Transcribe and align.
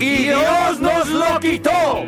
y 0.00 0.24
Dios 0.24 0.80
nos 0.80 1.08
lo 1.08 1.40
quitó. 1.40 2.04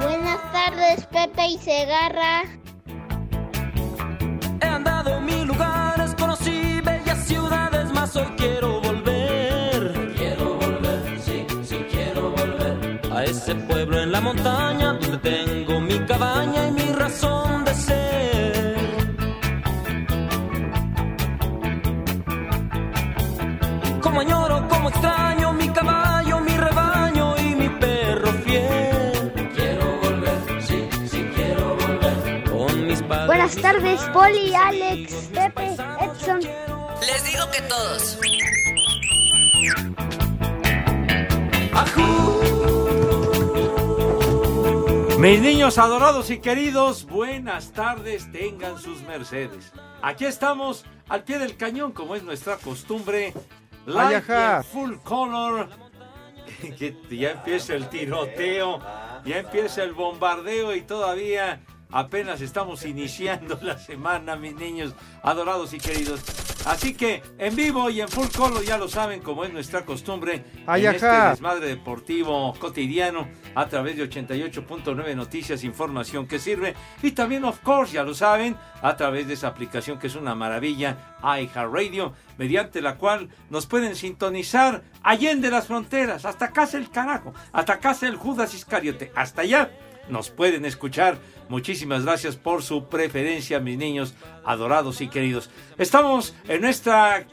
Buenas 0.00 0.52
tardes, 0.52 1.06
Pepe 1.06 1.46
y 1.48 1.58
Segarra. 1.58 2.42
He 4.60 4.66
andado 4.66 5.20
mil 5.20 5.44
lugares, 5.46 6.14
conocí 6.14 6.80
bellas 6.82 7.24
ciudades, 7.26 7.92
más 7.92 8.14
hoy 8.16 8.26
quiero 8.36 8.80
volver. 8.80 10.12
Quiero 10.16 10.54
volver, 10.54 11.20
sí, 11.20 11.46
sí 11.64 11.84
quiero 11.90 12.30
volver. 12.30 13.00
A 13.12 13.24
ese 13.24 13.54
pueblo 13.54 14.00
en 14.00 14.12
la 14.12 14.20
montaña, 14.20 14.92
donde 14.92 15.18
tengo 15.18 15.80
mi 15.80 15.98
cabaña 16.06 16.68
y 16.68 16.72
mi 16.72 16.92
razón 16.92 17.64
de 17.64 17.67
Como 24.18 24.30
añoro, 24.32 24.68
como 24.68 24.88
extraño 24.88 25.52
mi 25.52 25.68
caballo, 25.68 26.40
mi 26.40 26.50
rebaño 26.50 27.36
y 27.38 27.54
mi 27.54 27.68
perro 27.68 28.32
fiel. 28.42 29.32
Quiero 29.54 29.96
volver, 30.02 30.38
sí, 30.60 30.88
sí 31.08 31.30
quiero 31.36 31.76
volver. 31.76 32.50
Con 32.50 32.86
mis 32.88 33.00
padres. 33.00 33.26
Buenas 33.28 33.54
tardes, 33.54 34.00
Poli, 34.12 34.52
Alex, 34.56 35.30
Pepe, 35.32 35.76
Edson. 36.00 36.40
Les 36.40 37.24
digo 37.30 37.48
que 37.52 37.60
todos. 37.68 38.18
Mis 45.20 45.40
niños 45.40 45.78
adorados 45.78 46.30
y 46.30 46.38
queridos, 46.38 47.06
buenas 47.06 47.70
tardes, 47.70 48.32
tengan 48.32 48.80
sus 48.80 49.00
mercedes. 49.02 49.72
Aquí 50.02 50.24
estamos 50.24 50.84
al 51.08 51.22
pie 51.22 51.38
del 51.38 51.56
cañón, 51.56 51.92
como 51.92 52.16
es 52.16 52.24
nuestra 52.24 52.56
costumbre. 52.56 53.32
Ay, 53.88 53.92
Live 53.94 54.16
ajá. 54.16 54.56
and 54.58 54.64
full 54.66 54.94
color. 55.04 55.68
Que 56.78 56.94
ya 57.10 57.32
empieza 57.32 57.74
el 57.74 57.88
tiroteo, 57.88 58.80
ya 59.24 59.38
empieza 59.38 59.82
el 59.84 59.92
bombardeo 59.92 60.74
y 60.74 60.80
todavía 60.82 61.60
apenas 61.90 62.40
estamos 62.40 62.84
iniciando 62.84 63.58
la 63.62 63.78
semana, 63.78 64.36
mis 64.36 64.54
niños 64.54 64.94
adorados 65.22 65.72
y 65.72 65.78
queridos. 65.78 66.22
Así 66.66 66.92
que 66.92 67.22
en 67.38 67.56
vivo 67.56 67.88
y 67.88 68.00
en 68.00 68.08
full 68.08 68.26
color, 68.36 68.62
ya 68.62 68.76
lo 68.76 68.88
saben, 68.88 69.20
como 69.20 69.44
es 69.44 69.52
nuestra 69.52 69.86
costumbre, 69.86 70.44
Ay, 70.66 70.84
en 70.84 70.96
este 70.96 71.06
desmadre 71.06 71.66
deportivo 71.66 72.52
cotidiano 72.58 73.28
a 73.54 73.66
través 73.68 73.96
de 73.96 74.08
88.9 74.10 75.14
Noticias, 75.14 75.64
información 75.64 76.26
que 76.26 76.38
sirve. 76.38 76.74
Y 77.02 77.12
también, 77.12 77.44
of 77.44 77.60
course, 77.60 77.94
ya 77.94 78.02
lo 78.02 78.12
saben, 78.12 78.56
a 78.82 78.96
través 78.96 79.28
de 79.28 79.34
esa 79.34 79.48
aplicación 79.48 79.98
que 79.98 80.08
es 80.08 80.14
una 80.14 80.34
maravilla, 80.34 81.16
iHeartRadio, 81.22 82.12
mediante 82.36 82.82
la 82.82 82.96
cual 82.96 83.28
nos 83.48 83.66
pueden 83.66 83.96
sintonizar 83.96 84.82
allende 85.02 85.50
las 85.50 85.68
fronteras, 85.68 86.24
hasta 86.24 86.52
casa 86.52 86.76
el 86.76 86.90
carajo, 86.90 87.32
hasta 87.52 87.78
casa 87.78 88.08
el 88.08 88.16
Judas 88.16 88.52
Iscariote, 88.52 89.10
hasta 89.14 89.42
allá 89.42 89.70
nos 90.10 90.30
pueden 90.30 90.64
escuchar. 90.64 91.18
Muchísimas 91.48 92.04
gracias 92.04 92.36
por 92.36 92.62
su 92.62 92.88
preferencia, 92.88 93.60
mis 93.60 93.78
niños 93.78 94.14
adorados 94.44 95.00
y 95.00 95.08
queridos. 95.08 95.50
Estamos 95.78 96.34
en 96.46 96.60
nuestra 96.62 97.26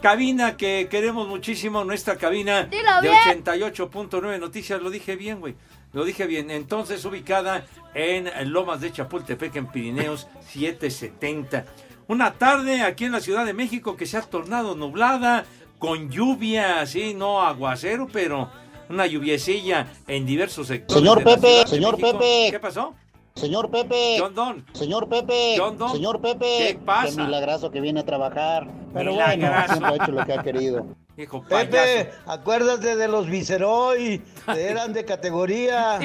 cabina 0.00 0.56
que 0.56 0.88
queremos 0.90 1.28
muchísimo, 1.28 1.84
nuestra 1.84 2.16
cabina 2.16 2.64
de 2.64 2.78
bien. 3.02 3.44
88.9 3.44 4.40
Noticias. 4.40 4.80
Lo 4.80 4.90
dije 4.90 5.16
bien, 5.16 5.40
güey. 5.40 5.54
Lo 5.92 6.04
dije 6.04 6.26
bien. 6.26 6.50
Entonces, 6.50 7.04
ubicada 7.04 7.66
en 7.94 8.30
Lomas 8.52 8.80
de 8.80 8.92
Chapultepec, 8.92 9.56
en 9.56 9.66
Pirineos 9.66 10.28
770. 10.48 11.64
Una 12.08 12.32
tarde 12.32 12.82
aquí 12.82 13.04
en 13.04 13.12
la 13.12 13.20
Ciudad 13.20 13.44
de 13.44 13.52
México 13.52 13.96
que 13.96 14.06
se 14.06 14.16
ha 14.16 14.22
tornado 14.22 14.74
nublada, 14.74 15.44
con 15.78 16.10
lluvia, 16.10 16.84
sí, 16.86 17.14
no 17.14 17.42
aguacero, 17.42 18.08
pero 18.10 18.50
una 18.88 19.06
lluviecilla 19.06 19.86
en 20.06 20.26
diversos 20.26 20.66
sectores. 20.66 21.00
Señor 21.02 21.24
Pepe, 21.24 21.66
señor. 21.66 21.96
Pepe. 21.98 22.48
¿Qué 22.50 22.60
pasó? 22.60 22.94
Señor 23.34 23.70
Pepe, 23.70 24.16
John 24.18 24.34
Don. 24.34 24.66
señor 24.72 25.08
Pepe, 25.08 25.54
John 25.56 25.78
Don. 25.78 25.92
señor 25.92 26.20
Pepe. 26.20 26.58
¿Qué 26.58 26.78
pasa? 26.84 27.14
Qué 27.16 27.22
milagrazo 27.22 27.70
que 27.70 27.80
viene 27.80 28.00
a 28.00 28.04
trabajar. 28.04 28.66
Pero 28.92 29.12
Milagrazo. 29.12 29.38
bueno, 29.38 29.66
siempre 29.68 29.88
ha 29.90 29.94
hecho 30.04 30.12
lo 30.12 30.26
que 30.26 30.32
ha 30.32 30.42
querido. 30.42 30.86
Hijo 31.16 31.42
Pepe, 31.42 32.04
payaso. 32.04 32.30
acuérdate 32.30 32.96
de 32.96 33.08
los 33.08 33.28
Viceroy, 33.28 34.22
eran 34.56 34.92
de 34.92 35.04
categoría. 35.04 35.98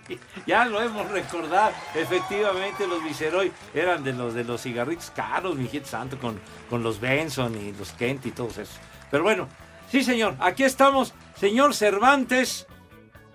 ya 0.46 0.64
lo 0.66 0.80
hemos 0.82 1.10
recordado. 1.10 1.72
Efectivamente, 1.94 2.86
los 2.86 3.02
Viceroy 3.04 3.52
eran 3.74 4.02
de 4.04 4.12
los 4.14 4.32
de 4.34 4.44
los 4.44 4.62
cigarritos 4.62 5.10
caros, 5.10 5.56
mi 5.56 5.68
gente 5.68 5.88
santo, 5.88 6.18
con, 6.18 6.40
con 6.70 6.82
los 6.82 7.00
Benson 7.00 7.54
y 7.60 7.72
los 7.72 7.92
Kent 7.92 8.26
y 8.26 8.30
todos 8.30 8.58
esos. 8.58 8.76
Pero 9.10 9.24
bueno, 9.24 9.46
sí, 9.90 10.02
señor, 10.02 10.36
aquí 10.38 10.64
estamos. 10.64 11.12
Señor 11.38 11.74
Cervantes, 11.74 12.66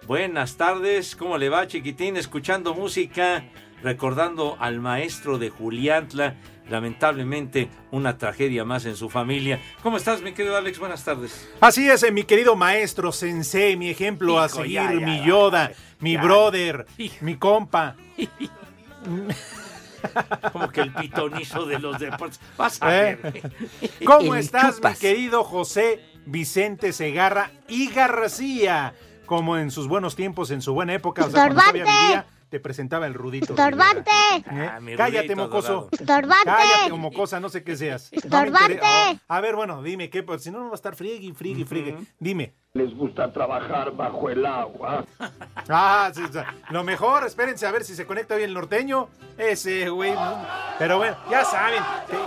buenas 0.08 0.58
tardes. 0.58 1.16
¿Cómo 1.16 1.38
le 1.38 1.50
va, 1.50 1.68
chiquitín? 1.68 2.18
Escuchando 2.18 2.74
música, 2.74 3.46
recordando 3.82 4.58
al 4.60 4.80
maestro 4.80 5.38
de 5.38 5.50
Juliantla. 5.50 6.36
Lamentablemente, 6.70 7.70
una 7.92 8.18
tragedia 8.18 8.64
más 8.66 8.86
en 8.86 8.96
su 8.96 9.10
familia. 9.10 9.62
¿Cómo 9.82 9.98
estás, 9.98 10.22
mi 10.22 10.34
querido 10.34 10.56
Alex? 10.56 10.80
Buenas 10.80 11.04
tardes. 11.04 11.50
Así 11.60 11.90
es, 11.90 12.04
eh, 12.04 12.12
mi 12.12 12.24
querido 12.24 12.56
maestro, 12.56 13.12
sensei, 13.12 13.76
mi 13.76 13.90
ejemplo 13.90 14.40
a 14.40 14.48
seguir, 14.48 14.72
ya, 14.74 14.94
ya, 14.94 15.00
mi 15.06 15.26
Yoda, 15.26 15.72
ya. 15.72 15.76
mi 16.00 16.16
brother, 16.18 16.86
Hijo. 16.98 17.16
mi 17.22 17.36
compa. 17.38 17.96
Como 20.52 20.70
que 20.70 20.82
el 20.82 20.94
pitonizo 20.94 21.66
de 21.66 21.80
los 21.80 22.00
deportes. 22.00 22.40
Vas 22.58 22.82
a 22.82 23.10
¿Eh? 23.10 23.16
ver. 23.22 23.52
¿Cómo 24.06 24.34
El 24.36 24.42
estás, 24.42 24.76
chupas. 24.76 24.94
mi 24.94 25.00
querido 25.00 25.44
José 25.44 26.02
Vicente 26.26 26.94
Segarra 26.94 27.52
y 27.68 27.90
García? 27.90 28.94
Como 29.26 29.58
en 29.58 29.72
sus 29.72 29.88
buenos 29.88 30.16
tiempos, 30.16 30.52
en 30.52 30.62
su 30.62 30.74
buena 30.74 30.94
época, 30.94 31.26
o 31.26 31.30
sea, 31.30 31.46
cuando 31.48 31.56
todavía 31.56 31.84
Estorbante. 31.84 32.08
vivía, 32.08 32.26
te 32.50 32.60
presentaba 32.60 33.08
el 33.08 33.14
Rudito. 33.14 33.54
Estorbante. 33.54 34.12
¿Eh? 34.36 34.44
Ah, 34.48 34.80
Cállate, 34.98 35.28
Rudito 35.30 35.36
mocoso. 35.38 35.90
Estorbante. 35.92 36.44
Cállate, 36.46 36.94
mocosa, 36.94 37.40
no 37.40 37.50
sé 37.50 37.64
qué 37.64 37.76
seas. 37.78 38.12
Estorbante. 38.12 38.80
Oh, 38.84 39.20
a 39.28 39.42
ver, 39.42 39.56
bueno, 39.56 39.82
dime, 39.82 40.10
¿qué? 40.10 40.24
Pues 40.24 40.44
si 40.44 40.52
no, 40.52 40.60
no 40.60 40.66
va 40.66 40.72
a 40.74 40.76
estar 40.76 40.96
friegue, 40.96 41.34
friegue, 41.34 41.66
friegue. 41.66 41.98
Dime. 42.20 42.54
Les 42.76 42.92
gusta 42.98 43.32
trabajar 43.32 43.92
bajo 43.92 44.32
el 44.32 44.44
agua. 44.48 45.06
Ah, 45.70 46.12
sí, 46.14 46.22
sí. 46.30 46.40
lo 46.72 46.84
mejor, 46.84 47.26
espérense 47.26 47.66
a 47.66 47.72
ver 47.72 47.86
si 47.86 47.96
se 47.96 48.06
conecta 48.06 48.36
hoy 48.36 48.44
el 48.44 48.54
norteño. 48.54 49.08
Ese, 49.38 49.88
güey. 49.90 50.14
Pero 50.78 50.98
bueno, 50.98 51.16
ya 51.32 51.46
saben 51.46 51.82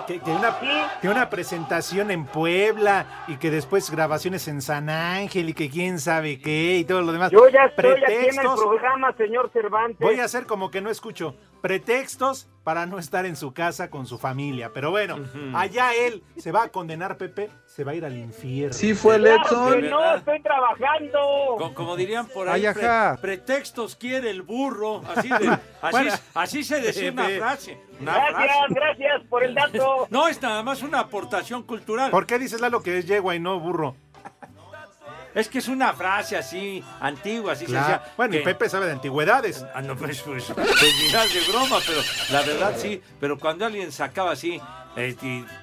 que, 0.06 0.14
que- 0.14 0.20
que 0.22 0.30
una, 0.30 0.56
que 1.02 1.08
una 1.10 1.28
presentación 1.28 2.10
en 2.10 2.24
Puebla 2.24 3.04
y 3.28 3.36
que 3.36 3.50
después 3.50 3.90
grabaciones 3.90 4.48
en 4.48 4.62
San 4.62 4.88
Ángel 4.88 5.50
y 5.50 5.52
que 5.54 5.68
quién 5.68 5.98
sabe 6.00 6.40
qué 6.40 6.76
y 6.78 6.84
todo 6.86 7.02
lo 7.02 7.12
demás. 7.12 7.30
Yo 7.30 7.46
ya 7.50 7.64
estoy 7.66 8.02
aquí 8.02 8.14
en 8.14 8.40
el 8.40 8.54
programa, 8.54 9.12
señor 9.18 9.50
Cervantes. 9.52 9.98
Voy 10.00 10.18
a 10.18 10.24
hacer 10.24 10.46
como 10.46 10.70
que 10.70 10.80
no 10.80 10.88
escucho. 10.88 11.34
Pretextos 11.62 12.48
para 12.64 12.84
no 12.84 12.98
estar 12.98 13.26
en 13.26 13.36
su 13.36 13.52
casa 13.54 13.90
con 13.90 14.06
su 14.06 14.18
familia. 14.18 14.72
Pero 14.72 14.90
bueno, 14.90 15.18
allá 15.54 15.94
él 15.94 16.24
se 16.36 16.50
va 16.50 16.64
a 16.64 16.68
condenar, 16.70 17.16
Pepe, 17.16 17.48
se 17.66 17.84
va 17.84 17.92
a 17.92 17.94
ir 17.94 18.04
al 18.04 18.16
infierno. 18.16 18.72
Sí 18.74 18.92
fue 18.94 19.16
el 19.16 19.22
Claro 19.22 19.42
Edson. 19.74 19.90
no, 19.90 20.14
estoy 20.16 20.42
trabajando. 20.42 21.18
Co- 21.58 21.74
Como, 21.74 21.94
dirían 21.96 22.26
por 22.26 22.48
ahí, 22.48 22.66
Ay, 22.66 22.74
pre- 22.74 22.86
ajá. 22.86 23.18
pretextos 23.20 23.94
quiere 23.94 24.30
el 24.30 24.42
burro. 24.42 25.02
Así, 25.14 25.28
de- 25.28 25.48
así, 25.48 25.60
Bueno. 25.92 26.12
así 26.34 26.64
se 26.64 26.80
decía 26.80 27.12
una 27.12 27.28
frase. 27.28 27.78
Una 28.00 28.12
Gracias, 28.14 28.34
frase. 28.58 28.74
gracias 28.74 29.22
por 29.28 29.44
el 29.44 29.54
dato. 29.54 30.06
No, 30.10 30.26
es 30.28 30.42
nada 30.42 30.62
más 30.64 30.82
una 30.82 30.98
aportación 31.00 31.62
cultural. 31.62 32.10
¿Por 32.10 32.26
qué 32.26 32.38
dices 32.38 32.60
Lalo 32.60 32.82
que 32.82 32.98
es 32.98 33.06
yegua 33.06 33.36
y 33.36 33.40
no 33.40 33.60
burro? 33.60 33.94
Es 35.36 35.48
que 35.48 35.58
es 35.58 35.68
una 35.68 35.92
frase 35.92 36.36
así, 36.36 36.82
antigua, 36.98 37.52
así 37.52 37.66
Claro. 37.66 37.86
se 37.86 37.92
decía. 37.92 38.12
Bueno, 38.16 38.34
y 38.36 38.38
Pepe 38.40 38.68
sabe 38.68 38.86
de 38.86 38.92
antigüedades. 38.92 39.64
Ah, 39.74 39.82
no, 39.82 39.94
pues, 39.94 40.20
pues, 40.22 40.44
pues 40.54 40.68
de 40.68 41.52
broma, 41.52 41.78
pero 41.86 42.00
la 42.32 42.42
verdad 42.42 42.74
sí. 42.76 43.00
Pero 43.20 43.38
cuando 43.38 43.66
alguien 43.66 43.92
sacaba 43.92 44.32
así 44.32 44.60
eh, 44.98 45.14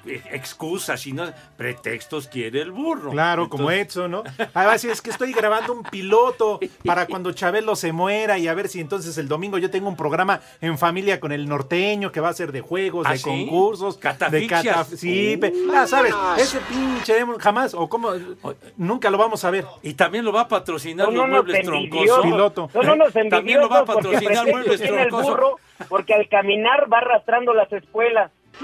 eh, 0.06 0.22
excusas 0.30 1.04
y 1.08 1.12
no 1.12 1.24
pretextos 1.56 2.28
quiere 2.28 2.60
el 2.60 2.70
burro. 2.70 3.10
Claro, 3.10 3.48
como 3.48 3.68
Edson, 3.72 4.12
¿no? 4.12 4.22
A 4.54 4.66
ver 4.66 4.78
si 4.78 4.88
es 4.88 5.02
que 5.02 5.10
estoy 5.10 5.32
grabando 5.32 5.72
un 5.72 5.82
piloto 5.82 6.60
para 6.84 7.06
cuando 7.06 7.32
Chabelo 7.32 7.74
se 7.74 7.90
muera 7.92 8.38
y 8.38 8.46
a 8.46 8.54
ver 8.54 8.68
si 8.68 8.78
entonces 8.80 9.18
el 9.18 9.26
domingo 9.26 9.58
yo 9.58 9.70
tengo 9.72 9.88
un 9.88 9.96
programa 9.96 10.40
en 10.60 10.78
familia 10.78 11.18
con 11.18 11.32
el 11.32 11.48
norteño 11.48 12.12
que 12.12 12.20
va 12.20 12.28
a 12.28 12.32
ser 12.32 12.52
de 12.52 12.60
juegos, 12.60 13.06
¿Ah, 13.08 13.12
de 13.12 13.18
sí? 13.18 13.24
concursos, 13.24 13.98
de 13.98 14.08
cataf- 14.48 14.96
Sí, 14.96 15.36
pe- 15.36 15.52
ya 15.72 15.84
sabes, 15.88 16.14
ese 16.38 16.60
pinche 16.60 17.14
Demon 17.14 17.38
jamás 17.38 17.74
o 17.74 17.88
cómo 17.88 18.12
nunca 18.76 19.10
lo 19.10 19.18
vamos 19.18 19.44
a 19.44 19.50
ver. 19.50 19.63
Y 19.82 19.94
también 19.94 20.24
lo 20.24 20.32
va 20.32 20.42
a 20.42 20.48
patrocinar 20.48 21.06
Son 21.06 21.14
los 21.14 21.28
muebles 21.28 21.64
troncosos. 21.64 22.20
Piloto. 22.22 22.70
Son 22.72 22.88
unos 22.90 23.12
También 23.30 23.60
lo 23.60 23.68
va 23.68 23.80
a 23.80 23.84
patrocinar 23.84 24.46
Muebles 24.46 24.80
tiene 24.80 25.02
el 25.02 25.08
Troncoso. 25.08 25.30
burro 25.30 25.56
porque 25.88 26.14
al 26.14 26.28
caminar 26.28 26.92
va 26.92 26.98
arrastrando 26.98 27.52
las 27.54 27.72
espuelas. 27.72 28.30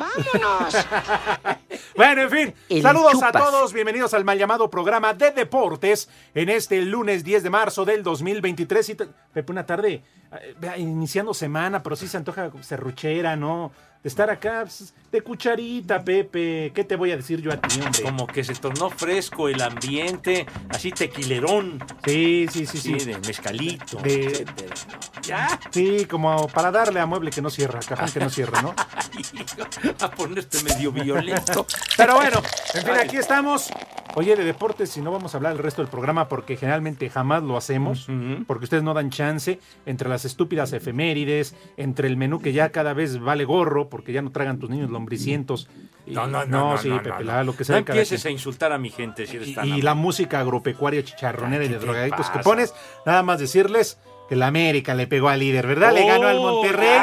Bueno, 1.96 2.22
en 2.22 2.30
fin, 2.30 2.54
El 2.68 2.82
saludos 2.82 3.12
chupas. 3.12 3.34
a 3.34 3.38
todos, 3.38 3.72
bienvenidos 3.72 4.14
al 4.14 4.24
mal 4.24 4.38
llamado 4.38 4.70
programa 4.70 5.12
de 5.12 5.32
deportes 5.32 6.08
en 6.34 6.48
este 6.48 6.80
lunes 6.82 7.24
10 7.24 7.42
de 7.42 7.50
marzo 7.50 7.84
del 7.84 8.02
2023. 8.02 8.88
Y 8.90 8.94
Pepe, 8.94 9.52
una 9.52 9.66
tarde 9.66 10.02
eh, 10.40 10.54
vea, 10.58 10.78
iniciando 10.78 11.34
semana, 11.34 11.82
pero 11.82 11.96
sí 11.96 12.06
se 12.08 12.16
antoja 12.16 12.50
serruchera, 12.60 13.36
¿no? 13.36 13.72
De 14.02 14.08
estar 14.08 14.30
acá 14.30 14.60
pues, 14.62 14.94
de 15.12 15.20
cucharita, 15.20 16.02
Pepe. 16.02 16.72
¿Qué 16.74 16.84
te 16.84 16.96
voy 16.96 17.10
a 17.12 17.16
decir 17.18 17.42
yo 17.42 17.52
a 17.52 17.56
ti, 17.60 17.80
hombre? 17.84 18.02
Como 18.02 18.26
que 18.26 18.42
se 18.42 18.54
tornó 18.54 18.88
fresco 18.88 19.48
el 19.48 19.60
ambiente, 19.60 20.46
así 20.70 20.90
tequilerón. 20.90 21.84
Sí, 22.06 22.46
sí, 22.50 22.64
sí, 22.64 22.78
sí. 22.78 22.98
Sí, 22.98 23.06
de 23.06 23.18
mezcalito. 23.18 23.98
De- 23.98 24.24
etcétera. 24.24 24.74
Ya. 25.22 25.60
Sí, 25.70 26.06
como 26.06 26.48
para 26.48 26.70
darle 26.70 26.98
a 26.98 27.04
mueble 27.04 27.30
que 27.30 27.42
no 27.42 27.50
cierra, 27.50 27.80
cajón 27.80 28.10
que 28.10 28.20
no 28.20 28.30
cierra, 28.30 28.62
¿no? 28.62 28.74
a 30.00 30.10
ponerte 30.10 30.62
medio 30.62 30.92
violento. 30.92 31.66
Pero 31.96 32.14
bueno, 32.14 32.40
en 32.72 32.82
fin, 32.82 32.94
aquí 32.94 33.16
estamos. 33.18 33.68
Oye, 34.16 34.34
de 34.34 34.44
deportes, 34.44 34.90
si 34.90 35.00
no 35.00 35.12
vamos 35.12 35.34
a 35.34 35.36
hablar 35.38 35.52
el 35.52 35.58
resto 35.58 35.82
del 35.82 35.90
programa 35.90 36.28
porque 36.28 36.56
generalmente 36.56 37.08
jamás 37.08 37.42
lo 37.44 37.56
hacemos, 37.56 38.08
porque 38.46 38.64
ustedes 38.64 38.82
no 38.82 38.92
dan 38.92 39.10
chance 39.10 39.60
entre 39.86 40.08
las 40.08 40.24
estúpidas 40.24 40.72
efemérides, 40.72 41.54
entre 41.76 42.08
el 42.08 42.16
menú 42.16 42.40
que 42.40 42.52
ya 42.52 42.70
cada 42.70 42.92
vez 42.92 43.20
vale 43.20 43.44
gorro 43.44 43.88
porque 43.88 44.12
ya 44.12 44.20
no 44.20 44.32
tragan 44.32 44.58
tus 44.58 44.68
niños 44.68 44.90
lombricientos. 44.90 45.68
Y- 46.06 46.12
No, 46.12 46.26
no, 46.26 46.44
no. 46.44 46.72
no, 46.72 46.78
sí, 46.78 46.88
no, 46.88 46.96
Pepe, 47.02 47.10
no, 47.10 47.20
la- 47.24 47.36
no. 47.38 47.44
lo 47.44 47.52
que 47.52 47.60
No 47.60 47.64
sea 47.66 47.84
cada 47.84 48.00
empieces 48.00 48.26
a 48.26 48.30
insultar 48.30 48.72
a 48.72 48.78
mi 48.78 48.90
gente 48.90 49.26
si 49.26 49.36
eres 49.36 49.48
Y, 49.48 49.54
tan 49.54 49.68
y 49.68 49.80
la 49.80 49.94
música 49.94 50.40
agropecuaria 50.40 51.04
chicharronera 51.04 51.64
y 51.64 51.68
¿Qué 51.68 51.74
de 51.74 51.80
drogadictos 51.80 52.30
que 52.30 52.40
pones, 52.40 52.74
nada 53.06 53.22
más 53.22 53.38
decirles 53.38 53.98
que 54.28 54.34
la 54.36 54.48
América 54.48 54.94
le 54.94 55.06
pegó 55.06 55.28
al 55.28 55.38
líder, 55.40 55.66
¿verdad? 55.68 55.92
le 55.94 56.02
Oh, 56.02 56.06
ganó 56.08 56.26
al 56.26 56.36
Monterrey 56.38 56.98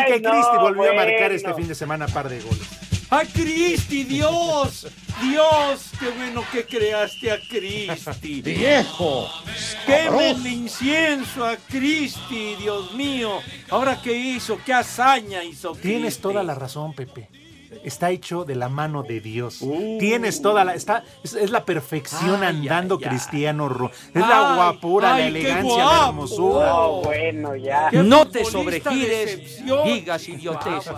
y 0.00 0.04
que 0.06 0.22
Cristi 0.22 0.54
no, 0.56 0.60
volvió 0.62 0.90
a 0.90 0.94
marcar 0.94 1.30
este 1.32 1.54
fin 1.54 1.68
de 1.68 1.74
semana 1.76 2.06
par 2.08 2.28
de 2.28 2.40
goles. 2.40 2.89
¡A 3.10 3.24
Cristi, 3.24 4.04
Dios! 4.04 4.86
¡Dios! 5.20 5.90
¡Qué 5.98 6.10
bueno 6.16 6.44
que 6.52 6.64
creaste 6.64 7.32
a 7.32 7.38
Cristi! 7.40 8.40
¡Viejo! 8.40 9.28
¡Quémenle 9.84 10.50
incienso 10.50 11.44
a 11.44 11.56
Cristi, 11.56 12.54
Dios 12.54 12.94
mío! 12.94 13.40
¿Ahora 13.70 14.00
qué 14.00 14.12
hizo? 14.16 14.58
¿Qué 14.64 14.72
hazaña 14.72 15.42
hizo 15.42 15.72
Tienes 15.72 16.20
toda 16.20 16.44
la 16.44 16.54
razón, 16.54 16.92
Pepe. 16.94 17.28
Está 17.84 18.10
hecho 18.10 18.44
de 18.44 18.54
la 18.56 18.68
mano 18.68 19.02
de 19.02 19.20
Dios. 19.20 19.58
Uh. 19.60 19.96
Tienes 19.98 20.42
toda 20.42 20.64
la. 20.64 20.74
Está, 20.74 21.04
es, 21.22 21.34
es 21.34 21.50
la 21.50 21.64
perfección 21.64 22.42
Ay, 22.42 22.48
andando 22.48 22.98
ay, 23.00 23.08
cristiano. 23.08 23.68
Ro- 23.68 23.90
Es 23.92 24.20
la 24.20 24.54
guapura, 24.56 25.14
ay, 25.14 25.22
la 25.22 25.28
elegancia, 25.38 25.84
la 25.84 26.06
hermosura. 26.08 26.66
No, 26.68 26.92
bueno, 27.02 27.54
ya. 27.56 27.88
¡Qué 27.90 28.02
No 28.02 28.26
te 28.28 28.44
sobregires, 28.44 29.64
digas 29.84 30.28
idioteces. 30.28 30.92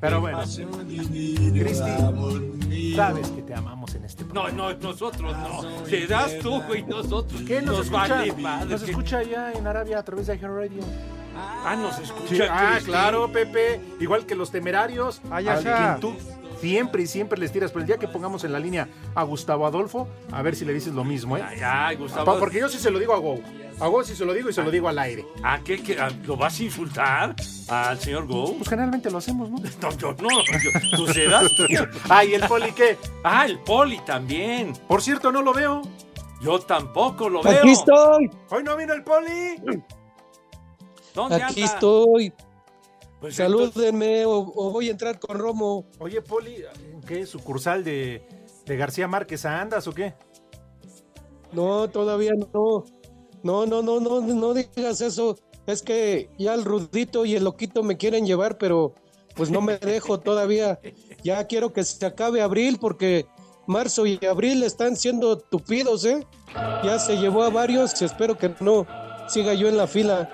Pero 0.00 0.20
bueno, 0.20 0.38
Cristi, 0.40 1.36
sabes 2.96 3.28
que 3.30 3.42
te 3.42 3.54
amamos 3.54 3.94
en 3.94 4.04
este 4.04 4.24
programa. 4.24 4.50
No, 4.50 4.72
no, 4.72 4.78
nosotros 4.78 5.36
no. 5.36 5.86
Serás 5.86 6.38
tú, 6.38 6.60
güey, 6.62 6.82
nosotros. 6.84 7.42
¿Qué 7.46 7.60
nos, 7.62 7.80
escucha? 7.86 8.08
vale 8.16 8.32
madre. 8.34 8.70
nos 8.70 8.82
¿Qué- 8.82 8.90
escucha 8.90 9.18
allá 9.18 9.52
en 9.52 9.66
Arabia 9.66 9.98
a 9.98 10.02
través 10.02 10.26
de 10.26 10.36
Iheart 10.36 10.54
Radio. 10.54 10.82
Ah, 11.36 11.76
nos 11.76 11.98
escucha. 11.98 12.34
Sí, 12.34 12.40
ah, 12.50 12.78
claro, 12.84 13.30
Pepe. 13.32 13.80
Igual 14.00 14.26
que 14.26 14.34
los 14.34 14.50
temerarios. 14.50 15.20
Ay, 15.30 15.48
a 15.48 15.58
quien 15.58 16.00
tú 16.00 16.14
siempre 16.60 17.02
y 17.02 17.06
siempre 17.06 17.38
les 17.38 17.52
tiras. 17.52 17.70
Pero 17.70 17.82
el 17.82 17.86
día 17.86 17.98
que 17.98 18.08
pongamos 18.08 18.44
en 18.44 18.52
la 18.52 18.58
línea 18.58 18.88
a 19.14 19.22
Gustavo 19.22 19.66
Adolfo, 19.66 20.08
a 20.32 20.42
ver 20.42 20.56
si 20.56 20.64
le 20.64 20.72
dices 20.72 20.92
lo 20.94 21.04
mismo, 21.04 21.36
¿eh? 21.36 21.42
Ay, 21.46 21.58
ay, 21.64 21.96
Gustavo. 21.96 22.38
Porque 22.38 22.58
yo 22.58 22.68
sí 22.68 22.78
se 22.78 22.90
lo 22.90 22.98
digo 22.98 23.14
a 23.14 23.18
Go. 23.18 23.38
A 23.80 23.86
Go 23.88 24.04
sí 24.04 24.14
se 24.14 24.24
lo 24.26 24.34
digo 24.34 24.50
y 24.50 24.52
se 24.52 24.62
lo 24.62 24.70
digo 24.70 24.88
al 24.88 24.98
aire. 24.98 25.24
¿Ah, 25.42 25.60
qué, 25.64 25.82
qué? 25.82 25.98
Ah, 25.98 26.10
¿Lo 26.26 26.36
vas 26.36 26.60
a 26.60 26.62
insultar 26.64 27.34
al 27.68 27.98
señor 27.98 28.26
Go? 28.26 28.54
Pues 28.56 28.68
generalmente 28.68 29.10
lo 29.10 29.18
hacemos, 29.18 29.48
¿no? 29.50 29.56
No, 29.80 29.96
yo 29.96 30.12
no. 30.20 30.28
yo- 30.28 30.96
tú 30.96 31.06
serás 31.06 31.50
tú. 31.56 31.64
Ay, 32.10 32.34
¿el 32.34 32.42
poli 32.46 32.72
qué? 32.72 32.98
Ah, 33.24 33.46
el 33.46 33.58
poli 33.60 33.98
también. 34.04 34.74
Por 34.86 35.00
cierto, 35.02 35.32
no 35.32 35.40
lo 35.40 35.54
veo. 35.54 35.80
Yo 36.42 36.58
tampoco 36.60 37.28
lo 37.28 37.42
veo. 37.42 37.58
Aquí 37.58 37.70
estoy, 37.70 38.30
Hoy 38.50 38.62
no 38.64 38.76
vino 38.76 38.92
el 38.92 39.02
poli. 39.02 39.56
¿Dónde 41.14 41.36
aquí 41.42 41.62
anda? 41.62 41.74
estoy. 41.74 42.32
Pues 43.20 43.38
entonces- 43.38 43.72
Salúdenme 43.74 44.24
o, 44.26 44.38
o 44.54 44.70
voy 44.70 44.88
a 44.88 44.92
entrar 44.92 45.18
con 45.18 45.38
Romo. 45.38 45.86
Oye, 45.98 46.20
poli, 46.22 46.64
¿en 46.92 47.00
qué 47.02 47.24
sucursal 47.26 47.82
de, 47.84 48.26
de 48.66 48.76
García 48.76 49.08
Márquez 49.08 49.44
andas 49.44 49.86
o 49.86 49.92
qué? 49.92 50.14
No, 51.52 51.88
todavía 51.90 52.32
no. 52.34 52.84
No, 53.42 53.66
no, 53.66 53.82
no, 53.82 54.00
no, 54.00 54.20
no 54.20 54.54
digas 54.54 55.00
eso. 55.00 55.38
Es 55.66 55.82
que 55.82 56.30
ya 56.38 56.54
el 56.54 56.64
Rudito 56.64 57.24
y 57.24 57.36
el 57.36 57.44
Loquito 57.44 57.82
me 57.82 57.96
quieren 57.96 58.26
llevar, 58.26 58.58
pero 58.58 58.94
pues 59.34 59.50
no 59.50 59.60
me 59.60 59.78
dejo 59.78 60.20
todavía. 60.20 60.80
Ya 61.22 61.46
quiero 61.46 61.72
que 61.72 61.84
se 61.84 62.04
acabe 62.04 62.42
abril 62.42 62.78
porque 62.80 63.26
marzo 63.66 64.06
y 64.06 64.18
abril 64.26 64.62
están 64.62 64.96
siendo 64.96 65.38
tupidos, 65.38 66.04
¿eh? 66.04 66.26
Ya 66.82 66.98
se 66.98 67.16
llevó 67.16 67.44
a 67.44 67.50
varios, 67.50 68.00
espero 68.02 68.36
que 68.36 68.52
no 68.60 68.86
siga 69.28 69.54
yo 69.54 69.68
en 69.68 69.76
la 69.76 69.86
fila. 69.86 70.28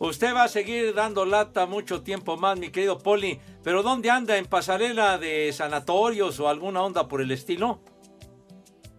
Usted 0.00 0.32
va 0.32 0.44
a 0.44 0.48
seguir 0.48 0.94
dando 0.94 1.24
lata 1.26 1.66
mucho 1.66 2.02
tiempo 2.02 2.36
más, 2.36 2.58
mi 2.58 2.70
querido 2.70 2.98
Poli. 2.98 3.40
Pero 3.64 3.82
¿dónde 3.82 4.10
anda? 4.10 4.38
¿En 4.38 4.46
pasarela 4.46 5.18
de 5.18 5.52
sanatorios 5.52 6.38
o 6.38 6.48
alguna 6.48 6.82
onda 6.82 7.08
por 7.08 7.20
el 7.20 7.32
estilo? 7.32 7.80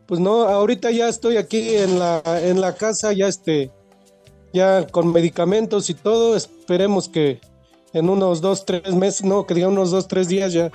Pues 0.09 0.19
no, 0.19 0.41
ahorita 0.47 0.89
ya 0.89 1.07
estoy 1.07 1.37
aquí 1.37 1.75
en 1.75 1.99
la, 1.99 2.23
en 2.25 2.59
la 2.59 2.73
casa, 2.73 3.13
ya 3.13 3.27
este, 3.27 3.69
ya 4.51 4.87
con 4.87 5.11
medicamentos 5.11 5.91
y 5.91 5.93
todo. 5.93 6.35
Esperemos 6.35 7.07
que 7.07 7.39
en 7.93 8.09
unos 8.09 8.41
dos, 8.41 8.65
tres 8.65 8.91
meses, 8.95 9.23
no, 9.23 9.45
que 9.45 9.53
diga 9.53 9.67
unos 9.67 9.91
dos, 9.91 10.07
tres 10.07 10.27
días 10.27 10.51
ya, 10.51 10.71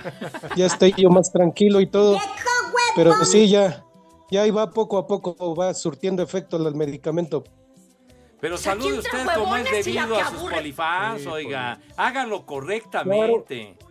ya 0.55 0.67
esté 0.67 0.93
yo 0.95 1.09
más 1.09 1.33
tranquilo 1.33 1.81
y 1.81 1.87
todo. 1.87 2.17
Pero 2.95 3.11
sí, 3.25 3.49
ya, 3.49 3.83
ya 4.31 4.43
ahí 4.43 4.51
va 4.51 4.71
poco 4.71 4.97
a 4.97 5.05
poco, 5.05 5.53
va 5.53 5.73
surtiendo 5.73 6.23
efecto 6.23 6.55
el 6.55 6.73
medicamento. 6.73 7.43
Pero 8.39 8.57
salude 8.57 8.99
usted 8.99 9.25
como 9.35 9.53
es 9.57 9.69
debido 9.69 10.15
a 10.15 10.29
sus 10.29 10.49
polifans, 10.49 11.25
oiga. 11.27 11.81
Hágalo 11.97 12.45
correctamente. 12.45 13.75
Claro 13.75 13.84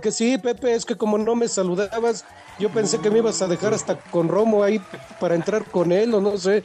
que 0.00 0.12
sí, 0.12 0.38
Pepe, 0.38 0.74
es 0.74 0.84
que 0.84 0.96
como 0.96 1.18
no 1.18 1.34
me 1.34 1.48
saludabas, 1.48 2.24
yo 2.58 2.68
pensé 2.70 2.98
que 2.98 3.10
me 3.10 3.18
ibas 3.18 3.40
a 3.40 3.46
dejar 3.46 3.72
hasta 3.72 3.98
con 3.98 4.28
Romo 4.28 4.62
ahí 4.62 4.80
para 5.18 5.34
entrar 5.34 5.64
con 5.64 5.92
él 5.92 6.14
o 6.14 6.20
no 6.20 6.36
sé. 6.36 6.62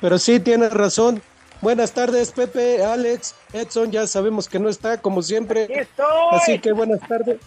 Pero 0.00 0.18
sí, 0.18 0.40
tienes 0.40 0.72
razón. 0.72 1.22
Buenas 1.60 1.92
tardes, 1.92 2.32
Pepe, 2.32 2.84
Alex, 2.84 3.34
Edson, 3.52 3.90
ya 3.90 4.06
sabemos 4.06 4.48
que 4.48 4.58
no 4.58 4.68
está, 4.68 5.00
como 5.00 5.22
siempre. 5.22 5.88
Así 6.32 6.58
que 6.58 6.72
buenas 6.72 7.00
tardes. 7.06 7.40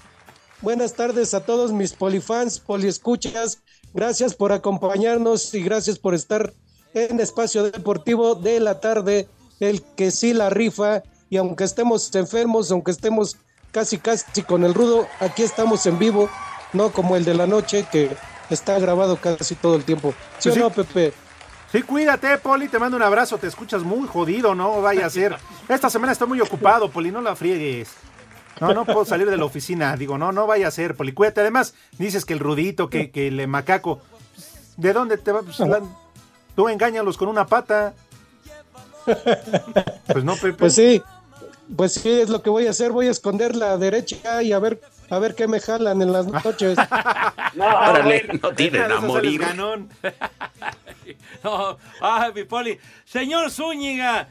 Buenas 0.61 0.93
tardes 0.93 1.33
a 1.33 1.45
todos 1.45 1.71
mis 1.71 1.93
polifans, 1.93 2.59
poliescuchas. 2.59 3.59
Gracias 3.93 4.35
por 4.35 4.51
acompañarnos 4.51 5.53
y 5.53 5.63
gracias 5.63 5.97
por 5.97 6.13
estar 6.13 6.53
en 6.93 7.19
Espacio 7.19 7.63
Deportivo 7.63 8.35
de 8.35 8.59
la 8.59 8.79
tarde, 8.79 9.27
el 9.59 9.81
que 9.95 10.11
sí 10.11 10.33
la 10.33 10.49
rifa. 10.49 11.01
Y 11.29 11.37
aunque 11.37 11.63
estemos 11.63 12.13
enfermos, 12.15 12.71
aunque 12.71 12.91
estemos 12.91 13.37
casi 13.71 13.97
casi 13.99 14.43
con 14.43 14.63
el 14.63 14.73
rudo, 14.73 15.07
aquí 15.19 15.43
estamos 15.43 15.85
en 15.85 15.99
vivo, 15.99 16.29
no 16.73 16.91
como 16.91 17.15
el 17.15 17.25
de 17.25 17.33
la 17.33 17.47
noche 17.47 17.85
que 17.91 18.15
está 18.49 18.77
grabado 18.79 19.17
casi 19.17 19.55
todo 19.55 19.75
el 19.75 19.83
tiempo. 19.83 20.13
¿Sí 20.39 20.49
Pues 20.49 20.53
o 20.53 20.53
sí. 20.53 20.59
no, 20.59 20.69
Pepe? 20.69 21.13
Sí, 21.71 21.83
cuídate, 21.83 22.35
Poli, 22.39 22.67
te 22.67 22.79
mando 22.79 22.97
un 22.97 23.03
abrazo, 23.03 23.38
te 23.38 23.45
escuchas 23.47 23.83
muy 23.83 24.07
jodido, 24.07 24.55
no 24.55 24.81
vaya 24.81 25.05
a 25.05 25.09
ser. 25.09 25.38
Esta 25.67 25.89
semana 25.89 26.13
estoy 26.13 26.27
muy 26.27 26.41
ocupado, 26.41 26.89
Poli, 26.89 27.11
no 27.11 27.21
la 27.21 27.35
friegues. 27.35 27.89
No, 28.59 28.73
no 28.73 28.85
puedo 28.85 29.05
salir 29.05 29.29
de 29.29 29.38
la 29.38 29.45
oficina, 29.45 29.95
digo, 29.95 30.17
no, 30.17 30.31
no 30.31 30.47
vaya 30.47 30.67
a 30.67 30.71
ser, 30.71 30.95
Poli, 30.95 31.13
cuídate. 31.13 31.41
Además, 31.41 31.75
dices 31.99 32.25
que 32.25 32.33
el 32.33 32.39
rudito, 32.39 32.89
que, 32.89 33.11
que 33.11 33.27
el 33.27 33.47
macaco, 33.47 34.01
¿de 34.77 34.93
dónde 34.93 35.17
te 35.17 35.31
va? 35.31 35.43
Pues, 35.43 35.59
la- 35.59 35.81
tú 36.55 36.67
engáñalos 36.69 37.17
con 37.17 37.27
una 37.29 37.45
pata. 37.45 37.93
Pues 40.07 40.23
no, 40.23 40.35
Pepe. 40.35 40.53
Pues 40.53 40.75
sí, 40.75 41.01
pues 41.75 41.93
sí, 41.93 42.09
es 42.21 42.29
lo 42.29 42.41
que 42.41 42.49
voy 42.49 42.67
a 42.67 42.71
hacer. 42.71 42.91
Voy 42.91 43.07
a 43.07 43.11
esconder 43.11 43.55
la 43.55 43.77
derecha 43.77 44.41
y 44.43 44.51
a 44.53 44.59
ver, 44.59 44.79
a 45.09 45.19
ver 45.19 45.35
qué 45.35 45.47
me 45.47 45.59
jalan 45.59 46.01
en 46.01 46.11
las 46.11 46.25
noches. 46.45 46.77
No, 47.55 47.65
Órale, 47.65 48.25
no 48.41 48.51
tiren 48.53 48.91
a 48.91 48.99
morir. 48.99 49.41
ganón. 49.41 49.89
No, 51.43 51.77
ay, 52.01 52.31
mi 52.33 52.43
poli. 52.43 52.77
Señor 53.05 53.49
Zúñiga, 53.49 54.27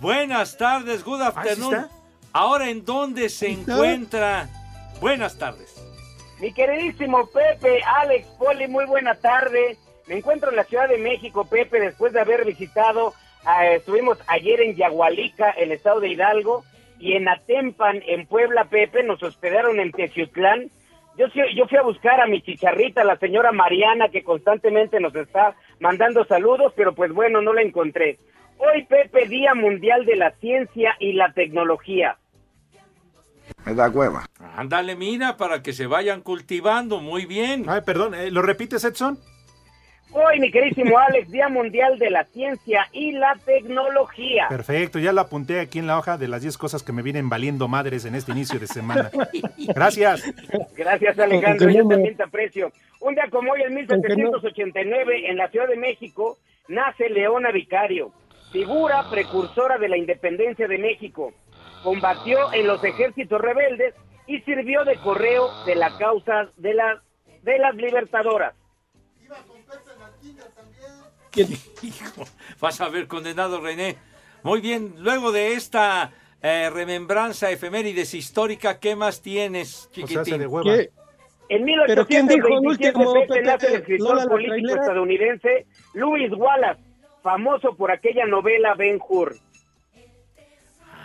buenas 0.00 0.56
tardes, 0.56 1.04
good 1.04 1.20
afternoon. 1.20 1.74
está? 1.74 1.88
Ahora, 2.32 2.68
¿en 2.70 2.84
dónde 2.84 3.28
se 3.28 3.48
encuentra? 3.48 4.48
Buenas 5.00 5.36
tardes. 5.38 5.74
Mi 6.40 6.52
queridísimo 6.52 7.26
Pepe, 7.28 7.80
Alex, 7.84 8.26
Poli, 8.38 8.66
muy 8.68 8.86
buena 8.86 9.14
tarde. 9.14 9.76
Me 10.06 10.16
encuentro 10.16 10.50
en 10.50 10.56
la 10.56 10.64
Ciudad 10.64 10.88
de 10.88 10.98
México, 10.98 11.44
Pepe, 11.44 11.78
después 11.80 12.12
de 12.12 12.20
haber 12.20 12.44
visitado, 12.44 13.14
ah, 13.44 13.66
estuvimos 13.66 14.18
ayer 14.26 14.60
en 14.62 14.76
Yagualica, 14.76 15.50
el 15.50 15.72
estado 15.72 16.00
de 16.00 16.08
Hidalgo, 16.08 16.64
y 16.98 17.12
en 17.14 17.28
Atempan, 17.28 18.02
en 18.06 18.26
Puebla, 18.26 18.64
Pepe, 18.64 19.02
nos 19.02 19.22
hospedaron 19.22 19.80
en 19.80 19.92
Teciutlán. 19.92 20.70
Yo, 21.18 21.28
sí- 21.30 21.40
yo 21.56 21.66
fui 21.66 21.78
a 21.78 21.82
buscar 21.82 22.20
a 22.20 22.26
mi 22.26 22.42
chicharrita, 22.42 23.02
la 23.04 23.16
señora 23.18 23.52
Mariana, 23.52 24.08
que 24.10 24.22
constantemente 24.22 25.00
nos 25.00 25.14
está 25.14 25.54
mandando 25.80 26.24
saludos, 26.26 26.72
pero 26.76 26.94
pues 26.94 27.12
bueno, 27.12 27.40
no 27.40 27.52
la 27.52 27.62
encontré. 27.62 28.18
Hoy, 28.58 28.84
Pepe, 28.84 29.26
Día 29.26 29.54
Mundial 29.54 30.04
de 30.06 30.16
la 30.16 30.30
Ciencia 30.32 30.94
y 30.98 31.12
la 31.12 31.32
Tecnología. 31.32 32.16
Me 33.64 33.74
da 33.74 33.88
hueva. 33.88 34.26
Ándale, 34.56 34.96
mira, 34.96 35.36
para 35.36 35.62
que 35.62 35.72
se 35.72 35.86
vayan 35.86 36.20
cultivando. 36.20 37.00
Muy 37.00 37.26
bien. 37.26 37.64
Ay, 37.68 37.80
perdón, 37.84 38.14
eh, 38.14 38.30
¿lo 38.30 38.42
repites, 38.42 38.84
Edson? 38.84 39.18
Hoy, 40.12 40.40
mi 40.40 40.50
queridísimo 40.50 40.98
Alex, 41.08 41.30
Día 41.30 41.48
Mundial 41.48 41.98
de 41.98 42.10
la 42.10 42.24
Ciencia 42.24 42.88
y 42.92 43.12
la 43.12 43.36
Tecnología. 43.44 44.46
Perfecto, 44.48 44.98
ya 44.98 45.12
lo 45.12 45.20
apunté 45.20 45.60
aquí 45.60 45.78
en 45.78 45.86
la 45.86 45.98
hoja 45.98 46.16
de 46.16 46.28
las 46.28 46.42
10 46.42 46.56
cosas 46.58 46.82
que 46.82 46.92
me 46.92 47.02
vienen 47.02 47.28
valiendo 47.28 47.68
madres 47.68 48.04
en 48.04 48.14
este 48.14 48.32
inicio 48.32 48.58
de 48.58 48.66
semana. 48.66 49.10
Gracias. 49.74 50.22
Gracias, 50.76 51.18
Alejandro. 51.18 51.70
Yo 51.70 51.86
también 51.86 52.16
te 52.16 52.22
aprecio. 52.22 52.72
Un 53.00 53.14
día 53.14 53.28
como 53.30 53.52
hoy, 53.52 53.62
en 53.62 53.74
1789, 53.74 55.30
en 55.30 55.36
la 55.36 55.48
Ciudad 55.48 55.68
de 55.68 55.76
México, 55.76 56.38
nace 56.68 57.08
Leona 57.10 57.50
Vicario, 57.50 58.12
figura 58.52 59.04
precursora 59.10 59.78
de 59.78 59.88
la 59.88 59.96
independencia 59.96 60.66
de 60.66 60.78
México. 60.78 61.32
Combatió 61.82 62.52
en 62.52 62.66
los 62.66 62.82
ejércitos 62.82 63.40
rebeldes 63.40 63.94
y 64.26 64.40
sirvió 64.40 64.84
de 64.84 64.96
correo 64.96 65.48
de 65.66 65.76
la 65.76 65.96
causa 65.98 66.48
de, 66.56 66.74
la, 66.74 67.02
de 67.42 67.58
las 67.58 67.74
libertadoras. 67.76 68.54
Hijo, 71.82 72.24
vas 72.60 72.80
a 72.80 72.88
ver, 72.88 73.06
condenado 73.06 73.60
René. 73.60 73.96
Muy 74.42 74.60
bien, 74.60 74.94
luego 74.98 75.32
de 75.32 75.54
esta 75.54 76.12
eh, 76.42 76.70
remembranza 76.70 77.50
efemérides 77.50 78.14
histórica, 78.14 78.78
¿qué 78.78 78.96
más 78.96 79.20
tienes, 79.20 79.88
O 79.90 80.06
sea, 80.06 80.22
chiquitín? 80.24 80.38
de. 80.38 80.90
En 81.48 81.64
¿Pero 81.86 82.06
quién 82.06 82.26
dijo 82.26 82.48
el 82.48 82.60
1827, 82.60 82.98
último, 82.98 83.12
Pepe, 83.14 83.26
Pepe, 83.28 83.42
nace 83.42 83.66
el 83.68 83.74
escritor 83.74 84.08
Lola 84.08 84.22
la 84.24 84.28
político 84.28 84.74
estadounidense 84.74 85.66
Louis 85.94 86.32
Wallace, 86.32 86.82
famoso 87.22 87.76
por 87.76 87.92
aquella 87.92 88.26
novela 88.26 88.74
Ben 88.74 89.00
Hur. 89.08 89.36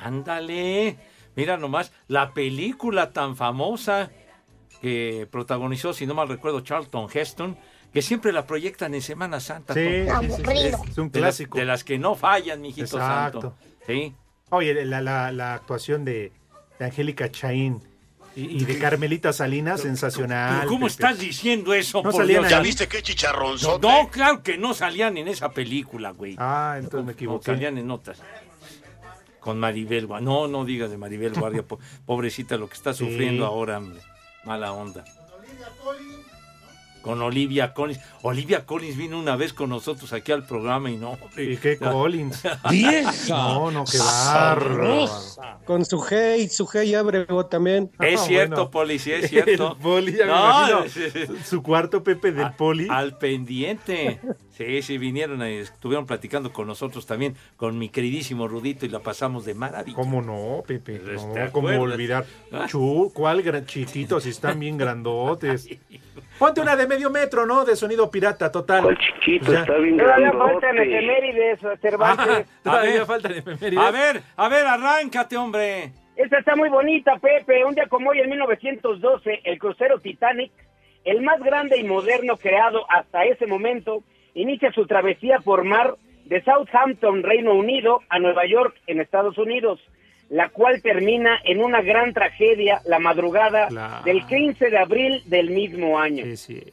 Ándale, 0.03 0.97
mira 1.35 1.57
nomás, 1.57 1.93
la 2.07 2.33
película 2.33 3.13
tan 3.13 3.35
famosa 3.35 4.09
que 4.81 5.27
protagonizó, 5.29 5.93
si 5.93 6.07
no 6.07 6.15
mal 6.15 6.27
recuerdo, 6.27 6.61
Charlton 6.61 7.07
Heston, 7.13 7.55
que 7.93 8.01
siempre 8.01 8.31
la 8.31 8.45
proyectan 8.47 8.93
en 8.93 9.01
Semana 9.01 9.39
Santa. 9.39 9.73
Sí, 9.73 10.07
Aburrido. 10.09 10.81
es 10.89 10.97
un 10.97 11.11
De 11.11 11.19
las, 11.19 11.35
clásico. 11.35 11.57
de 11.57 11.65
las 11.65 11.83
que 11.83 11.97
no 11.99 12.15
fallan, 12.15 12.61
mijito 12.61 12.85
Exacto. 12.97 13.41
santo. 13.41 13.55
Sí. 13.87 14.13
Oye, 14.49 14.85
la, 14.85 15.01
la- 15.01 15.31
la 15.31 15.53
actuación 15.55 16.03
de, 16.05 16.31
de 16.79 16.85
Angélica 16.85 17.29
Chaín 17.31 17.81
y, 18.35 18.61
y 18.61 18.65
de 18.65 18.77
Carmelita 18.79 19.33
Salinas, 19.33 19.81
sensacional. 19.81 20.57
Pero 20.59 20.67
¿cómo 20.69 20.79
Pepe. 20.87 20.91
estás 20.91 21.19
diciendo 21.19 21.73
eso? 21.73 21.97
No 21.99 22.11
por 22.11 22.13
salían. 22.21 22.47
¿Ya 22.47 22.59
viste 22.61 22.87
qué 22.87 22.97
No, 22.97 23.03
chicharronzote? 23.03 23.87
no, 23.87 24.07
claro 24.09 24.41
que 24.43 24.57
no 24.57 24.73
salían 24.73 25.17
en 25.17 25.27
esa 25.27 25.49
película, 25.51 26.11
güey. 26.11 26.35
Ah, 26.37 26.75
entonces 26.77 26.99
me 27.05 27.11
No, 27.11 27.11
equivoqué. 27.11 27.45
salían 27.45 27.77
en 27.77 27.91
otras. 27.91 28.21
Con 29.41 29.59
Maribel 29.59 30.05
Guardia. 30.07 30.25
No, 30.25 30.47
no 30.47 30.63
digas 30.65 30.91
de 30.91 30.97
Maribel 30.97 31.33
Guardia, 31.33 31.63
po- 31.63 31.79
pobrecita 32.05 32.57
lo 32.57 32.67
que 32.69 32.75
está 32.75 32.93
Sí. 32.93 32.99
sufriendo 33.05 33.45
ahora, 33.45 33.79
hombre. 33.79 33.99
Mala 34.45 34.71
onda. 34.71 35.03
Con 37.01 37.21
Olivia 37.21 37.73
Collins. 37.73 37.99
Olivia 38.21 38.65
Collins 38.65 38.95
vino 38.95 39.17
una 39.19 39.35
vez 39.35 39.53
con 39.53 39.69
nosotros 39.69 40.13
aquí 40.13 40.31
al 40.31 40.45
programa 40.45 40.91
y 40.91 40.97
no. 40.97 41.11
hombre. 41.11 41.43
¿Y 41.53 41.57
qué 41.57 41.77
Collins? 41.77 42.43
¡Vieja! 42.69 43.11
No, 43.29 43.71
no, 43.71 43.83
qué 43.85 43.97
bárbaro. 43.97 45.07
Con 45.65 45.83
su 45.85 46.03
hey, 46.09 46.47
su 46.49 46.67
hey 46.71 46.93
Abrego 46.93 47.45
también. 47.47 47.89
Es 47.99 48.21
Ah, 48.21 48.23
cierto, 48.25 48.55
bueno. 48.55 48.71
Poli, 48.71 48.99
sí 48.99 49.11
es 49.11 49.29
cierto. 49.29 49.71
El 49.71 49.77
poli, 49.81 50.11
ya 50.17 50.25
me 50.25 50.31
No, 50.31 50.85
imagino. 50.85 51.35
Su 51.43 51.63
cuarto 51.63 52.03
Pepe 52.03 52.31
del 52.31 52.51
poli. 52.53 52.87
Al 52.89 53.17
pendiente. 53.17 54.21
Sí, 54.51 54.81
sí, 54.81 54.97
vinieron 54.97 55.41
y 55.47 55.55
estuvieron 55.57 56.05
platicando 56.05 56.51
con 56.53 56.67
nosotros 56.67 57.05
también, 57.05 57.35
con 57.57 57.77
mi 57.77 57.89
queridísimo 57.89 58.47
Rudito, 58.47 58.85
y 58.85 58.89
la 58.89 58.99
pasamos 58.99 59.45
de 59.45 59.53
maravilla. 59.53 59.95
¿Cómo 59.95 60.21
no, 60.21 60.63
Pepe? 60.67 60.99
¿Te 60.99 61.13
No, 61.13 61.21
¿cómo 61.51 61.69
acuerdas? 61.69 61.79
olvidar? 61.93 62.25
Ah. 62.51 62.65
Chu, 62.67 63.11
¿cuál 63.13 63.41
gran 63.41 63.65
chiquitos? 63.65 64.23
Si 64.23 64.29
están 64.29 64.59
bien 64.59 64.77
grandotes. 64.77 65.67
Ponte 66.39 66.59
una 66.59 66.75
de 66.75 66.87
medio 66.87 67.09
metro, 67.11 67.45
¿no? 67.45 67.63
De 67.65 67.75
sonido 67.75 68.09
pirata, 68.09 68.51
total. 68.51 68.83
¿Cuál 68.83 68.97
chiquito? 68.97 69.45
Pues 69.45 69.57
ya. 69.57 69.61
Está 69.61 69.77
bien 69.77 69.97
Todavía 69.97 70.31
faltan 70.33 70.77
efemérides, 70.77 71.63
Ah, 71.63 71.75
Cervantes. 71.81 72.45
todavía 72.63 72.93
ver. 72.93 73.05
falta 73.05 73.29
de 73.29 73.37
efemérides. 73.39 73.77
A 73.83 73.91
ver, 73.91 74.21
a 74.35 74.49
ver, 74.49 74.65
arráncate, 74.65 75.37
hombre. 75.37 75.91
Esta 76.15 76.39
está 76.39 76.55
muy 76.55 76.69
bonita, 76.69 77.17
Pepe. 77.19 77.63
Un 77.63 77.73
día 77.75 77.87
como 77.87 78.09
hoy, 78.09 78.19
en 78.19 78.29
1912, 78.29 79.41
el 79.43 79.59
crucero 79.59 79.99
Titanic, 79.99 80.51
el 81.05 81.21
más 81.21 81.39
grande 81.41 81.77
y 81.77 81.83
moderno 81.83 82.37
creado 82.37 82.85
hasta 82.89 83.23
ese 83.25 83.45
momento, 83.47 84.03
inicia 84.33 84.71
su 84.71 84.85
travesía 84.85 85.39
por 85.39 85.63
mar 85.63 85.95
de 86.25 86.43
Southampton, 86.43 87.23
Reino 87.23 87.53
Unido, 87.53 87.99
a 88.09 88.19
Nueva 88.19 88.45
York, 88.47 88.75
en 88.87 89.01
Estados 89.01 89.37
Unidos, 89.37 89.79
la 90.29 90.49
cual 90.49 90.81
termina 90.81 91.37
en 91.43 91.61
una 91.61 91.81
gran 91.81 92.13
tragedia 92.13 92.81
la 92.85 92.99
madrugada 92.99 93.67
del 94.05 94.25
15 94.25 94.69
de 94.69 94.77
abril 94.77 95.23
del 95.25 95.49
mismo 95.49 95.99
año. 95.99 96.23
Es 96.25 96.41
cierto. 96.41 96.71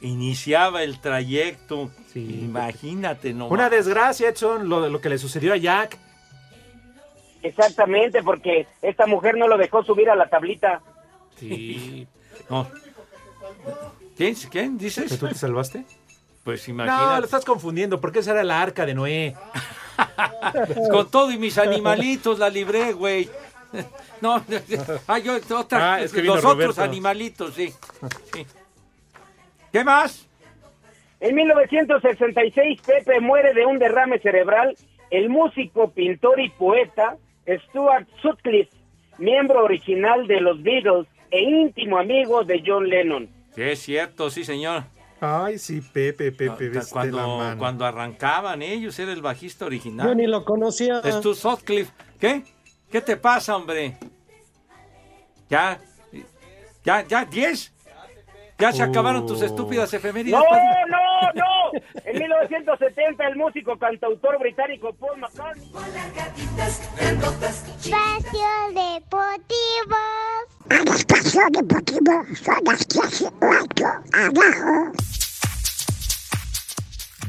Iniciaba 0.00 0.82
el 0.82 1.00
trayecto. 1.00 1.90
Sí, 2.12 2.40
Imagínate, 2.44 3.32
no. 3.34 3.48
Una 3.48 3.68
desgracia, 3.70 4.28
Edson, 4.28 4.68
lo, 4.68 4.88
lo 4.88 5.00
que 5.00 5.08
le 5.08 5.18
sucedió 5.18 5.52
a 5.52 5.56
Jack. 5.56 5.98
Exactamente, 7.42 8.22
porque 8.22 8.66
esta 8.82 9.06
mujer 9.06 9.36
no 9.36 9.46
lo 9.46 9.56
dejó 9.56 9.84
subir 9.84 10.10
a 10.10 10.16
la 10.16 10.28
tablita. 10.28 10.80
Sí. 11.36 12.06
No. 12.50 12.68
¿Quién, 14.16 14.34
quién 14.50 14.78
¿Que 14.78 14.84
dices? 14.84 15.18
tú 15.18 15.28
te 15.28 15.34
salvaste? 15.34 15.84
Pues 16.48 16.66
No, 16.66 16.82
imagínate. 16.82 17.18
lo 17.18 17.24
estás 17.26 17.44
confundiendo, 17.44 18.00
porque 18.00 18.20
esa 18.20 18.30
era 18.30 18.42
la 18.42 18.62
arca 18.62 18.86
de 18.86 18.94
Noé. 18.94 19.34
Con 20.90 21.10
todo 21.10 21.30
y 21.30 21.36
mis 21.36 21.58
animalitos 21.58 22.38
la 22.38 22.48
libré, 22.48 22.94
güey. 22.94 23.28
No, 24.22 24.42
ah, 25.08 25.18
yo, 25.18 25.36
otras, 25.54 25.82
Ah, 25.82 26.00
es 26.00 26.10
que 26.10 26.22
los 26.22 26.38
otros 26.38 26.54
Roberto. 26.54 26.82
animalitos, 26.82 27.52
sí. 27.52 27.70
sí. 28.32 28.46
¿Qué 29.70 29.84
más? 29.84 30.26
En 31.20 31.34
1966, 31.34 32.80
Pepe 32.80 33.20
muere 33.20 33.52
de 33.52 33.66
un 33.66 33.78
derrame 33.78 34.18
cerebral 34.18 34.74
el 35.10 35.28
músico, 35.28 35.90
pintor 35.90 36.40
y 36.40 36.48
poeta 36.48 37.18
Stuart 37.46 38.08
Sutcliffe, 38.22 38.72
miembro 39.18 39.62
original 39.64 40.26
de 40.26 40.40
los 40.40 40.62
Beatles 40.62 41.06
e 41.30 41.42
íntimo 41.42 41.98
amigo 41.98 42.42
de 42.42 42.62
John 42.66 42.88
Lennon. 42.88 43.28
Sí, 43.54 43.62
es 43.62 43.80
cierto, 43.80 44.30
sí, 44.30 44.44
señor. 44.44 44.84
Ay, 45.20 45.58
sí, 45.58 45.80
Pepe, 45.80 46.30
Pepe, 46.32 46.68
ves 46.68 46.72
de 46.72 46.80
la 46.80 46.90
Cuando, 46.90 47.38
mano. 47.38 47.58
cuando 47.58 47.84
arrancaban 47.84 48.62
ellos, 48.62 48.98
era 48.98 49.12
el 49.12 49.20
bajista 49.22 49.66
original. 49.66 50.06
Yo 50.06 50.14
ni 50.14 50.26
lo 50.26 50.44
conocía. 50.44 51.00
Es 51.04 51.20
tu 51.20 51.34
Sutcliffe. 51.34 51.92
¿Qué? 52.20 52.44
¿Qué 52.90 53.00
te 53.00 53.16
pasa, 53.16 53.56
hombre? 53.56 53.96
¿Ya? 55.48 55.80
¿Ya? 56.84 57.06
¿Ya? 57.06 57.24
¿Diez? 57.24 57.72
¿Ya 58.58 58.72
se 58.72 58.82
acabaron 58.82 59.26
tus 59.26 59.42
estúpidas 59.42 59.92
efemérides? 59.94 60.38
¡No, 60.38 60.44
padre? 60.48 60.62
no, 60.88 60.98
no! 61.34 61.70
En 62.04 62.18
1970, 62.18 63.26
el 63.26 63.36
músico 63.36 63.78
cantautor 63.78 64.38
británico 64.38 64.92
Paul 64.94 65.18
McCartney 65.18 65.68
Espacio 67.08 68.48
Deportivo. 68.74 69.96
Espacio 70.70 71.42
Deportivo, 71.50 72.24
son 72.34 72.64
las 72.64 72.86
10 72.88 73.20
y 73.22 73.28
cuatro, 73.38 73.88
abajo. 74.12 74.92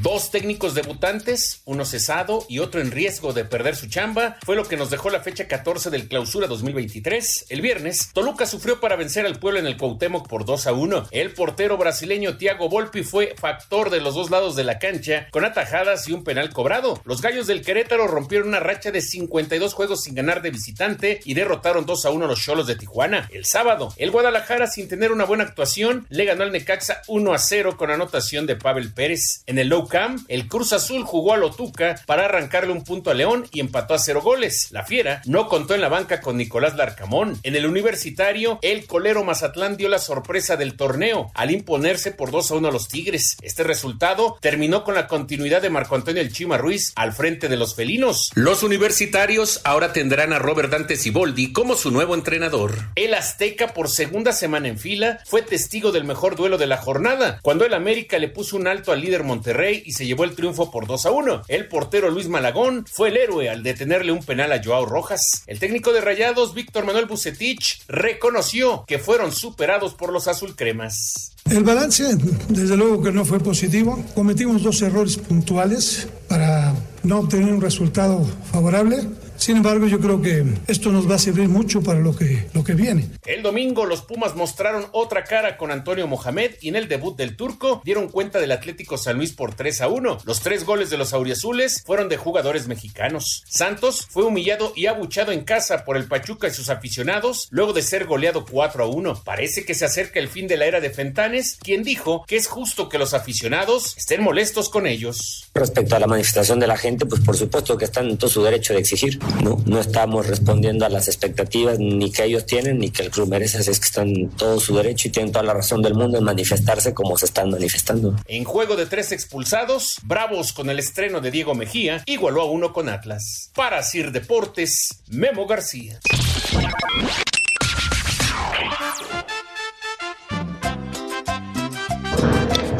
Dos 0.02 0.30
técnicos 0.30 0.74
debutantes, 0.74 1.60
uno 1.66 1.84
cesado 1.84 2.46
y 2.48 2.60
otro 2.60 2.80
en 2.80 2.90
riesgo 2.90 3.34
de 3.34 3.44
perder 3.44 3.76
su 3.76 3.86
chamba, 3.86 4.38
fue 4.46 4.56
lo 4.56 4.66
que 4.66 4.78
nos 4.78 4.88
dejó 4.88 5.10
la 5.10 5.20
fecha 5.20 5.46
14 5.46 5.90
del 5.90 6.08
clausura 6.08 6.46
2023. 6.46 7.44
El 7.50 7.60
viernes, 7.60 8.10
Toluca 8.14 8.46
sufrió 8.46 8.80
para 8.80 8.96
vencer 8.96 9.26
al 9.26 9.38
pueblo 9.38 9.60
en 9.60 9.66
el 9.66 9.76
Cuauhtémoc 9.76 10.26
por 10.26 10.46
2 10.46 10.68
a 10.68 10.72
1. 10.72 11.08
El 11.10 11.34
portero 11.34 11.76
brasileño 11.76 12.38
Thiago 12.38 12.70
Volpi 12.70 13.02
fue 13.02 13.34
factor 13.36 13.90
de 13.90 14.00
los 14.00 14.14
dos 14.14 14.30
lados 14.30 14.56
de 14.56 14.64
la 14.64 14.78
cancha, 14.78 15.28
con 15.32 15.44
atajadas 15.44 16.08
y 16.08 16.14
un 16.14 16.24
penal 16.24 16.50
cobrado. 16.50 17.02
Los 17.04 17.20
gallos 17.20 17.46
del 17.46 17.60
Querétaro 17.60 18.06
rompieron 18.06 18.48
una 18.48 18.60
racha 18.60 18.90
de 18.92 19.02
52 19.02 19.74
juegos 19.74 20.04
sin 20.04 20.14
ganar 20.14 20.40
de 20.40 20.50
visitante 20.50 21.20
y 21.26 21.34
derrotaron 21.34 21.84
2 21.84 22.06
a 22.06 22.10
1 22.10 22.24
a 22.24 22.28
los 22.28 22.40
Cholos 22.40 22.66
de 22.66 22.76
Tijuana. 22.76 23.28
El 23.34 23.44
sábado, 23.44 23.92
el 23.98 24.10
Guadalajara, 24.10 24.66
sin 24.66 24.88
tener 24.88 25.12
una 25.12 25.26
buena 25.26 25.44
actuación, 25.44 26.06
le 26.08 26.24
ganó 26.24 26.44
al 26.44 26.52
Necaxa 26.52 27.02
1 27.06 27.34
a 27.34 27.38
0 27.38 27.76
con 27.76 27.90
anotación 27.90 28.46
de 28.46 28.56
Pavel 28.56 28.94
Pérez. 28.94 29.42
En 29.44 29.58
el 29.58 29.68
Low 29.68 29.89
Camp, 29.90 30.24
el 30.28 30.48
Cruz 30.48 30.72
Azul 30.72 31.04
jugó 31.04 31.34
a 31.34 31.36
Lotuca 31.36 32.00
para 32.06 32.24
arrancarle 32.24 32.72
un 32.72 32.84
punto 32.84 33.10
a 33.10 33.14
León 33.14 33.46
y 33.52 33.60
empató 33.60 33.92
a 33.92 33.98
cero 33.98 34.22
goles. 34.22 34.68
La 34.70 34.84
Fiera 34.84 35.20
no 35.26 35.48
contó 35.48 35.74
en 35.74 35.82
la 35.82 35.90
banca 35.90 36.22
con 36.22 36.38
Nicolás 36.38 36.76
Larcamón. 36.76 37.38
En 37.42 37.56
el 37.56 37.66
Universitario, 37.66 38.58
el 38.62 38.86
colero 38.86 39.24
Mazatlán 39.24 39.76
dio 39.76 39.90
la 39.90 39.98
sorpresa 39.98 40.56
del 40.56 40.76
torneo 40.76 41.30
al 41.34 41.50
imponerse 41.50 42.12
por 42.12 42.30
2 42.30 42.50
a 42.50 42.54
1 42.54 42.68
a 42.68 42.72
los 42.72 42.88
Tigres. 42.88 43.36
Este 43.42 43.64
resultado 43.64 44.38
terminó 44.40 44.84
con 44.84 44.94
la 44.94 45.06
continuidad 45.06 45.60
de 45.60 45.70
Marco 45.70 45.94
Antonio 45.96 46.22
El 46.22 46.32
Chima 46.32 46.56
Ruiz 46.56 46.92
al 46.96 47.12
frente 47.12 47.48
de 47.48 47.56
los 47.56 47.74
felinos. 47.74 48.30
Los 48.34 48.62
universitarios 48.62 49.60
ahora 49.64 49.92
tendrán 49.92 50.32
a 50.32 50.38
Robert 50.38 50.70
Dante 50.70 50.96
Siboldi 50.96 51.52
como 51.52 51.74
su 51.74 51.90
nuevo 51.90 52.14
entrenador. 52.14 52.74
El 52.94 53.14
Azteca 53.14 53.74
por 53.74 53.88
segunda 53.88 54.32
semana 54.32 54.68
en 54.68 54.78
fila 54.78 55.18
fue 55.26 55.42
testigo 55.42 55.92
del 55.92 56.04
mejor 56.04 56.36
duelo 56.36 56.58
de 56.58 56.66
la 56.66 56.76
jornada, 56.76 57.40
cuando 57.42 57.64
el 57.64 57.74
América 57.74 58.18
le 58.18 58.28
puso 58.28 58.56
un 58.56 58.66
alto 58.66 58.92
al 58.92 59.00
líder 59.00 59.24
Monterrey 59.24 59.79
y 59.84 59.92
se 59.92 60.06
llevó 60.06 60.24
el 60.24 60.34
triunfo 60.34 60.70
por 60.70 60.86
2 60.86 61.06
a 61.06 61.10
1. 61.10 61.42
El 61.48 61.68
portero 61.68 62.10
Luis 62.10 62.28
Malagón 62.28 62.84
fue 62.90 63.08
el 63.08 63.16
héroe 63.16 63.48
al 63.48 63.62
detenerle 63.62 64.12
un 64.12 64.22
penal 64.22 64.52
a 64.52 64.62
Joao 64.62 64.86
Rojas. 64.86 65.42
El 65.46 65.58
técnico 65.58 65.92
de 65.92 66.00
Rayados, 66.00 66.54
Víctor 66.54 66.84
Manuel 66.84 67.06
Bucetich, 67.06 67.82
reconoció 67.88 68.84
que 68.86 68.98
fueron 68.98 69.32
superados 69.32 69.94
por 69.94 70.12
los 70.12 70.28
azulcremas. 70.28 71.32
El 71.50 71.64
balance, 71.64 72.16
desde 72.48 72.76
luego 72.76 73.02
que 73.02 73.12
no 73.12 73.24
fue 73.24 73.40
positivo. 73.40 74.04
Cometimos 74.14 74.62
dos 74.62 74.82
errores 74.82 75.16
puntuales 75.16 76.08
para 76.28 76.74
no 77.02 77.20
obtener 77.20 77.52
un 77.52 77.60
resultado 77.60 78.24
favorable. 78.52 79.08
Sin 79.40 79.56
embargo, 79.56 79.86
yo 79.86 79.98
creo 79.98 80.20
que 80.20 80.44
esto 80.66 80.92
nos 80.92 81.10
va 81.10 81.14
a 81.14 81.18
servir 81.18 81.48
mucho 81.48 81.82
para 81.82 81.98
lo 81.98 82.14
que, 82.14 82.46
lo 82.52 82.62
que 82.62 82.74
viene. 82.74 83.08
El 83.24 83.42
domingo 83.42 83.86
los 83.86 84.02
Pumas 84.02 84.36
mostraron 84.36 84.84
otra 84.92 85.24
cara 85.24 85.56
con 85.56 85.70
Antonio 85.70 86.06
Mohamed 86.06 86.56
y 86.60 86.68
en 86.68 86.76
el 86.76 86.88
debut 86.88 87.16
del 87.16 87.36
turco 87.36 87.80
dieron 87.82 88.10
cuenta 88.10 88.38
del 88.38 88.52
Atlético 88.52 88.98
San 88.98 89.16
Luis 89.16 89.32
por 89.32 89.54
3 89.54 89.80
a 89.80 89.88
1. 89.88 90.18
Los 90.26 90.40
tres 90.40 90.66
goles 90.66 90.90
de 90.90 90.98
los 90.98 91.14
auriazules 91.14 91.82
fueron 91.86 92.10
de 92.10 92.18
jugadores 92.18 92.68
mexicanos. 92.68 93.42
Santos 93.48 94.06
fue 94.10 94.24
humillado 94.24 94.74
y 94.76 94.86
abuchado 94.86 95.32
en 95.32 95.44
casa 95.44 95.86
por 95.86 95.96
el 95.96 96.04
Pachuca 96.06 96.46
y 96.46 96.52
sus 96.52 96.68
aficionados 96.68 97.48
luego 97.50 97.72
de 97.72 97.80
ser 97.80 98.04
goleado 98.04 98.44
4 98.44 98.84
a 98.84 98.88
1. 98.88 99.22
Parece 99.24 99.64
que 99.64 99.74
se 99.74 99.86
acerca 99.86 100.20
el 100.20 100.28
fin 100.28 100.48
de 100.48 100.58
la 100.58 100.66
era 100.66 100.80
de 100.80 100.90
Fentanes, 100.90 101.56
quien 101.62 101.82
dijo 101.82 102.26
que 102.28 102.36
es 102.36 102.46
justo 102.46 102.90
que 102.90 102.98
los 102.98 103.14
aficionados 103.14 103.96
estén 103.96 104.22
molestos 104.22 104.68
con 104.68 104.86
ellos. 104.86 105.48
Respecto 105.54 105.96
a 105.96 105.98
la 105.98 106.06
manifestación 106.06 106.60
de 106.60 106.66
la 106.66 106.76
gente, 106.76 107.06
pues 107.06 107.22
por 107.22 107.38
supuesto 107.38 107.78
que 107.78 107.86
están 107.86 108.10
en 108.10 108.18
todo 108.18 108.28
su 108.28 108.42
derecho 108.42 108.74
de 108.74 108.80
exigir. 108.80 109.18
No, 109.42 109.58
no 109.66 109.80
estamos 109.80 110.26
respondiendo 110.26 110.84
a 110.84 110.88
las 110.88 111.08
expectativas 111.08 111.78
ni 111.78 112.10
que 112.12 112.24
ellos 112.24 112.46
tienen 112.46 112.78
ni 112.78 112.90
que 112.90 113.02
el 113.02 113.10
club 113.10 113.28
merece, 113.28 113.58
así 113.58 113.70
es 113.70 113.80
que 113.80 113.86
están 113.86 114.08
en 114.08 114.30
todo 114.30 114.60
su 114.60 114.76
derecho 114.76 115.08
y 115.08 115.10
tienen 115.10 115.32
toda 115.32 115.44
la 115.44 115.54
razón 115.54 115.82
del 115.82 115.94
mundo 115.94 116.18
en 116.18 116.24
manifestarse 116.24 116.94
como 116.94 117.16
se 117.16 117.26
están 117.26 117.50
manifestando. 117.50 118.16
En 118.26 118.44
juego 118.44 118.76
de 118.76 118.86
tres 118.86 119.12
expulsados, 119.12 119.98
Bravos 120.02 120.52
con 120.52 120.70
el 120.70 120.78
estreno 120.78 121.20
de 121.20 121.30
Diego 121.30 121.54
Mejía 121.54 122.02
igualó 122.06 122.42
a 122.42 122.50
uno 122.50 122.72
con 122.72 122.88
Atlas. 122.88 123.50
Para 123.54 123.82
Sir 123.82 124.12
Deportes, 124.12 125.02
Memo 125.08 125.46
García. 125.46 126.00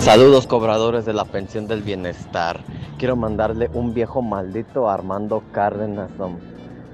Saludos 0.01 0.47
cobradores 0.47 1.05
de 1.05 1.13
la 1.13 1.25
pensión 1.25 1.67
del 1.67 1.83
bienestar. 1.83 2.61
Quiero 2.99 3.17
mandarle 3.17 3.69
un 3.73 3.93
viejo 3.95 4.23
maldito 4.23 4.89
a 4.89 4.95
Armando 4.95 5.43
Cárdenas, 5.53 6.11
nom- 6.19 6.39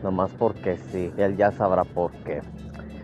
nomás 0.02 0.30
porque 0.38 0.76
sí, 0.90 1.12
él 1.16 1.36
ya 1.36 1.52
sabrá 1.52 1.84
por 1.84 2.12
qué. 2.24 2.42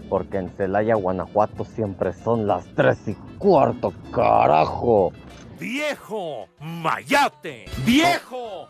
Porque 0.08 0.38
en 0.38 0.50
Celaya, 0.50 0.94
Guanajuato 0.96 1.64
siempre 1.64 2.12
son 2.12 2.46
las 2.46 2.66
tres 2.74 2.98
y 3.06 3.14
cuarto, 3.38 3.92
carajo. 4.12 5.12
¡Viejo! 5.58 6.46
¡Mayate! 6.60 7.66
¡Viejo! 7.86 8.66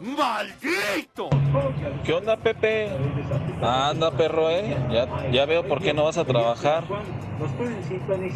¡Maldito! 0.00 1.30
¿Qué 2.04 2.12
onda, 2.12 2.36
Pepe? 2.36 2.90
Anda, 3.62 4.10
perro, 4.10 4.50
¿eh? 4.50 4.76
Ya, 4.92 5.30
ya 5.30 5.46
veo 5.46 5.66
por 5.66 5.80
qué 5.80 5.94
no 5.94 6.04
vas 6.04 6.18
a 6.18 6.24
trabajar. 6.24 6.84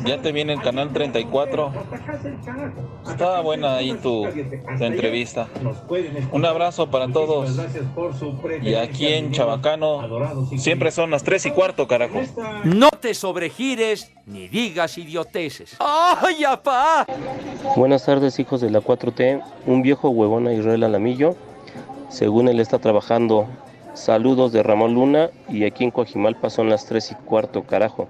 Ya 0.04 0.20
te 0.20 0.32
viene 0.32 0.52
el 0.52 0.62
canal 0.62 0.92
34. 0.92 1.72
Estaba 3.08 3.40
buena 3.40 3.76
ahí 3.76 3.92
tu, 3.94 4.26
tu 4.78 4.84
entrevista. 4.84 5.48
Un 6.32 6.44
abrazo 6.44 6.90
para 6.90 7.08
todos. 7.08 7.58
Y 8.62 8.74
aquí 8.74 9.06
en 9.06 9.32
Chabacano 9.32 10.48
siempre 10.56 10.90
son 10.90 11.10
las 11.10 11.22
3 11.22 11.46
y 11.46 11.50
cuarto, 11.50 11.86
carajo. 11.86 12.20
No 12.64 12.90
te 12.90 13.14
sobregires 13.14 14.12
ni 14.26 14.48
digas 14.48 14.98
idioteces. 14.98 15.76
¡Ay, 15.78 16.44
apá! 16.44 17.06
Buenas 17.76 18.04
tardes, 18.04 18.38
hijos 18.38 18.60
de 18.60 18.70
la 18.70 18.80
4T. 18.80 19.42
Un 19.66 19.82
viejo 19.82 20.10
huevón 20.10 20.46
a 20.48 20.52
Israel 20.52 20.84
Alamillo. 20.84 21.36
Según 22.08 22.48
él 22.48 22.60
está 22.60 22.78
trabajando. 22.78 23.46
Saludos 23.94 24.52
de 24.52 24.62
Ramón 24.62 24.94
Luna. 24.94 25.30
Y 25.48 25.64
aquí 25.64 25.84
en 25.84 25.90
Coajimalpa 25.90 26.50
son 26.50 26.68
las 26.68 26.86
3 26.86 27.12
y 27.12 27.14
cuarto, 27.14 27.64
carajo. 27.64 28.08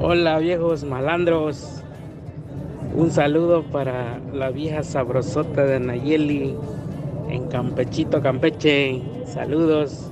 Hola 0.00 0.38
viejos 0.38 0.84
malandros. 0.84 1.82
Un 2.94 3.10
saludo 3.10 3.64
para 3.64 4.18
la 4.32 4.50
vieja 4.50 4.82
sabrosota 4.82 5.64
de 5.64 5.80
Nayeli 5.80 6.56
en 7.28 7.48
Campechito, 7.48 8.22
Campeche. 8.22 9.02
Saludos. 9.26 10.10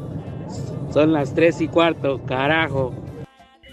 Son 0.93 1.13
las 1.13 1.35
tres 1.35 1.61
y 1.61 1.69
cuarto, 1.69 2.21
carajo. 2.27 2.95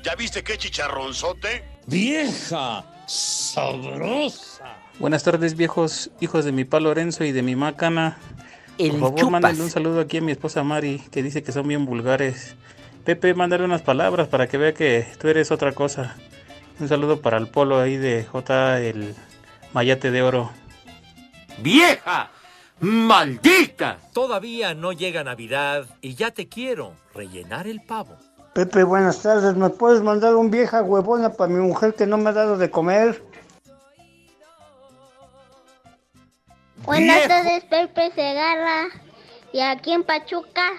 ¿Ya 0.04 0.16
viste 0.16 0.44
qué 0.44 0.58
chicharronzote? 0.58 1.64
¡Vieja! 1.88 2.86
¡Sabrosa! 3.08 4.78
Buenas 5.00 5.24
tardes, 5.24 5.56
viejos 5.56 6.12
hijos 6.20 6.46
de 6.46 6.52
mi 6.52 6.66
pa 6.66 6.80
Lorenzo 6.80 7.24
y 7.24 7.32
de 7.32 7.42
mi 7.42 7.56
macana. 7.56 8.18
El 8.78 8.92
Por 8.92 9.16
favor, 9.18 9.32
mándale 9.32 9.62
un 9.62 9.70
saludo 9.70 10.00
aquí 10.00 10.18
a 10.18 10.22
mi 10.22 10.32
esposa 10.32 10.64
Mari, 10.64 11.00
que 11.12 11.22
dice 11.22 11.44
que 11.44 11.52
son 11.52 11.68
bien 11.68 11.86
vulgares. 11.86 12.56
Pepe, 13.04 13.34
mándale 13.34 13.64
unas 13.66 13.82
palabras 13.82 14.28
para 14.28 14.48
que 14.48 14.58
vea 14.58 14.74
que 14.74 15.08
tú 15.20 15.28
eres 15.28 15.52
otra 15.52 15.72
cosa. 15.72 16.16
Un 16.80 16.88
saludo 16.88 17.22
para 17.22 17.38
el 17.38 17.48
polo 17.48 17.80
ahí 17.80 17.98
de 17.98 18.24
J, 18.24 18.80
el 18.80 19.16
mayate 19.74 20.12
de 20.12 20.22
oro. 20.22 20.52
¡Vieja! 21.60 22.30
¡Maldita! 22.80 23.98
Todavía 24.14 24.74
no 24.74 24.92
llega 24.92 25.24
Navidad 25.24 25.86
y 26.02 26.16
ya 26.16 26.32
te 26.32 26.48
quiero 26.48 26.94
rellenar 27.14 27.68
el 27.68 27.82
pavo. 27.82 28.18
Pepe, 28.54 28.84
buenas 28.84 29.22
tardes. 29.22 29.56
¿Me 29.56 29.70
puedes 29.70 30.02
mandar 30.02 30.36
un 30.36 30.52
vieja 30.52 30.82
huevona 30.84 31.32
para 31.32 31.52
mi 31.52 31.60
mujer 31.60 31.94
que 31.94 32.06
no 32.06 32.18
me 32.18 32.30
ha 32.30 32.34
dado 32.34 32.58
de 32.58 32.70
comer? 32.70 33.24
Buenas 36.84 37.16
Viejo. 37.16 37.30
tardes, 37.30 37.64
Pepe 37.66 38.12
Segarra. 38.16 38.88
Y 39.54 39.60
aquí 39.62 39.94
en 39.94 40.04
Pachuca, 40.04 40.72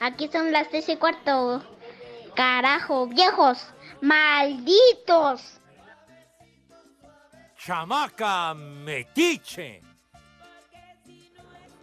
aquí 0.00 0.28
son 0.28 0.52
las 0.52 0.68
tres 0.68 0.88
y 0.88 0.96
cuarto. 0.96 1.62
Carajo, 2.34 3.06
viejos, 3.06 3.66
malditos. 4.00 5.60
¡Chamaca 7.56 8.54
metiche! 8.54 9.82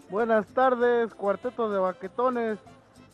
Buenas 0.10 0.47
tardes, 0.47 1.13
cuarteto 1.13 1.69
de 1.69 1.80
baquetones. 1.80 2.60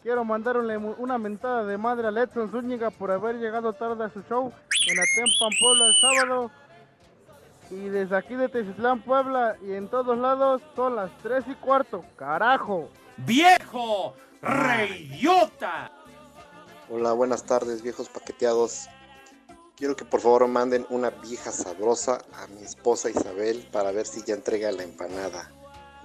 Quiero 0.04 0.24
mandarle 0.24 0.78
una 0.78 1.18
mentada 1.18 1.64
de 1.64 1.78
madre 1.78 2.08
a 2.08 2.24
Edson 2.24 2.52
Zúñiga 2.52 2.90
por 2.90 3.12
haber 3.12 3.38
llegado 3.38 3.72
tarde 3.74 4.04
a 4.04 4.10
su 4.10 4.22
show 4.24 4.52
en 4.88 5.00
Atempan, 5.00 5.50
Puebla 5.60 5.86
el 5.86 5.94
sábado. 6.02 6.52
Y 7.70 7.90
desde 7.90 8.18
aquí 8.18 8.36
de 8.36 8.50
Tecislán, 8.50 9.02
Puebla 9.02 9.56
y 9.62 9.74
en 9.74 9.88
todos 9.88 10.18
lados 10.18 10.62
son 10.76 10.96
las 10.96 11.10
3 11.24 11.46
y 11.48 11.54
cuarto. 11.56 12.04
¡Carajo! 12.18 12.90
¡Viejo! 13.18 14.16
¡Reidiota! 14.42 15.92
Hola, 16.90 17.14
buenas 17.14 17.44
tardes, 17.44 17.84
viejos 17.84 18.10
paqueteados. 18.10 18.88
Quiero 19.76 19.96
que 19.96 20.04
por 20.04 20.20
favor 20.20 20.48
manden 20.48 20.86
una 20.90 21.12
vieja 21.12 21.52
sabrosa 21.52 22.24
a 22.34 22.48
mi 22.48 22.64
esposa 22.64 23.10
Isabel 23.10 23.68
para 23.72 23.92
ver 23.92 24.06
si 24.06 24.24
ya 24.24 24.34
entrega 24.34 24.72
la 24.72 24.84
empanada. 24.84 25.52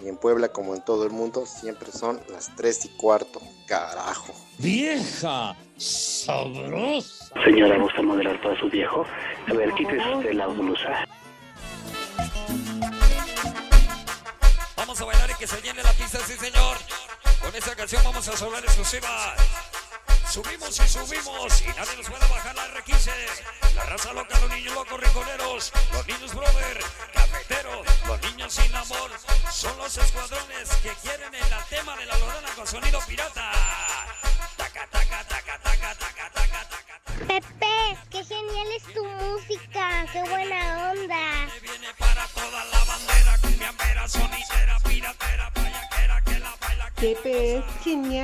Y 0.00 0.08
en 0.08 0.18
Puebla, 0.18 0.48
como 0.48 0.74
en 0.74 0.84
todo 0.84 1.04
el 1.04 1.10
mundo, 1.10 1.46
siempre 1.46 1.90
son 1.90 2.20
las 2.28 2.54
3 2.56 2.84
y 2.84 2.88
cuarto. 2.98 3.40
Carajo. 3.66 4.34
¡Vieja! 4.58 5.56
sabrosa. 5.78 7.32
Señora, 7.44 7.78
¿gusta 7.78 8.02
modelar 8.02 8.40
para 8.42 8.58
su 8.58 8.68
viejo? 8.68 9.04
A 9.48 9.52
ver, 9.54 9.72
quítese 9.74 10.14
usted 10.14 10.32
la 10.32 10.46
blusa. 10.46 11.06
Vamos 14.76 15.00
a 15.00 15.04
bailar 15.04 15.30
y 15.30 15.34
que 15.34 15.46
se 15.46 15.60
llene 15.62 15.82
la 15.82 15.92
pista, 15.92 16.18
sí 16.18 16.34
señor. 16.34 16.76
Esta 17.56 17.74
canción 17.74 18.04
vamos 18.04 18.28
a 18.28 18.36
sobrar 18.36 18.62
exclusiva. 18.62 19.34
Subimos 20.30 20.78
y 20.78 20.86
subimos 20.86 21.62
y 21.62 21.68
nadie 21.68 21.96
nos 21.96 22.06
puede 22.06 22.28
bajar 22.28 22.54
la 22.54 22.68
R15. 22.74 23.10
La 23.74 23.82
raza 23.84 24.12
loca, 24.12 24.38
los 24.40 24.50
niños 24.50 24.74
locos 24.74 25.00
rinconeros, 25.00 25.72
los 25.90 26.06
niños 26.06 26.34
brother, 26.34 26.84
cafeteros, 27.14 27.86
los 28.06 28.20
niños 28.20 28.52
sin 28.52 28.74
amor. 28.74 29.10
Son 29.50 29.74
los 29.78 29.96
escuadrones 29.96 30.68
que 30.82 30.90
quieren 31.00 31.34
el 31.34 31.64
tema 31.70 31.96
de 31.96 32.04
la 32.04 32.18
lorana 32.18 32.50
con 32.54 32.66
sonido 32.66 33.00
pirata. 33.06 33.50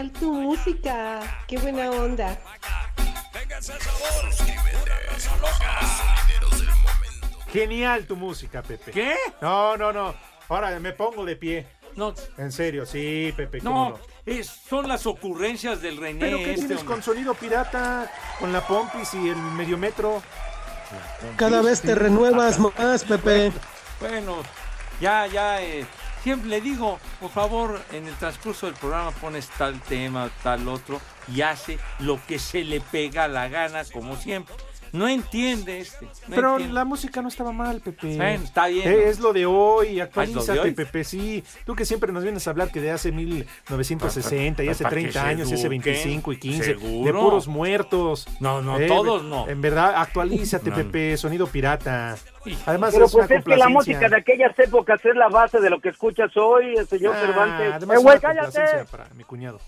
Genial 0.02 0.10
tu 0.12 0.32
música. 0.34 1.44
Qué 1.46 1.58
buena 1.58 1.90
onda. 1.90 2.38
Genial 7.52 8.06
tu 8.06 8.16
música, 8.16 8.62
Pepe. 8.62 8.90
¿Qué? 8.92 9.14
No, 9.40 9.76
no, 9.76 9.92
no. 9.92 10.14
Ahora 10.48 10.78
me 10.80 10.92
pongo 10.92 11.24
de 11.24 11.36
pie. 11.36 11.66
No, 11.94 12.14
En 12.38 12.50
serio, 12.50 12.86
sí, 12.86 13.34
Pepe. 13.36 13.60
¿cómo 13.60 13.90
no, 13.90 13.98
es, 14.24 14.46
son 14.46 14.88
las 14.88 15.06
ocurrencias 15.06 15.82
del 15.82 15.98
René. 15.98 16.20
¿Pero 16.20 16.38
qué 16.38 16.54
este 16.54 16.66
tienes 16.66 16.78
hombre. 16.78 16.94
con 16.94 17.02
sonido 17.02 17.34
pirata? 17.34 18.10
Con 18.40 18.52
la 18.52 18.66
Pompis 18.66 19.12
y 19.14 19.28
el 19.28 19.36
mediometro. 19.36 20.22
Cada 21.36 21.60
vez 21.62 21.82
te 21.82 21.94
renuevas 21.94 22.58
más, 22.58 23.04
Pepe. 23.04 23.52
Bueno, 24.00 24.38
ya, 25.00 25.26
ya, 25.26 25.62
eh, 25.62 25.86
siempre 26.22 26.48
le 26.48 26.60
digo, 26.60 26.98
por 27.20 27.30
favor, 27.30 27.80
en 27.92 28.06
el 28.06 28.14
transcurso 28.14 28.66
del 28.66 28.74
programa 28.76 29.10
pones 29.10 29.48
tal 29.50 29.80
tema, 29.80 30.30
tal 30.42 30.68
otro, 30.68 31.00
y 31.28 31.42
hace 31.42 31.78
lo 31.98 32.18
que 32.26 32.38
se 32.38 32.64
le 32.64 32.80
pega 32.80 33.28
la 33.28 33.48
gana, 33.48 33.82
como 33.92 34.16
siempre. 34.16 34.54
No 34.92 35.08
entiende 35.08 35.80
este. 35.80 36.04
no 36.04 36.10
Pero 36.34 36.50
entiende. 36.52 36.74
la 36.74 36.84
música 36.84 37.22
no 37.22 37.28
estaba 37.28 37.50
mal, 37.52 37.80
Pepe. 37.80 38.16
Bueno, 38.16 38.44
está 38.44 38.66
bien. 38.66 38.86
Eh, 38.86 39.08
es 39.08 39.20
lo 39.20 39.32
de 39.32 39.46
hoy, 39.46 40.00
actualízate, 40.00 40.40
¿es 40.42 40.48
lo 40.48 40.54
de 40.54 40.60
hoy? 40.60 40.72
Pepe, 40.74 41.02
sí. 41.04 41.42
Tú 41.64 41.74
que 41.74 41.84
siempre 41.86 42.12
nos 42.12 42.22
vienes 42.22 42.46
a 42.46 42.50
hablar 42.50 42.70
que 42.70 42.80
de 42.80 42.90
hace 42.90 43.10
1960 43.10 44.62
y 44.64 44.68
hace 44.68 44.84
Para 44.84 44.94
que 44.96 45.00
30 45.02 45.12
se 45.22 45.26
años 45.26 45.50
y 45.50 45.54
hace 45.54 45.62
eduquen, 45.66 45.82
25 45.82 46.32
y 46.32 46.36
15. 46.38 46.58
De 46.58 46.64
¿seguro? 46.80 47.20
puros 47.20 47.48
muertos. 47.48 48.26
No, 48.40 48.60
no, 48.60 48.78
Eh, 48.78 48.86
todos 48.86 49.22
no. 49.24 49.48
En 49.48 49.60
verdad, 49.60 49.94
actualízate, 49.96 50.70
No. 50.70 50.76
Pepe, 50.76 51.16
sonido 51.16 51.46
pirata. 51.46 52.16
Además, 52.66 52.92
Pero 52.92 53.06
es 53.06 53.14
una 53.14 53.26
pues 53.26 53.38
es 53.38 53.44
que 53.46 53.56
la 53.56 53.68
música 53.68 54.08
de 54.08 54.16
aquellas 54.16 54.58
épocas 54.58 55.02
es 55.04 55.14
la 55.14 55.28
base 55.28 55.60
de 55.60 55.70
lo 55.70 55.80
que 55.80 55.90
escuchas 55.90 56.36
hoy, 56.36 56.74
el 56.76 56.86
señor 56.86 57.14
Ah, 57.16 57.20
Cervantes. 57.26 57.72
además 57.74 57.94
¡Eh, 57.96 57.98
es 57.98 58.04
güey, 58.04 58.18
cállate! 58.20 58.84
para 58.90 59.08
mi 59.14 59.24
cuñado. 59.24 59.58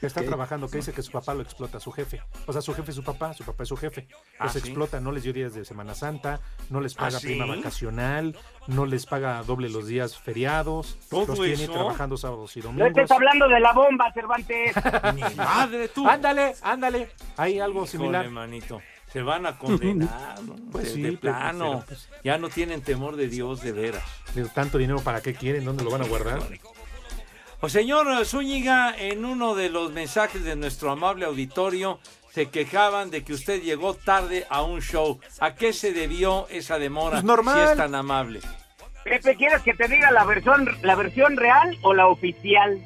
Que 0.00 0.06
está 0.06 0.22
trabajando, 0.22 0.68
que 0.68 0.78
dice 0.78 0.92
que 0.92 1.02
su 1.02 1.12
papá 1.12 1.34
lo 1.34 1.42
explota, 1.42 1.78
su 1.80 1.92
jefe. 1.92 2.22
O 2.46 2.52
sea, 2.52 2.62
su 2.62 2.72
jefe 2.74 2.90
es 2.90 2.96
su 2.96 3.04
papá, 3.04 3.32
su 3.34 3.44
papá 3.44 3.62
es 3.64 3.68
su 3.68 3.76
jefe. 3.76 4.06
¿Ah, 4.38 4.44
Los 4.44 4.52
sí? 4.54 4.58
explota, 4.60 5.00
no 5.00 5.12
les 5.12 5.22
dio 5.22 5.32
días 5.32 5.54
de 5.54 5.64
Semana 5.64 5.94
Santa, 5.94 6.40
no 6.70 6.80
les 6.80 6.94
paga 6.94 7.16
¿Ah, 7.18 7.20
sí? 7.20 7.26
prima 7.28 7.46
vacacional, 7.46 8.36
no 8.66 8.86
les 8.86 9.06
paga 9.06 9.42
doble 9.42 9.68
los 9.68 9.86
días 9.86 10.16
feriados, 10.18 10.98
¿Todo 11.10 11.26
los 11.26 11.40
tiene 11.40 11.68
trabajando 11.68 12.16
sábados 12.16 12.56
y 12.56 12.60
No 12.60 12.66
domingos. 12.66 12.88
estés 12.88 13.10
hablando 13.10 13.48
de 13.48 13.60
la 13.60 13.72
bomba, 13.72 14.12
Cervantes. 14.12 14.74
Ni 15.14 15.34
madre 15.36 15.88
tú. 15.88 16.08
Ándale, 16.08 16.54
ándale. 16.62 17.10
Hay 17.36 17.58
algo 17.60 17.86
similar. 17.86 18.22
Híjole, 18.24 18.34
manito. 18.34 18.80
Se 19.12 19.22
van 19.22 19.46
a 19.46 19.56
condenar, 19.58 20.42
¿no? 20.42 20.56
Pues 20.72 20.86
de, 20.86 20.90
sí, 20.94 21.02
de 21.02 21.08
Pepe, 21.12 21.20
plano. 21.20 21.70
pero, 21.70 21.84
pues- 21.86 22.08
Ya 22.24 22.36
no 22.38 22.48
tienen 22.48 22.82
temor 22.82 23.14
de 23.16 23.28
Dios 23.28 23.60
de 23.62 23.70
veras. 23.70 24.02
Tanto 24.54 24.76
dinero, 24.78 25.00
¿para 25.02 25.20
qué 25.20 25.34
quieren? 25.34 25.64
¿Dónde 25.64 25.84
lo 25.84 25.90
van 25.90 26.02
a 26.02 26.06
guardar? 26.08 26.40
O 27.64 27.68
señor 27.70 28.06
Zúñiga, 28.26 28.94
en 28.98 29.24
uno 29.24 29.54
de 29.54 29.70
los 29.70 29.90
mensajes 29.90 30.44
de 30.44 30.54
nuestro 30.54 30.90
amable 30.90 31.24
auditorio, 31.24 31.98
se 32.30 32.50
quejaban 32.50 33.10
de 33.10 33.24
que 33.24 33.32
usted 33.32 33.62
llegó 33.62 33.94
tarde 33.94 34.44
a 34.50 34.60
un 34.62 34.82
show. 34.82 35.18
¿A 35.40 35.54
qué 35.54 35.72
se 35.72 35.94
debió 35.94 36.46
esa 36.50 36.78
demora? 36.78 37.12
Pues 37.12 37.24
normal. 37.24 37.54
Si 37.66 37.72
es 37.72 37.76
tan 37.78 37.94
amable. 37.94 38.40
Pepe, 39.02 39.34
¿quieres 39.36 39.62
que 39.62 39.72
te 39.72 39.88
diga 39.88 40.10
la 40.10 40.24
versión, 40.24 40.68
la 40.82 40.94
versión 40.94 41.38
real 41.38 41.74
o 41.80 41.94
la 41.94 42.06
oficial? 42.08 42.78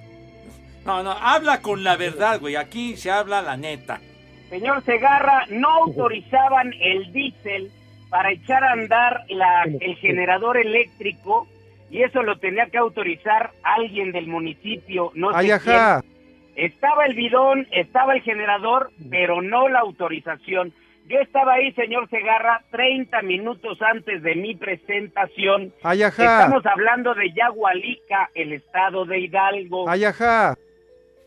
No, 0.85 1.03
no, 1.03 1.11
habla 1.11 1.61
con 1.61 1.83
la 1.83 1.97
verdad, 1.97 2.39
güey. 2.39 2.55
Aquí 2.55 2.97
se 2.97 3.11
habla 3.11 3.43
la 3.43 3.57
neta. 3.57 4.01
Señor 4.49 4.85
Segarra, 4.85 5.45
no 5.51 5.69
autorizaban 5.87 6.73
el 6.81 7.13
diésel 7.13 7.73
para 8.11 8.31
echar 8.31 8.63
a 8.63 8.75
andar 8.75 9.25
la- 9.29 9.65
el 9.65 9.97
generador 9.97 10.57
eléctrico 10.57 11.49
y 11.91 12.03
eso 12.03 12.23
lo 12.23 12.39
tenía 12.39 12.67
que 12.67 12.79
autorizar 12.79 13.53
alguien 13.63 14.13
del 14.13 14.27
municipio, 14.27 15.11
no 15.15 15.31
sé 15.31 15.37
Ay, 15.37 15.51
ajá. 15.51 16.01
quién. 16.01 16.19
Estaba 16.57 17.07
el 17.07 17.15
bidón, 17.15 17.69
estaba 17.71 18.15
el 18.15 18.23
generador, 18.23 18.91
pero 19.11 19.41
no 19.43 19.69
la 19.69 19.81
autorización. 19.81 20.73
Yo 21.07 21.19
estaba 21.21 21.55
ahí, 21.55 21.73
señor 21.73 22.11
Segarra, 22.11 22.65
30 22.71 23.23
minutos 23.23 23.79
antes 23.81 24.23
de 24.23 24.35
mi 24.35 24.55
presentación. 24.57 25.73
Ay, 25.83 26.03
ajá. 26.03 26.43
Estamos 26.43 26.67
hablando 26.67 27.15
de 27.15 27.33
Yagualica, 27.33 28.31
el 28.35 28.53
estado 28.53 29.07
de 29.07 29.21
Hidalgo. 29.21 29.89
Ay, 29.89 30.05
ajá. 30.05 30.57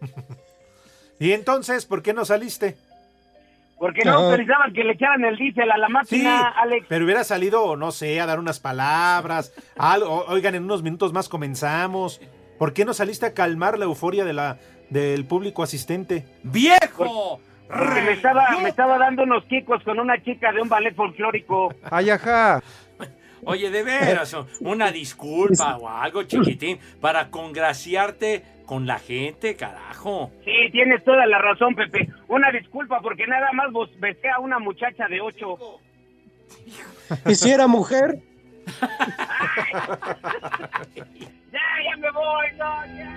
¿Y 1.19 1.31
entonces 1.31 1.85
por 1.85 2.03
qué 2.03 2.13
no 2.13 2.25
saliste? 2.25 2.75
Porque 3.81 4.05
no 4.05 4.11
Ajá. 4.11 4.19
autorizaban 4.25 4.73
que 4.73 4.83
le 4.83 4.93
echaran 4.93 5.25
el 5.25 5.35
diésel 5.37 5.71
a 5.71 5.77
la 5.77 5.87
Sí, 5.87 5.93
máquina, 5.93 6.49
Alex. 6.49 6.85
pero 6.87 7.03
hubiera 7.03 7.23
salido, 7.23 7.75
no 7.75 7.91
sé, 7.91 8.21
a 8.21 8.27
dar 8.27 8.37
unas 8.37 8.59
palabras. 8.59 9.51
algo. 9.75 10.23
Oigan, 10.27 10.53
en 10.53 10.63
unos 10.65 10.83
minutos 10.83 11.13
más 11.13 11.27
comenzamos. 11.27 12.21
¿Por 12.59 12.73
qué 12.73 12.85
no 12.85 12.93
saliste 12.93 13.25
a 13.25 13.33
calmar 13.33 13.79
la 13.79 13.85
euforia 13.85 14.23
de 14.23 14.33
la, 14.33 14.59
del 14.91 15.25
público 15.25 15.63
asistente? 15.63 16.25
¡Viejo! 16.43 17.41
Porque 17.67 18.01
me 18.03 18.11
estaba, 18.11 18.45
me 18.61 18.69
estaba 18.69 18.99
dando 18.99 19.23
unos 19.23 19.45
quicos 19.45 19.81
con 19.83 19.99
una 19.99 20.21
chica 20.21 20.51
de 20.51 20.61
un 20.61 20.69
ballet 20.69 20.93
folclórico. 20.93 21.73
Ay, 21.89 22.11
ajá. 22.11 22.61
Oye, 23.43 23.71
de 23.71 23.81
veras, 23.81 24.37
una 24.59 24.91
disculpa 24.91 25.77
o 25.77 25.89
algo 25.89 26.21
chiquitín 26.21 26.77
para 27.01 27.31
congraciarte 27.31 28.43
con 28.67 28.85
la 28.85 28.99
gente, 28.99 29.55
carajo. 29.55 30.31
Sí, 30.45 30.51
tienes 30.71 31.03
toda 31.03 31.25
la 31.25 31.39
razón, 31.39 31.73
Pepe. 31.75 32.07
Una 32.31 32.49
disculpa 32.49 33.01
porque 33.01 33.27
nada 33.27 33.51
más 33.51 33.73
vos 33.73 33.89
besé 33.99 34.29
a 34.29 34.39
una 34.39 34.57
muchacha 34.57 35.05
de 35.09 35.19
ocho. 35.19 35.57
¿Y 37.25 37.35
si 37.35 37.51
era 37.51 37.67
mujer? 37.67 38.19
Ya, 41.51 41.59
ya 41.83 41.97
me 41.97 42.09
voy, 42.11 42.47
no, 42.57 42.85
ya. 42.95 43.11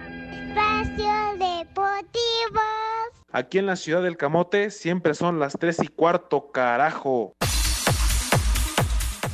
Espacio 0.49 1.15
Deportivo. 1.39 2.61
Aquí 3.31 3.59
en 3.59 3.67
la 3.67 3.77
ciudad 3.77 4.03
del 4.03 4.17
Camote 4.17 4.71
siempre 4.71 5.15
son 5.15 5.39
las 5.39 5.57
3 5.57 5.85
y 5.85 5.89
cuarto, 5.89 6.51
carajo. 6.51 7.35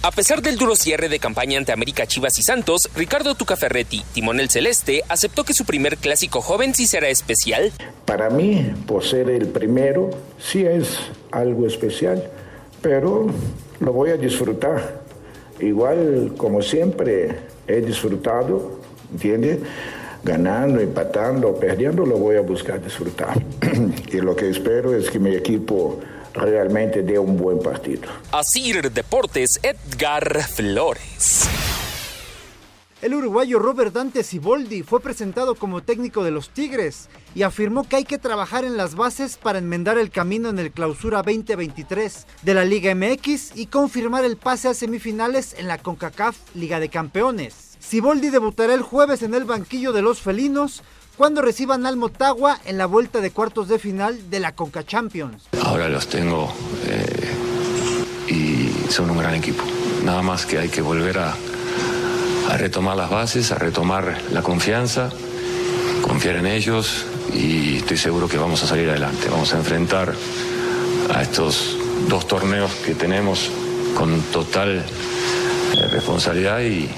A 0.03 0.13
pesar 0.13 0.41
del 0.41 0.57
duro 0.57 0.77
cierre 0.77 1.11
de 1.11 1.19
campaña 1.19 1.59
ante 1.59 1.73
América 1.73 2.07
Chivas 2.07 2.39
y 2.39 2.43
Santos, 2.43 2.89
Ricardo 2.97 3.35
Tucaferretti, 3.35 4.03
timonel 4.15 4.49
celeste, 4.49 5.03
aceptó 5.11 5.45
que 5.45 5.53
su 5.53 5.67
primer 5.67 5.99
clásico 5.99 6.41
joven 6.41 6.75
sí 6.75 6.87
será 6.87 7.11
especial. 7.11 7.71
Para 8.07 8.31
mí, 8.31 8.73
por 8.87 9.05
ser 9.05 9.29
el 9.29 9.49
primero, 9.49 10.09
sí 10.39 10.65
es 10.65 10.97
algo 11.33 11.67
especial, 11.67 12.31
pero 12.81 13.27
lo 13.81 13.93
voy 13.93 14.09
a 14.09 14.17
disfrutar. 14.17 15.03
Igual, 15.61 16.33
como 16.39 16.63
siempre, 16.63 17.37
he 17.69 17.83
disfrutado, 17.83 18.81
¿entiendes? 19.13 19.59
Ganando, 20.25 20.81
empatando, 20.81 21.55
perdiendo, 21.57 22.07
lo 22.07 22.17
voy 22.17 22.37
a 22.37 22.41
buscar 22.41 22.83
disfrutar. 22.83 23.39
y 24.11 24.17
lo 24.17 24.35
que 24.35 24.49
espero 24.49 24.95
es 24.95 25.11
que 25.11 25.19
mi 25.19 25.35
equipo 25.35 26.01
realmente 26.35 27.03
dé 27.03 27.19
un 27.19 27.37
buen 27.37 27.59
partido. 27.61 28.03
Asir 28.33 28.91
Deportes, 28.93 29.61
Edgar 29.63 30.43
Flores. 30.45 31.49
El 33.03 33.15
uruguayo 33.15 33.59
Robert 33.59 33.95
Dante 33.95 34.23
Siboldi 34.23 34.83
fue 34.83 35.01
presentado 35.01 35.55
como 35.55 35.83
técnico 35.83 36.23
de 36.23 36.31
los 36.31 36.51
Tigres 36.51 37.09
y 37.35 37.45
afirmó 37.45 37.89
que 37.89 37.97
hay 37.97 38.05
que 38.05 38.19
trabajar 38.19 38.65
en 38.65 38.77
las 38.77 38.95
bases 38.95 39.39
para 39.39 39.59
enmendar 39.59 39.97
el 39.97 40.11
camino 40.11 40.51
en 40.51 40.59
el 40.59 40.71
clausura 40.71 41.23
2023 41.23 42.27
de 42.43 42.55
la 42.55 42.67
Liga 42.67 42.95
MX 42.95 43.57
y 43.57 43.67
confirmar 43.67 44.27
el 44.27 44.37
pase 44.37 44.69
a 44.69 44.75
semifinales 44.75 45.55
en 45.59 45.67
la 45.67 45.79
CONCACAF 45.79 46.37
Liga 46.55 46.79
de 46.79 46.91
Campeones. 46.91 47.79
Siboldi 47.79 48.29
debutará 48.29 48.75
el 48.75 48.83
jueves 48.83 49.23
en 49.23 49.33
el 49.33 49.45
banquillo 49.45 49.93
de 49.93 50.03
los 50.03 50.21
felinos 50.21 50.83
cuando 51.21 51.43
reciban 51.43 51.85
al 51.85 51.99
Motagua 51.99 52.59
en 52.65 52.79
la 52.79 52.87
vuelta 52.87 53.21
de 53.21 53.31
cuartos 53.31 53.69
de 53.69 53.79
final 53.79 54.31
de 54.31 54.41
la 54.41 54.53
Conca 54.53 54.87
Champions. 54.87 55.43
Ahora 55.63 55.87
los 55.91 56.07
tengo 56.07 56.51
eh, 56.87 57.35
y 58.27 58.91
son 58.91 59.11
un 59.11 59.19
gran 59.19 59.35
equipo. 59.35 59.63
Nada 60.03 60.23
más 60.23 60.47
que 60.47 60.57
hay 60.57 60.71
que 60.71 60.81
volver 60.81 61.19
a, 61.19 61.37
retomar 62.57 62.97
las 62.97 63.11
bases, 63.11 63.53
a 63.53 63.57
retomar 63.57 64.17
la 64.33 64.41
confianza, 64.41 65.11
confiar 66.01 66.37
en 66.37 66.47
ellos 66.47 67.05
y 67.35 67.77
estoy 67.77 67.99
seguro 67.99 68.27
que 68.27 68.39
vamos 68.39 68.63
a 68.63 68.67
salir 68.67 68.89
adelante. 68.89 69.29
Vamos 69.31 69.53
a 69.53 69.59
enfrentar 69.59 70.15
a 71.15 71.21
estos 71.21 71.77
dos 72.09 72.27
torneos 72.27 72.71
que 72.77 72.95
tenemos 72.95 73.51
con 73.95 74.23
total 74.33 74.79
eh, 74.79 75.87
responsabilidad 75.93 76.61
y- 76.63 76.89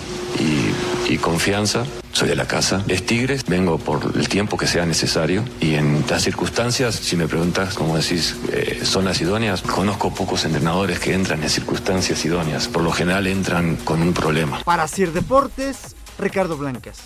y 1.09 1.19
confianza. 1.19 1.85
Soy 2.13 2.29
de 2.29 2.37
la 2.37 2.47
casa, 2.47 2.85
es 2.89 3.07
Tigres, 3.07 3.45
vengo 3.47 3.79
por 3.79 4.13
el 4.15 4.29
tiempo 4.29 4.57
que 4.57 4.67
sea 4.67 4.85
necesario 4.85 5.45
y 5.61 5.75
en 5.75 6.05
las 6.09 6.23
circunstancias, 6.23 6.95
si 6.95 7.17
me 7.17 7.27
preguntas, 7.27 7.75
como 7.75 7.97
decís, 7.97 8.37
eh, 8.53 8.81
zonas 8.85 9.21
idóneas, 9.21 9.63
conozco 9.63 10.15
pocos 10.15 10.45
entrenadores 10.45 10.99
que 10.99 11.15
entran 11.15 11.43
en 11.43 11.49
circunstancias 11.49 12.25
idóneas. 12.25 12.69
Por 12.69 12.83
lo 12.83 12.93
general 12.93 13.27
entran 13.27 13.77
con 13.77 14.03
un 14.03 14.13
problema. 14.13 14.63
Para 14.65 14.87
Sir 14.89 15.13
Deportes, 15.13 15.97
Ricardo 16.19 16.57
Blancas. 16.57 17.03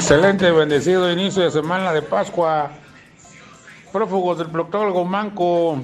Excelente 0.00 0.50
bendecido 0.50 1.12
inicio 1.12 1.42
de 1.42 1.50
semana 1.50 1.92
de 1.92 2.00
Pascua. 2.00 2.70
Prófugos 3.92 4.38
del 4.38 4.48
proctólogo 4.48 5.04
Manco. 5.04 5.78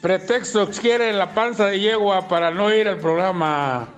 Pretexto 0.00 0.70
quiere 0.70 1.12
la 1.12 1.34
panza 1.34 1.66
de 1.66 1.80
yegua 1.80 2.28
para 2.28 2.52
no 2.52 2.72
ir 2.72 2.86
al 2.86 2.98
programa. 2.98 3.88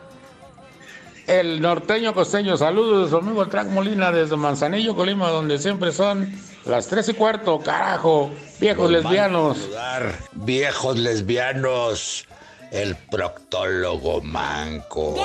El 1.27 1.61
norteño 1.61 2.15
costeño, 2.15 2.57
saludos 2.57 3.05
de 3.05 3.11
su 3.11 3.23
amigo 3.23 3.43
el 3.43 3.51
Track 3.51 3.69
Molina 3.69 4.11
desde 4.11 4.35
Manzanillo, 4.37 4.97
Colima, 4.97 5.29
donde 5.29 5.59
siempre 5.59 5.93
son 5.93 6.33
las 6.65 6.87
tres 6.87 7.07
y 7.11 7.13
cuarto, 7.13 7.61
carajo, 7.61 8.31
viejos 8.59 8.91
lesbianos. 8.91 9.59
saludar, 9.59 10.15
viejos 10.33 10.97
lesbianos, 10.97 12.27
el 12.71 12.97
proctólogo 12.97 14.23
manco. 14.23 15.17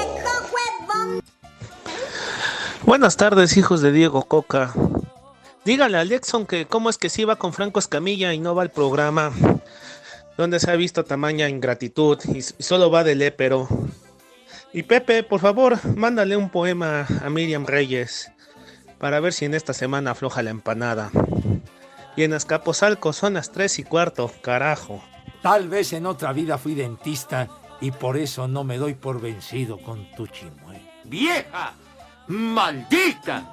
Buenas 2.86 3.16
tardes, 3.16 3.56
hijos 3.56 3.82
de 3.82 3.94
Diego 3.94 4.24
Coca. 4.24 4.74
Dígale 5.64 5.98
a 5.98 6.02
Alexon 6.02 6.46
que 6.46 6.66
cómo 6.66 6.90
es 6.90 6.98
que 6.98 7.10
sí 7.10 7.24
va 7.24 7.38
con 7.38 7.54
Franco 7.54 7.80
Escamilla 7.80 8.34
y 8.34 8.40
no 8.40 8.56
va 8.56 8.64
al 8.64 8.72
programa. 8.72 9.32
Donde 10.38 10.60
se 10.60 10.70
ha 10.70 10.76
visto 10.76 11.06
tamaña 11.06 11.48
ingratitud 11.48 12.20
y 12.26 12.42
solo 12.42 12.92
va 12.92 13.06
de 13.06 13.16
lépero. 13.16 13.70
Y 14.74 14.84
Pepe, 14.84 15.24
por 15.24 15.40
favor, 15.40 15.80
mándale 15.96 16.36
un 16.36 16.50
poema 16.50 17.08
a 17.24 17.30
Miriam 17.30 17.66
Reyes 17.66 18.32
para 19.00 19.22
ver 19.22 19.32
si 19.32 19.46
en 19.46 19.54
esta 19.54 19.74
semana 19.74 20.12
afloja 20.12 20.44
la 20.44 20.50
empanada. 20.50 21.10
Y 22.18 22.24
en 22.24 22.34
Azcapotzalco 22.34 23.14
son 23.14 23.36
las 23.36 23.52
tres 23.52 23.80
y 23.80 23.84
cuarto, 23.84 24.30
carajo. 24.42 25.02
Tal 25.42 25.70
vez 25.70 25.94
en 25.94 26.06
otra 26.06 26.34
vida 26.34 26.58
fui 26.58 26.76
dentista 26.76 27.48
y 27.80 27.92
por 27.92 28.18
eso 28.18 28.50
no 28.50 28.66
me 28.66 28.78
doy 28.78 28.94
por 28.94 29.22
vencido 29.22 29.78
con 29.78 30.12
tu 30.18 30.28
chimuelo. 30.28 30.84
¡Vieja! 31.06 31.76
¡Maldita! 32.28 33.52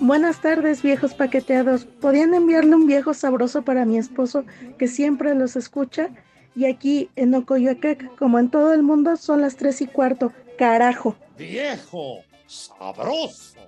Buenas 0.00 0.40
tardes, 0.40 0.82
viejos 0.82 1.14
paqueteados. 1.14 1.84
¿Podían 1.84 2.34
enviarle 2.34 2.74
un 2.74 2.86
viejo 2.86 3.14
sabroso 3.14 3.62
para 3.62 3.84
mi 3.84 3.98
esposo 3.98 4.44
que 4.78 4.88
siempre 4.88 5.34
los 5.34 5.56
escucha? 5.56 6.10
Y 6.54 6.66
aquí 6.66 7.08
en 7.16 7.34
Ocoyoacac, 7.34 8.16
como 8.16 8.38
en 8.38 8.50
todo 8.50 8.72
el 8.74 8.82
mundo, 8.82 9.16
son 9.16 9.40
las 9.40 9.56
tres 9.56 9.80
y 9.80 9.86
cuarto. 9.86 10.32
Carajo. 10.58 11.16
Viejo, 11.38 12.18
sabroso, 12.46 13.58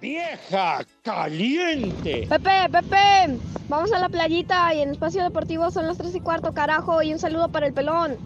vieja, 0.00 0.84
caliente. 1.02 2.26
Pepe, 2.28 2.68
Pepe, 2.70 3.38
vamos 3.68 3.92
a 3.92 3.98
la 3.98 4.08
playita 4.08 4.74
y 4.74 4.80
en 4.80 4.90
espacio 4.90 5.22
deportivo 5.22 5.70
son 5.70 5.86
las 5.86 5.98
tres 5.98 6.14
y 6.14 6.20
cuarto, 6.20 6.52
carajo, 6.52 7.02
y 7.02 7.12
un 7.12 7.18
saludo 7.18 7.48
para 7.50 7.66
el 7.66 7.72
pelón. 7.72 8.16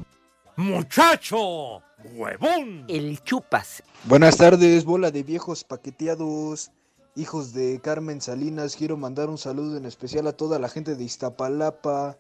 ¡Muchacho! 0.56 1.82
¡Huevón! 2.14 2.84
El 2.88 3.22
chupas. 3.22 3.82
Buenas 4.04 4.36
tardes, 4.36 4.84
bola 4.84 5.10
de 5.10 5.22
viejos 5.22 5.64
paqueteados, 5.64 6.70
hijos 7.14 7.52
de 7.52 7.80
Carmen 7.82 8.20
Salinas. 8.20 8.76
Quiero 8.76 8.96
mandar 8.96 9.28
un 9.28 9.38
saludo 9.38 9.76
en 9.76 9.84
especial 9.84 10.26
a 10.26 10.32
toda 10.32 10.58
la 10.58 10.68
gente 10.68 10.94
de 10.94 11.04
Iztapalapa. 11.04 12.16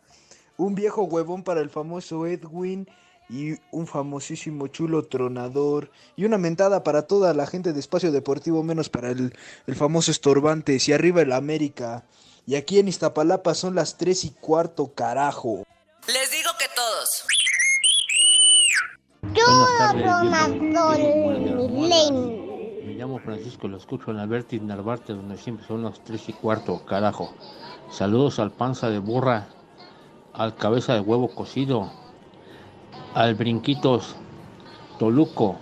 Un 0.56 0.74
viejo 0.74 1.04
huevón 1.04 1.42
para 1.42 1.60
el 1.60 1.70
famoso 1.70 2.26
Edwin 2.26 2.86
y 3.30 3.54
un 3.70 3.86
famosísimo 3.86 4.66
chulo 4.66 5.04
tronador. 5.04 5.90
Y 6.16 6.26
una 6.26 6.36
mentada 6.36 6.84
para 6.84 7.02
toda 7.02 7.32
la 7.32 7.46
gente 7.46 7.72
de 7.72 7.80
Espacio 7.80 8.12
Deportivo, 8.12 8.62
menos 8.62 8.90
para 8.90 9.10
el, 9.10 9.32
el 9.66 9.76
famoso 9.76 10.10
Estorbantes. 10.10 10.88
Y 10.88 10.92
arriba 10.92 11.22
el 11.22 11.32
América. 11.32 12.04
Y 12.46 12.56
aquí 12.56 12.78
en 12.78 12.88
Iztapalapa 12.88 13.54
son 13.54 13.74
las 13.74 13.96
tres 13.96 14.24
y 14.24 14.30
cuarto, 14.30 14.92
carajo. 14.94 15.64
Les 16.06 16.30
digo 16.30 16.50
que 16.58 16.66
todos. 16.74 17.24
Me 22.84 22.94
llamo 22.94 23.18
Francisco, 23.18 23.68
lo 23.68 23.76
escucho 23.76 24.10
en 24.10 24.18
Alberti 24.18 24.58
Narvarte, 24.60 25.12
donde 25.12 25.36
siempre 25.36 25.66
son 25.66 25.82
las 25.84 26.02
3 26.04 26.28
y 26.28 26.32
cuarto, 26.32 26.84
carajo. 26.86 27.34
Saludos 27.90 28.38
al 28.38 28.50
panza 28.50 28.88
de 28.90 28.98
burra, 28.98 29.48
al 30.32 30.56
cabeza 30.56 30.94
de 30.94 31.00
huevo 31.00 31.34
cocido, 31.34 31.92
al 33.14 33.34
brinquitos 33.34 34.16
Toluco 34.98 35.58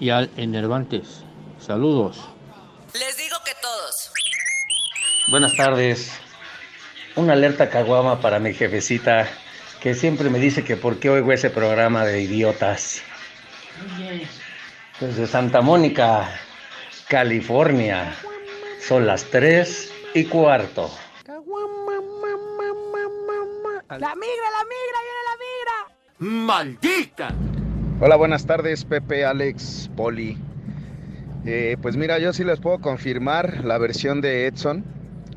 y 0.00 0.10
al 0.10 0.30
enervantes. 0.36 1.22
Saludos. 1.58 2.20
Les 2.94 3.16
digo 3.16 3.36
que 3.44 3.52
todos. 3.60 4.12
Buenas 5.28 5.54
tardes. 5.56 6.12
Una 7.16 7.34
alerta 7.34 7.68
caguama 7.68 8.20
para 8.20 8.38
mi 8.38 8.54
jefecita 8.54 9.28
que 9.82 9.94
siempre 9.96 10.30
me 10.30 10.38
dice 10.38 10.62
que 10.62 10.76
por 10.76 11.00
qué 11.00 11.10
oigo 11.10 11.32
ese 11.32 11.50
programa 11.50 12.04
de 12.04 12.22
idiotas. 12.22 13.02
Desde 15.00 15.26
Santa 15.26 15.60
Mónica, 15.60 16.30
California. 17.08 18.14
Son 18.80 19.06
las 19.06 19.24
3 19.24 19.92
y 20.14 20.24
cuarto. 20.26 20.88
La 23.88 24.14
migra, 24.14 24.48
la 24.50 24.64
migra, 24.70 24.98
viene 25.02 25.22
la 25.26 25.36
migra. 25.40 25.76
¡Maldita! 26.18 27.34
Hola, 28.00 28.14
buenas 28.14 28.46
tardes, 28.46 28.84
Pepe, 28.84 29.24
Alex, 29.24 29.90
Poli. 29.96 30.38
Eh, 31.44 31.76
pues 31.82 31.96
mira, 31.96 32.20
yo 32.20 32.32
sí 32.32 32.44
les 32.44 32.60
puedo 32.60 32.80
confirmar 32.80 33.64
la 33.64 33.78
versión 33.78 34.20
de 34.20 34.46
Edson, 34.46 34.84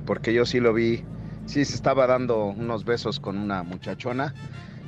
porque 0.05 0.34
yo 0.36 0.45
sí 0.45 0.60
lo 0.60 0.71
vi, 0.71 1.03
sí 1.45 1.65
se 1.65 1.75
estaba 1.75 2.08
dando 2.08 2.45
unos 2.45 2.86
besos 2.86 3.19
con 3.19 3.38
una 3.38 3.63
muchachona, 3.63 4.34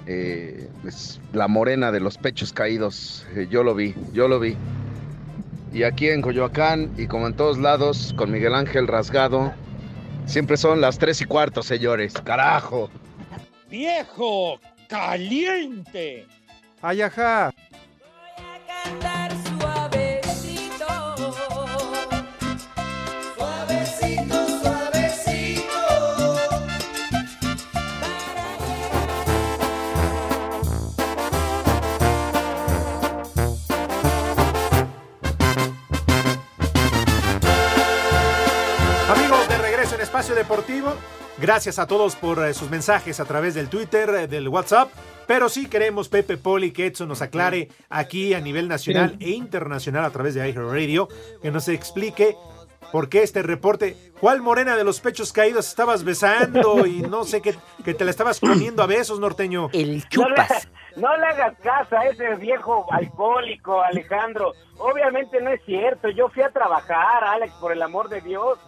eh, 0.06 0.70
es 0.86 1.20
la 1.34 1.48
morena 1.48 1.92
de 1.92 2.00
los 2.00 2.18
pechos 2.18 2.54
caídos, 2.54 3.26
eh, 3.36 3.48
yo 3.50 3.64
lo 3.64 3.76
vi, 3.76 3.94
yo 4.14 4.28
lo 4.28 4.40
vi. 4.40 4.56
Y 5.74 5.84
aquí 5.84 6.10
en 6.10 6.22
Coyoacán 6.22 6.92
y 6.98 7.08
como 7.08 7.28
en 7.28 7.36
todos 7.36 7.58
lados, 7.58 8.14
con 8.18 8.32
Miguel 8.32 8.56
Ángel 8.56 8.88
Rasgado, 8.88 9.54
siempre 10.26 10.56
son 10.58 10.80
las 10.82 10.98
tres 10.98 11.22
y 11.22 11.26
cuarto, 11.26 11.62
señores, 11.62 12.14
carajo. 12.24 12.90
Viejo, 13.70 14.60
caliente. 14.88 16.26
Ay, 16.82 17.02
Deportivo. 40.38 40.94
Gracias 41.40 41.80
a 41.80 41.88
todos 41.88 42.16
por 42.16 42.46
eh, 42.46 42.54
sus 42.54 42.70
mensajes 42.70 43.20
a 43.20 43.26
través 43.26 43.56
del 43.56 43.70
Twitter, 43.70 44.08
eh, 44.10 44.28
del 44.28 44.48
WhatsApp. 44.48 44.92
Pero 45.26 45.50
sí 45.50 45.68
queremos, 45.68 46.10
Pepe 46.10 46.38
Poli, 46.38 46.72
que 46.72 46.86
Edson 46.86 47.08
nos 47.08 47.24
aclare 47.24 47.70
aquí 47.90 48.36
a 48.36 48.40
nivel 48.40 48.68
nacional 48.68 49.18
e 49.20 49.32
internacional 49.32 50.06
a 50.06 50.12
través 50.12 50.36
de 50.36 50.52
Radio, 50.52 51.10
que 51.42 51.50
nos 51.50 51.68
explique 51.70 52.38
por 52.92 53.10
qué 53.10 53.24
este 53.24 53.42
reporte. 53.42 53.98
¿Cuál 54.20 54.44
morena 54.44 54.78
de 54.78 54.84
los 54.84 55.00
pechos 55.00 55.34
caídos 55.34 55.68
estabas 55.68 56.04
besando 56.04 56.86
y 56.86 57.02
no 57.02 57.24
sé 57.24 57.42
qué, 57.42 57.56
que 57.84 57.96
te 57.96 58.06
la 58.06 58.12
estabas 58.12 58.40
comiendo 58.40 58.84
a 58.84 58.86
besos, 58.86 59.20
norteño? 59.20 59.70
El 59.74 60.04
No 60.16 60.30
le, 60.30 60.44
no 60.98 61.18
le 61.18 61.26
hagas 61.26 61.58
caso 61.64 61.98
a 61.98 62.06
ese 62.06 62.36
viejo 62.36 62.86
alcohólico, 62.92 63.82
Alejandro. 63.82 64.54
Obviamente 64.78 65.42
no 65.42 65.50
es 65.50 65.62
cierto. 65.66 66.10
Yo 66.10 66.30
fui 66.30 66.44
a 66.44 66.52
trabajar, 66.52 67.24
Alex, 67.24 67.54
por 67.60 67.72
el 67.72 67.82
amor 67.82 68.08
de 68.08 68.22
Dios. 68.22 68.60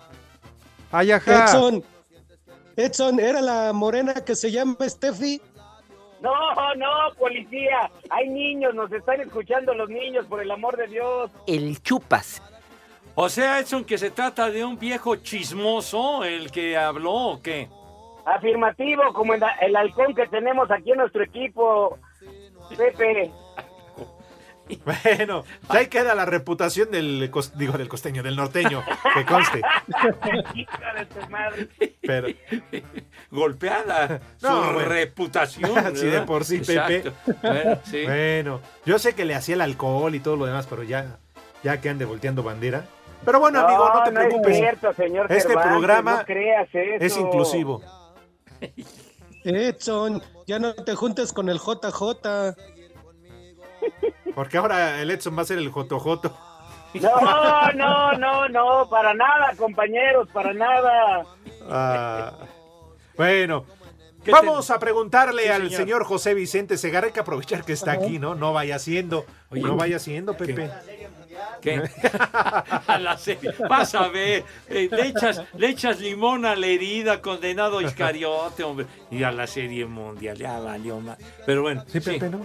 Ay, 0.92 1.12
ajá. 1.12 1.46
Edson, 1.46 1.84
Edson, 2.76 3.20
¿era 3.20 3.42
la 3.42 3.74
morena 3.74 4.14
que 4.26 4.36
se 4.36 4.52
llama 4.52 4.76
Steffi? 4.82 5.42
No, 6.22 6.76
no, 6.76 7.14
policía. 7.18 7.90
Hay 8.10 8.28
niños, 8.30 8.74
nos 8.76 8.92
están 8.92 9.22
escuchando 9.22 9.74
los 9.74 9.90
niños, 9.90 10.26
por 10.26 10.42
el 10.42 10.52
amor 10.52 10.76
de 10.78 10.88
Dios. 10.88 11.32
El 11.48 11.82
chupas. 11.82 12.42
O 13.16 13.30
sea, 13.30 13.60
Edson, 13.60 13.84
que 13.84 13.98
se 13.98 14.12
trata 14.12 14.50
de 14.50 14.64
un 14.64 14.78
viejo 14.78 15.16
chismoso 15.18 16.24
el 16.24 16.52
que 16.52 16.78
habló 16.78 17.14
o 17.14 17.42
qué? 17.42 17.70
Afirmativo, 18.26 19.14
como 19.14 19.34
el, 19.34 19.44
el 19.62 19.76
halcón 19.76 20.14
que 20.14 20.28
tenemos 20.28 20.70
aquí 20.72 20.92
en 20.92 20.98
nuestro 20.98 21.24
equipo. 21.24 21.98
Pepe. 22.78 23.32
Bueno, 24.86 25.46
ya 25.72 25.80
ahí 25.80 25.88
queda 25.88 26.14
la 26.16 26.26
reputación 26.26 26.92
del, 26.92 27.32
digo, 27.56 27.78
del 27.78 27.90
costeño, 27.90 28.22
del 28.24 28.36
norteño, 28.36 28.84
que 29.16 29.26
conste. 29.26 29.62
Hija 30.54 30.94
de 30.96 31.06
tu 31.06 31.30
madre. 31.30 31.68
Pero, 32.02 32.28
Golpeada 33.32 34.20
No, 34.42 34.50
su 34.68 34.74
bueno. 34.74 34.90
reputación. 34.90 35.72
sí, 35.96 36.06
de 36.08 36.22
por 36.22 36.46
sí, 36.46 36.60
Pepe. 36.60 37.12
Bueno, 37.42 37.80
sí. 37.84 38.04
Bueno, 38.06 38.62
yo 38.86 39.00
sé 39.00 39.14
que 39.16 39.26
le 39.26 39.36
hacía 39.36 39.56
el 39.56 39.62
alcohol 39.62 40.14
y 40.16 40.20
todo 40.20 40.36
lo 40.36 40.46
demás, 40.46 40.68
pero 40.70 40.84
ya, 40.84 41.18
ya 41.64 41.82
que 41.82 41.90
ande 41.90 42.06
volteando 42.06 42.44
bandera. 42.44 42.86
Pero 43.26 43.40
bueno, 43.40 43.60
amigo, 43.60 43.92
no 43.94 44.04
te 44.04 44.12
no 44.12 44.22
es 44.22 44.28
preocupes. 44.28 44.58
cierto, 44.58 44.94
señor 44.94 45.26
este 45.32 45.50
Cervantes, 45.50 45.72
programa 45.72 46.16
no 46.18 46.26
creas 46.26 46.70
eso. 46.72 47.04
es 47.06 47.18
inclusivo. 47.18 47.82
Edson, 49.44 50.22
ya 50.48 50.60
no 50.60 50.74
te 50.74 50.96
juntes 50.96 51.34
con 51.34 51.50
el 51.50 51.58
JJ. 51.60 52.56
Porque 54.36 54.58
ahora 54.58 55.02
el 55.02 55.12
Edson 55.12 55.38
va 55.38 55.42
a 55.42 55.46
ser 55.46 55.58
el 55.58 55.70
Jotojoto. 55.70 56.36
No, 56.94 57.72
no, 57.74 58.14
no, 58.14 58.50
no, 58.50 58.90
para 58.90 59.14
nada, 59.14 59.54
compañeros, 59.58 60.28
para 60.34 60.54
nada. 60.54 61.24
Ah, 61.70 62.34
bueno, 63.16 63.66
¿Qué 64.24 64.32
vamos 64.32 64.70
a 64.70 64.80
preguntarle 64.80 65.44
Sí, 65.44 65.50
al 65.50 65.62
señor. 65.64 65.78
señor 65.78 66.04
José 66.06 66.34
Vicente 66.34 66.78
Segarra. 66.78 67.08
Hay 67.08 67.14
que 67.14 67.20
aprovechar 67.20 67.64
que 67.64 67.74
está 67.74 67.92
aquí, 67.92 68.20
¿no? 68.20 68.36
No 68.36 68.54
vaya 68.54 68.76
haciendo. 68.76 69.26
Oye, 69.50 69.62
no 69.62 69.76
vaya 69.76 69.98
haciendo, 69.98 70.36
Pepe. 70.36 70.70
¿Qué? 71.62 71.82
a 72.88 73.00
la 73.00 73.18
serie. 73.18 73.54
Vas 73.70 73.96
a 73.96 74.08
ver, 74.10 74.44
eh, 74.68 74.90
le, 74.92 75.08
echas, 75.08 75.44
le 75.56 75.70
echas 75.70 76.00
limón 76.00 76.46
a 76.46 76.56
la 76.56 76.68
herida, 76.68 77.22
condenado 77.22 77.82
Iscariote, 77.82 78.64
hombre. 78.64 78.88
Y 79.12 79.24
a 79.24 79.32
la 79.32 79.48
serie 79.48 79.86
mundial, 79.86 80.38
ya 80.38 80.60
valió 80.60 81.00
más. 81.00 81.18
Pero 81.46 81.62
bueno, 81.62 81.84
Sí, 81.88 82.00
Pepe, 82.00 82.30
¿no? 82.30 82.42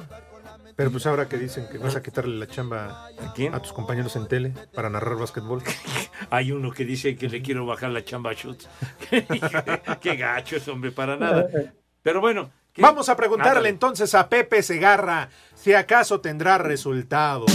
Pero 0.77 0.91
pues 0.91 1.07
ahora 1.07 1.29
que 1.29 1.37
dicen 1.39 1.69
que 1.71 1.79
vas 1.79 1.95
a 1.95 2.03
quitarle 2.03 2.37
la 2.37 2.47
chamba 2.49 3.07
¿A 3.07 3.33
quién? 3.33 3.55
a 3.55 3.61
tus 3.61 3.73
compañeros 3.73 4.17
en 4.17 4.27
tele 4.27 4.53
para 4.75 4.91
narrar 4.91 5.17
básquetbol. 5.17 5.63
Hay 6.31 6.51
uno 6.53 6.71
que 6.73 6.85
dice 6.85 7.17
que 7.17 7.29
le 7.29 7.43
quiero 7.43 7.65
bajar 7.67 7.91
la 7.91 8.05
chamba 8.05 8.31
a 8.31 8.35
Schutz. 8.35 8.69
Qué 10.01 10.17
gachos, 10.17 10.67
hombre, 10.69 10.91
para 10.91 11.17
nada. 11.17 11.49
Pero 12.03 12.21
bueno. 12.21 12.51
¿qué? 12.73 12.83
Vamos 12.83 13.09
a 13.09 13.17
preguntarle 13.17 13.51
Ándale. 13.51 13.69
entonces 13.69 14.15
a 14.15 14.29
Pepe 14.29 14.63
Segarra 14.63 15.29
si 15.55 15.73
acaso 15.75 16.21
tendrá 16.21 16.59
resultado. 16.59 17.47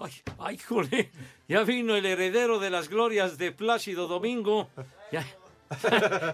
Ay, 0.00 0.12
ay, 0.38 0.58
jole, 0.58 1.10
ya 1.50 1.64
vino 1.64 1.96
el 1.96 2.06
heredero 2.06 2.60
de 2.60 2.70
las 2.70 2.88
glorias 2.88 3.36
de 3.36 3.50
Plácido 3.50 4.06
Domingo. 4.06 4.70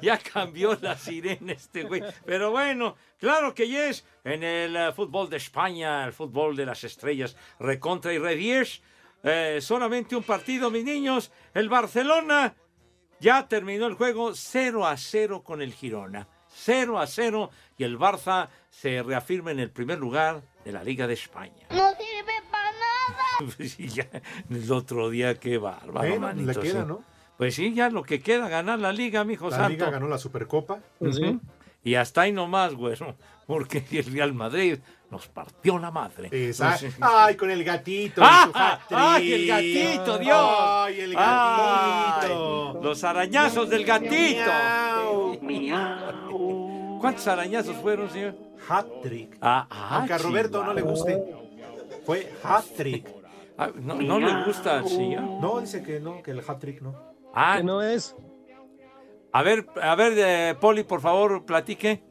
Ya, 0.02 0.18
cambió 0.32 0.76
la 0.82 0.98
sirena 0.98 1.54
este 1.54 1.84
güey. 1.84 2.02
Pero 2.26 2.50
bueno, 2.50 2.96
claro 3.18 3.54
que 3.54 3.66
yes. 3.66 4.04
En 4.24 4.44
el 4.44 4.76
eh, 4.76 4.92
fútbol 4.92 5.30
de 5.30 5.38
España, 5.38 6.04
el 6.04 6.12
fútbol 6.12 6.54
de 6.54 6.66
las 6.66 6.84
estrellas, 6.84 7.34
recontra 7.58 8.12
y 8.12 8.18
redies. 8.18 8.82
Eh, 9.22 9.60
solamente 9.62 10.16
un 10.16 10.22
partido, 10.22 10.70
mis 10.70 10.84
niños. 10.84 11.32
El 11.54 11.70
Barcelona 11.70 12.54
ya 13.18 13.48
terminó 13.48 13.86
el 13.86 13.94
juego 13.94 14.34
0 14.34 14.86
a 14.86 14.98
0 14.98 15.42
con 15.42 15.62
el 15.62 15.72
Girona. 15.72 16.28
0 16.48 16.98
a 16.98 17.06
0 17.06 17.50
y 17.78 17.84
el 17.84 17.98
Barça 17.98 18.50
se 18.68 19.02
reafirma 19.02 19.50
en 19.50 19.60
el 19.60 19.70
primer 19.70 19.98
lugar 19.98 20.42
de 20.62 20.72
la 20.72 20.84
Liga 20.84 21.06
de 21.06 21.14
España. 21.14 21.68
No. 21.70 21.86
Pues 23.56 23.72
sí, 23.72 23.88
ya, 23.88 24.06
el 24.50 24.70
otro 24.72 25.10
día, 25.10 25.34
qué 25.34 25.58
bárbaro, 25.58 25.92
Bueno, 26.08 26.20
manito, 26.20 26.52
le 26.60 26.68
queda, 26.68 26.82
sí. 26.82 26.88
¿no? 26.88 27.02
Pues 27.36 27.54
sí, 27.54 27.74
ya 27.74 27.90
lo 27.90 28.02
que 28.02 28.20
queda, 28.20 28.48
ganar 28.48 28.78
la 28.78 28.92
liga, 28.92 29.22
mijo 29.24 29.50
La 29.50 29.56
santo. 29.56 29.70
Liga 29.72 29.90
ganó 29.90 30.08
la 30.08 30.16
Supercopa. 30.18 30.78
Ujú. 31.00 31.40
Y 31.84 31.94
hasta 31.94 32.22
ahí 32.22 32.32
nomás, 32.32 32.74
güero, 32.74 33.14
porque 33.46 33.84
el 33.92 34.06
Real 34.12 34.32
Madrid 34.32 34.78
nos 35.10 35.28
partió 35.28 35.78
la 35.78 35.90
madre. 35.90 36.28
Esa- 36.32 36.76
Pues, 36.80 36.96
Ay, 37.00 37.36
con 37.36 37.50
el 37.50 37.62
gatito. 37.62 38.20
¡Ah! 38.24 38.50
hat-trick. 38.54 38.98
¡Ay, 38.98 39.32
el 39.34 39.46
gatito, 39.46 40.18
Dios! 40.18 40.36
Ay, 40.58 41.00
el 41.00 41.14
gatito. 41.14 42.72
Ay, 42.72 42.82
los 42.82 43.04
arañazos 43.04 43.68
del 43.70 43.84
gatito. 43.84 44.50
¿Cuántos 47.00 47.26
arañazos 47.28 47.76
fueron, 47.76 48.10
señor? 48.10 48.34
Hat-trick. 48.68 49.36
Ah, 49.40 49.66
ah, 49.70 49.96
Aunque 49.98 50.12
a 50.14 50.18
Roberto 50.18 50.64
no 50.64 50.72
le 50.74 50.82
guste. 50.82 51.22
Fue 52.04 52.32
hat-trick. 52.42 53.06
Ah, 53.58 53.70
no, 53.74 53.94
no 53.94 54.18
le 54.20 54.44
gusta 54.44 54.78
al 54.80 54.88
señor. 54.88 55.22
No, 55.40 55.60
dice 55.60 55.82
que 55.82 55.98
no, 56.00 56.22
que 56.22 56.32
el 56.32 56.40
hat-trick 56.46 56.82
no. 56.82 56.94
Ah, 57.34 57.54
Que 57.58 57.64
no 57.64 57.82
es. 57.82 58.14
a 59.32 59.42
ver, 59.42 59.66
a 59.80 59.94
ver, 59.94 60.12
eh, 60.16 60.54
Poli, 60.60 60.82
por 60.84 61.00
favor, 61.00 61.44
platique. 61.46 62.02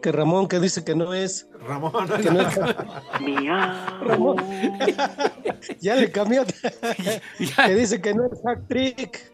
Que 0.00 0.12
Ramón 0.12 0.46
que 0.46 0.60
dice 0.60 0.84
que 0.84 0.94
no 0.94 1.12
es. 1.12 1.48
Ramón. 1.66 1.92
Que 2.22 2.30
no 2.30 2.40
es. 2.40 2.56
Ramón. 4.00 4.36
ya 5.80 5.96
le 5.96 6.10
cambió. 6.12 6.44
que 7.66 7.74
dice 7.74 8.00
que 8.00 8.14
no 8.14 8.26
es 8.26 8.40
hack 8.44 8.68
trick. 8.68 9.32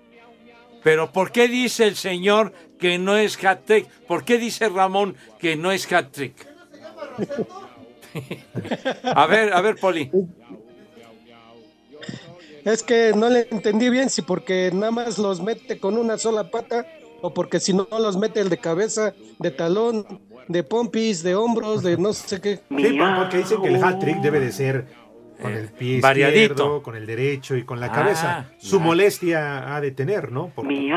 Pero 0.83 1.13
¿por 1.13 1.33
qué 1.33 1.49
dice 1.49 1.87
el 1.87 1.97
señor 1.97 2.53
que 2.79 2.99
no 2.99 3.17
es 3.17 3.43
hat-trick? 3.43 3.89
¿Por 4.07 4.25
qué 4.25 4.39
dice 4.39 4.69
Ramón 4.69 5.17
que 5.39 5.57
no 5.57 5.71
es 5.73 5.91
hat-trick? 5.91 6.47
a 9.03 9.27
ver, 9.27 9.53
a 9.53 9.61
ver, 9.61 9.77
Poli. 9.77 10.11
Es 12.65 12.83
que 12.83 13.13
no 13.15 13.29
le 13.29 13.47
entendí 13.51 13.91
bien 13.91 14.09
si 14.11 14.23
porque 14.23 14.71
nada 14.73 14.91
más 14.91 15.19
los 15.19 15.41
mete 15.43 15.79
con 15.79 15.99
una 15.99 16.17
sola 16.19 16.51
pata 16.51 16.87
o 17.21 17.33
porque 17.35 17.61
si 17.61 17.73
no 17.75 17.87
los 17.91 18.17
mete 18.17 18.41
el 18.41 18.49
de 18.49 18.59
cabeza, 18.59 19.13
de 19.39 19.51
talón, 19.51 20.07
de 20.49 20.63
pompis, 20.63 21.23
de 21.23 21.35
hombros, 21.35 21.83
de 21.83 21.97
no 21.97 22.13
sé 22.13 22.41
qué. 22.41 22.61
Sí, 22.77 22.99
por- 22.99 23.17
porque 23.17 23.37
dicen 23.39 23.63
que 23.63 23.69
el 23.69 23.83
hat-trick 23.83 24.19
debe 24.21 24.41
de 24.41 24.53
ser 24.53 24.87
con 25.41 25.53
el 25.53 25.69
pie 25.69 26.01
variadito. 26.01 26.39
izquierdo, 26.53 26.83
con 26.83 26.97
el 26.97 27.07
derecho 27.07 27.57
y 27.57 27.65
con 27.65 27.81
la 27.81 27.87
Ah, 27.87 27.93
cabeza. 27.93 28.51
Su 28.59 28.79
ya. 28.79 28.85
molestia 28.85 29.75
ha 29.77 29.81
de 29.81 29.91
tener, 29.91 30.33
¿no? 30.33 30.51
Porque 30.55 30.91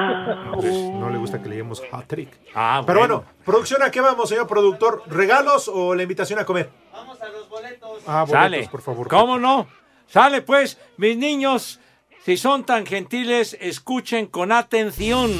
pues, 0.53 0.73
no 0.73 1.09
le 1.09 1.17
gusta 1.17 1.41
que 1.41 1.49
le 1.49 1.57
llamemos 1.57 1.81
hat-trick. 1.91 2.29
Ah, 2.55 2.81
Pero 2.85 2.99
bueno, 2.99 3.23
producción, 3.43 3.81
¿a 3.83 3.91
qué 3.91 3.99
vamos, 3.99 4.29
señor 4.29 4.47
productor? 4.47 5.03
¿Regalos 5.07 5.67
o 5.73 5.95
la 5.95 6.03
invitación 6.03 6.39
a 6.39 6.45
comer? 6.45 6.69
Vamos 6.93 7.19
a 7.21 7.27
los 7.29 7.49
boletos. 7.49 7.99
Ah, 8.05 8.21
boletos, 8.23 8.31
Sale. 8.41 8.69
por 8.71 8.81
favor. 8.81 9.07
¿Cómo 9.09 9.37
no? 9.39 9.67
Sale 10.07 10.41
pues, 10.41 10.77
mis 10.97 11.17
niños, 11.17 11.79
si 12.25 12.37
son 12.37 12.65
tan 12.65 12.85
gentiles, 12.85 13.57
escuchen 13.59 14.27
con 14.27 14.51
atención. 14.51 15.31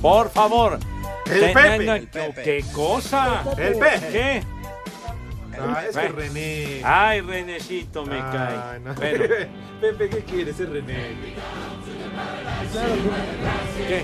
Por 0.00 0.30
favor. 0.30 0.78
El 1.26 1.52
Pepe. 1.52 1.78
no, 1.86 1.94
El 1.94 2.08
Pepe. 2.08 2.42
¿Qué 2.42 2.64
cosa? 2.72 3.42
El 3.56 3.78
Pepe. 3.78 4.08
¿Qué? 4.12 4.42
Ah, 5.58 5.84
es 5.88 5.96
que. 5.96 6.08
René. 6.08 6.80
Ay, 6.84 7.20
Renecito 7.20 8.04
me 8.04 8.18
Ah, 8.18 8.30
cae. 8.32 8.80
no. 8.80 8.94
Bueno, 8.94 9.24
Pepe, 9.80 10.08
¿qué 10.08 10.18
quieres? 10.24 10.58
Es 10.58 10.68
René. 10.68 11.14
¿qué? 13.88 14.02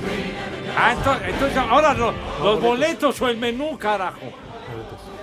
Ah, 0.77 0.92
entonces, 0.92 1.29
entonces 1.29 1.59
ahora 1.59 1.94
lo- 1.94 2.14
los 2.42 2.61
boletos 2.61 3.21
o 3.23 3.29
el 3.29 3.37
menú, 3.38 3.79
carajo. 3.79 4.21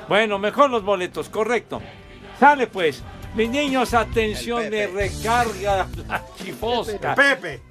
Bueno, 0.09 0.37
mejor 0.39 0.69
los 0.69 0.83
boletos, 0.83 1.29
correcto. 1.29 1.81
Sale 2.39 2.67
pues. 2.67 3.03
Mis 3.35 3.49
niños, 3.49 3.93
atención 3.93 4.69
de 4.69 4.87
recarga 4.87 5.87
la 6.07 6.25
chifosca. 6.37 7.15
Pepe. 7.15 7.61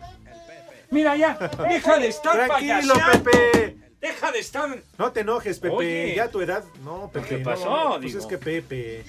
Mira 0.90 1.16
ya, 1.16 1.36
deja 1.68 1.98
de 1.98 2.08
estar 2.08 2.34
Tranquilo, 2.46 2.94
payaseando. 2.94 3.30
Pepe. 3.30 3.76
Deja 4.00 4.30
de 4.32 4.38
estar. 4.38 4.78
No 4.98 5.10
te 5.12 5.20
enojes, 5.20 5.58
Pepe. 5.58 5.74
Oye. 5.74 6.14
Ya 6.14 6.24
a 6.24 6.28
tu 6.28 6.42
edad. 6.42 6.62
No, 6.84 7.10
Pepe. 7.10 7.28
¿Qué 7.28 7.38
no, 7.38 7.44
pasó? 7.44 7.88
Pues 7.92 8.02
Digo. 8.02 8.18
es 8.20 8.26
que 8.26 8.38
Pepe. 8.38 9.04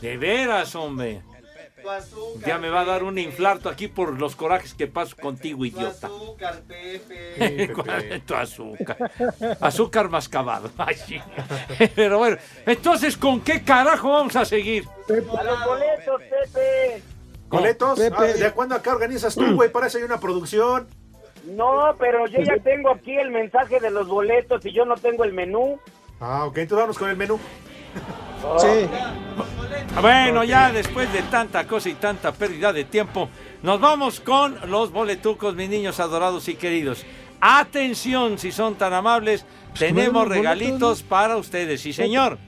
De 0.00 0.16
veras, 0.16 0.74
hombre. 0.74 1.22
Ya 2.46 2.58
me 2.58 2.68
va 2.70 2.80
a 2.80 2.84
dar 2.84 3.02
un 3.02 3.18
infarto 3.18 3.68
aquí 3.68 3.88
por 3.88 4.18
los 4.18 4.36
corajes 4.36 4.74
que 4.74 4.86
paso 4.86 5.16
contigo, 5.16 5.64
idiota. 5.64 6.08
¿Cuál 7.74 8.02
es 8.04 8.26
tu 8.26 8.34
azúcar? 8.34 9.10
Azúcar 9.60 10.08
mascabado. 10.08 10.70
Ay, 10.78 10.94
sí. 10.94 11.20
Pero 11.94 12.18
bueno, 12.18 12.36
entonces, 12.66 13.16
¿con 13.16 13.40
qué 13.40 13.62
carajo 13.62 14.10
vamos 14.10 14.36
a 14.36 14.44
seguir? 14.44 14.84
A 15.08 15.42
los 15.42 15.64
boletos, 15.64 16.22
Pepe. 16.22 17.02
¿Boletos? 17.48 17.98
Pepe. 17.98 18.16
Ah, 18.16 18.22
¿De 18.24 18.52
cuándo 18.52 18.74
acá 18.74 18.92
organizas 18.92 19.34
tú, 19.34 19.54
güey? 19.54 19.70
Para 19.70 19.86
eso 19.86 19.98
hay 19.98 20.04
una 20.04 20.18
producción. 20.18 20.86
No, 21.44 21.96
pero 21.98 22.26
yo 22.26 22.40
ya 22.40 22.56
tengo 22.62 22.90
aquí 22.90 23.16
el 23.16 23.30
mensaje 23.30 23.80
de 23.80 23.90
los 23.90 24.08
boletos 24.08 24.64
y 24.64 24.72
yo 24.72 24.84
no 24.84 24.96
tengo 24.96 25.24
el 25.24 25.32
menú. 25.32 25.78
Ah, 26.20 26.44
ok. 26.46 26.58
Entonces 26.58 26.82
vamos 26.82 26.98
con 26.98 27.10
el 27.10 27.16
menú. 27.16 27.38
Sí. 28.58 28.88
Bueno, 30.00 30.44
ya 30.44 30.72
después 30.72 31.12
de 31.12 31.22
tanta 31.22 31.66
cosa 31.66 31.88
y 31.88 31.94
tanta 31.94 32.32
pérdida 32.32 32.72
de 32.72 32.84
tiempo, 32.84 33.28
nos 33.62 33.80
vamos 33.80 34.20
con 34.20 34.58
los 34.70 34.90
boletucos, 34.90 35.54
mis 35.54 35.68
niños 35.68 36.00
adorados 36.00 36.48
y 36.48 36.54
queridos. 36.54 37.04
Atención, 37.40 38.38
si 38.38 38.52
son 38.52 38.76
tan 38.76 38.92
amables, 38.92 39.44
tenemos 39.78 40.26
bueno, 40.26 40.34
regalitos 40.34 41.02
para 41.02 41.36
ustedes, 41.36 41.80
sí 41.80 41.92
señor. 41.92 42.38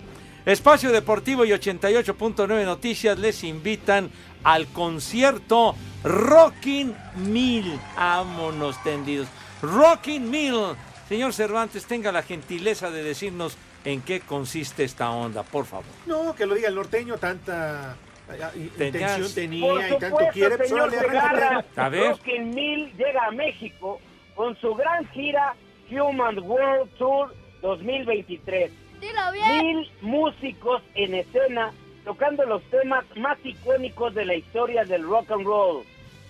Espacio 0.47 0.93
Deportivo 0.93 1.45
y 1.45 1.51
88.9 1.51 2.65
Noticias 2.65 3.19
les 3.19 3.45
invitan 3.45 4.11
al 4.43 4.67
concierto 4.69 5.75
Rocking 6.05 6.95
Mill. 7.17 7.79
Vámonos 7.97 8.83
tendidos. 8.83 9.27
Rocking 9.63 10.31
Mill. 10.31 10.77
Señor 11.09 11.33
Cervantes, 11.33 11.87
tenga 11.87 12.13
la 12.13 12.23
gentileza 12.23 12.91
de 12.91 13.03
decirnos 13.03 13.57
en 13.85 14.01
qué 14.03 14.21
consiste 14.21 14.85
esta 14.85 15.11
onda, 15.11 15.43
por 15.43 15.67
favor. 15.67 15.85
No, 16.07 16.35
que 16.35 16.47
lo 16.47 16.55
diga 16.55 16.69
el 16.69 16.75
norteño, 16.75 17.17
tanta 17.19 17.97
eh, 18.31 18.71
Tenías- 18.77 19.19
intención 19.19 19.23
Por 19.23 19.35
tenía 19.35 19.89
y 19.91 19.99
tanto 19.99 20.19
quiere. 20.33 20.57
pues, 20.57 20.69
señor 20.71 20.89
órale, 20.89 21.09
Segarra. 21.09 21.65
A 21.77 21.89
ver. 21.89 22.11
Rockin' 22.11 22.55
Mill 22.55 22.93
llega 22.97 23.27
a 23.27 23.31
México 23.31 24.01
con 24.35 24.57
su 24.61 24.75
gran 24.75 25.07
gira 25.11 25.55
Human 25.91 26.39
World 26.39 26.91
Tour 26.99 27.35
2023. 27.63 28.71
Mil 29.01 29.91
músicos 30.01 30.83
en 30.95 31.15
escena 31.15 31.73
tocando 32.05 32.45
los 32.47 32.63
temas 32.71 33.05
más 33.17 33.37
icónicos 33.45 34.15
de 34.15 34.25
la 34.25 34.35
historia 34.35 34.85
del 34.85 35.03
rock 35.03 35.31
and 35.33 35.45
roll. 35.45 35.85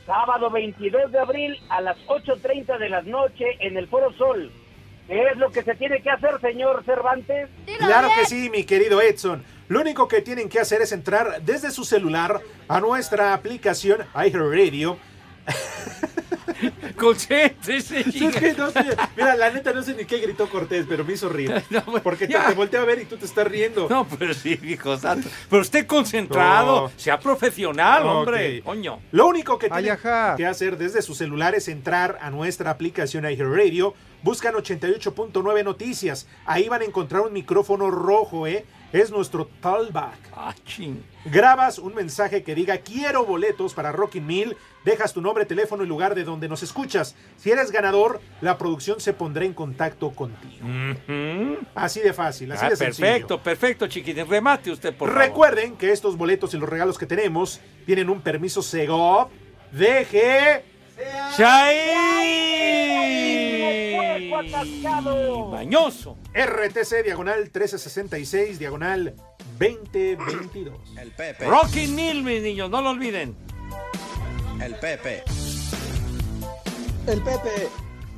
Sábado 0.07 0.51
22 0.51 1.13
de 1.13 1.19
abril 1.19 1.57
a 1.71 1.81
las 1.81 1.97
8.30 2.07 2.79
de 2.79 2.89
la 2.89 3.03
noche 3.03 3.45
en 3.61 3.77
el 3.77 3.87
Foro 3.89 4.13
Sol. 4.15 4.51
¿Qué 5.07 5.23
es 5.29 5.37
lo 5.37 5.51
que 5.51 5.63
se 5.63 5.75
tiene 5.75 6.01
que 6.03 6.11
hacer, 6.11 6.41
señor 6.41 6.83
Cervantes? 6.85 7.49
Claro 7.79 8.09
que 8.19 8.27
sí, 8.27 8.49
mi 8.51 8.65
querido 8.65 9.01
Edson. 9.03 9.45
Lo 9.69 9.81
único 9.81 10.09
que 10.09 10.21
tienen 10.23 10.49
que 10.49 10.61
hacer 10.61 10.83
es 10.83 10.93
entrar 10.93 11.43
desde 11.43 11.71
su 11.71 11.85
celular 11.85 12.41
a 12.69 12.81
nuestra 12.81 13.33
aplicación 13.35 14.01
iHeartRadio. 14.15 14.99
Concéntrese, 16.97 18.01
Es 18.01 18.15
que 18.37 18.55
no 18.57 18.71
sé, 18.71 18.85
mira, 19.17 19.37
la 19.37 19.51
neta 19.51 19.73
no 19.73 19.83
sé 19.83 19.95
ni 19.95 20.05
qué 20.05 20.19
gritó 20.19 20.49
Cortés, 20.49 20.87
pero 20.89 21.05
me 21.05 21.13
hizo 21.15 21.29
reír. 21.29 21.53
Porque 22.03 22.27
te, 22.27 22.33
ya. 22.35 22.47
te 22.49 22.55
volteé 22.55 22.79
a 22.81 22.85
ver 22.85 23.01
y 23.01 23.05
tú 23.05 23.17
te 23.17 23.25
estás 23.27 23.47
riendo. 23.47 23.89
No, 23.89 24.07
pero 24.19 24.33
sí, 24.33 24.59
hijo 24.63 24.97
santo. 24.97 25.29
Pero 25.51 25.63
esté 25.63 25.87
concentrado, 25.87 26.83
No. 26.83 26.93
sea 26.97 27.19
profesional, 27.19 28.07
hombre. 28.07 28.63
Coño. 28.63 29.01
Lo 29.13 29.27
único 29.27 29.59
que 29.59 29.67
ajá. 29.67 30.37
que 30.37 30.47
hacer 30.47 30.79
desde 30.79 31.03
su 31.03 31.15
celular 31.15 31.55
es 31.55 31.69
entrar 31.69 32.19
a 32.23 32.31
nuestra 32.31 32.71
aplicación 32.71 33.25
iHeartRadio, 33.25 33.95
buscan 34.25 34.55
88.9 34.55 35.62
noticias, 35.62 36.27
ahí 36.47 36.68
van 36.68 36.83
a 36.83 36.85
encontrar 36.87 37.22
un 37.22 37.33
micrófono 37.33 37.91
rojo, 37.91 38.47
¿eh? 38.49 38.64
Es 38.93 39.11
nuestro 39.11 39.47
talkback. 39.61 40.16
Ah, 40.33 40.55
ching. 40.64 41.03
Grabas 41.25 41.79
un 41.81 41.95
mensaje 41.97 42.45
que 42.45 42.55
diga 42.55 42.79
quiero 42.79 43.25
boletos 43.27 43.75
para 43.75 43.91
Rockin' 43.91 44.25
Mill, 44.25 44.57
dejas 44.85 45.12
tu 45.12 45.20
nombre, 45.20 45.45
teléfono 45.45 45.83
y 45.83 45.87
lugar 45.89 46.14
de 46.14 46.22
donde 46.22 46.49
nos 46.49 46.62
escuchas. 46.62 47.16
Si 47.37 47.51
eres 47.51 47.72
ganador, 47.72 48.20
la 48.41 48.57
producción 48.57 49.01
se 49.01 49.12
pondrá 49.12 49.45
en 49.45 49.53
contacto 49.53 50.11
contigo. 50.12 50.64
Así 51.75 52.01
de 52.01 52.12
fácil, 52.12 52.53
así 52.53 52.64
Ah, 52.66 52.70
de 52.70 52.77
sencillo. 52.77 53.07
perfecto, 53.07 53.43
perfecto, 53.43 53.87
chiquitín. 53.89 54.29
Remate 54.29 54.70
usted, 54.70 54.95
por 54.95 55.09
favor. 55.09 55.25
Recuerden 55.25 55.77
que 55.77 55.91
estos 55.91 56.16
boletos 56.16 56.55
y 56.55 56.59
los 56.59 56.68
regalos 56.68 56.97
que 56.97 57.07
tenemos 57.07 57.61
tienen 57.87 58.09
un 58.09 58.20
permiso 58.20 58.62
Segov 58.62 59.29
DG 59.72 60.62
¡Chay! 61.36 62.84
Bañoso. 65.51 66.16
RTC 66.34 67.03
diagonal 67.05 67.40
1366 67.40 68.59
diagonal 68.59 69.14
2022. 69.59 70.74
El 70.99 71.11
Pepe. 71.12 71.47
Rocking 71.47 71.95
Mill, 71.95 72.22
mis 72.22 72.42
niños, 72.42 72.70
no 72.70 72.82
lo 72.82 72.90
olviden. 72.90 73.36
El 74.61 74.74
Pepe. 74.76 75.22
El 77.07 77.22
Pepe. 77.22 77.68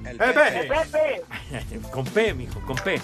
El 0.05 0.17
Pepe. 0.17 1.23
con 1.91 2.05
P, 2.05 2.35
mijo, 2.35 2.61
con 2.61 2.77
P. 2.77 3.01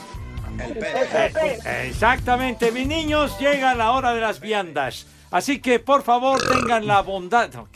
El 0.58 0.74
Pepe. 0.74 1.88
Exactamente, 1.88 2.70
mis 2.72 2.86
niños, 2.86 3.38
llega 3.38 3.74
la 3.74 3.92
hora 3.92 4.14
de 4.14 4.20
las 4.20 4.40
viandas. 4.40 5.06
Así 5.30 5.60
que, 5.60 5.78
por 5.78 6.02
favor, 6.02 6.40
tengan 6.46 6.86
la 6.86 7.00
bondad. 7.00 7.50
No. 7.54 7.68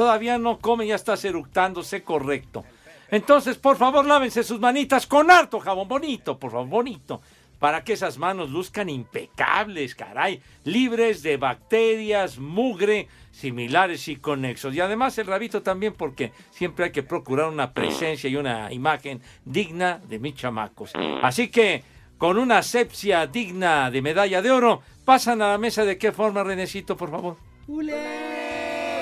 Todavía 0.00 0.38
no 0.38 0.60
come, 0.60 0.86
ya 0.86 0.94
estás 0.94 1.26
eructándose 1.26 2.02
correcto. 2.02 2.64
Entonces, 3.10 3.58
por 3.58 3.76
favor, 3.76 4.06
lávense 4.06 4.42
sus 4.42 4.58
manitas 4.58 5.06
con 5.06 5.30
harto 5.30 5.60
jabón 5.60 5.88
bonito, 5.88 6.38
por 6.38 6.52
favor, 6.52 6.68
bonito. 6.68 7.20
Para 7.58 7.84
que 7.84 7.92
esas 7.92 8.16
manos 8.16 8.48
luzcan 8.48 8.88
impecables, 8.88 9.94
caray. 9.94 10.40
Libres 10.64 11.22
de 11.22 11.36
bacterias, 11.36 12.38
mugre, 12.38 13.08
similares 13.30 14.08
y 14.08 14.16
conexos. 14.16 14.74
Y 14.74 14.80
además 14.80 15.18
el 15.18 15.26
rabito 15.26 15.60
también, 15.60 15.92
porque 15.92 16.32
siempre 16.50 16.86
hay 16.86 16.92
que 16.92 17.02
procurar 17.02 17.50
una 17.50 17.74
presencia 17.74 18.30
y 18.30 18.36
una 18.36 18.72
imagen 18.72 19.20
digna 19.44 20.00
de 20.08 20.18
mis 20.18 20.34
chamacos. 20.34 20.92
Así 21.20 21.48
que, 21.48 21.84
con 22.16 22.38
una 22.38 22.56
asepsia 22.56 23.26
digna 23.26 23.90
de 23.90 24.00
medalla 24.00 24.40
de 24.40 24.50
oro, 24.50 24.80
pasan 25.04 25.42
a 25.42 25.50
la 25.50 25.58
mesa 25.58 25.84
de 25.84 25.98
qué 25.98 26.10
forma, 26.10 26.42
Renecito, 26.42 26.96
por 26.96 27.10
favor. 27.10 27.36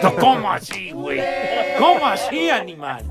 No, 0.02 0.14
¿Cómo 0.16 0.50
así, 0.52 0.90
güey? 0.92 1.20
¿Cómo 1.78 2.06
así, 2.06 2.50
animal? 2.50 3.04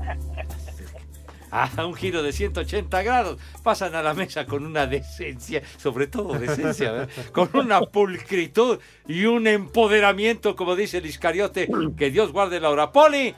A 1.50 1.86
un 1.86 1.94
giro 1.94 2.22
de 2.22 2.32
180 2.32 3.02
grados. 3.02 3.40
Pasan 3.62 3.94
a 3.94 4.02
la 4.02 4.14
mesa 4.14 4.44
con 4.46 4.66
una 4.66 4.86
decencia, 4.86 5.62
sobre 5.78 6.06
todo 6.06 6.38
decencia, 6.38 6.92
¿verdad? 6.92 7.08
con 7.32 7.48
una 7.54 7.80
pulcritud 7.80 8.78
y 9.06 9.24
un 9.24 9.46
empoderamiento, 9.46 10.54
como 10.56 10.76
dice 10.76 10.98
el 10.98 11.06
Iscariote, 11.06 11.68
que 11.96 12.10
Dios 12.10 12.32
guarde 12.32 12.60
la 12.60 12.70
hora. 12.70 12.92
Poli, 12.92 13.34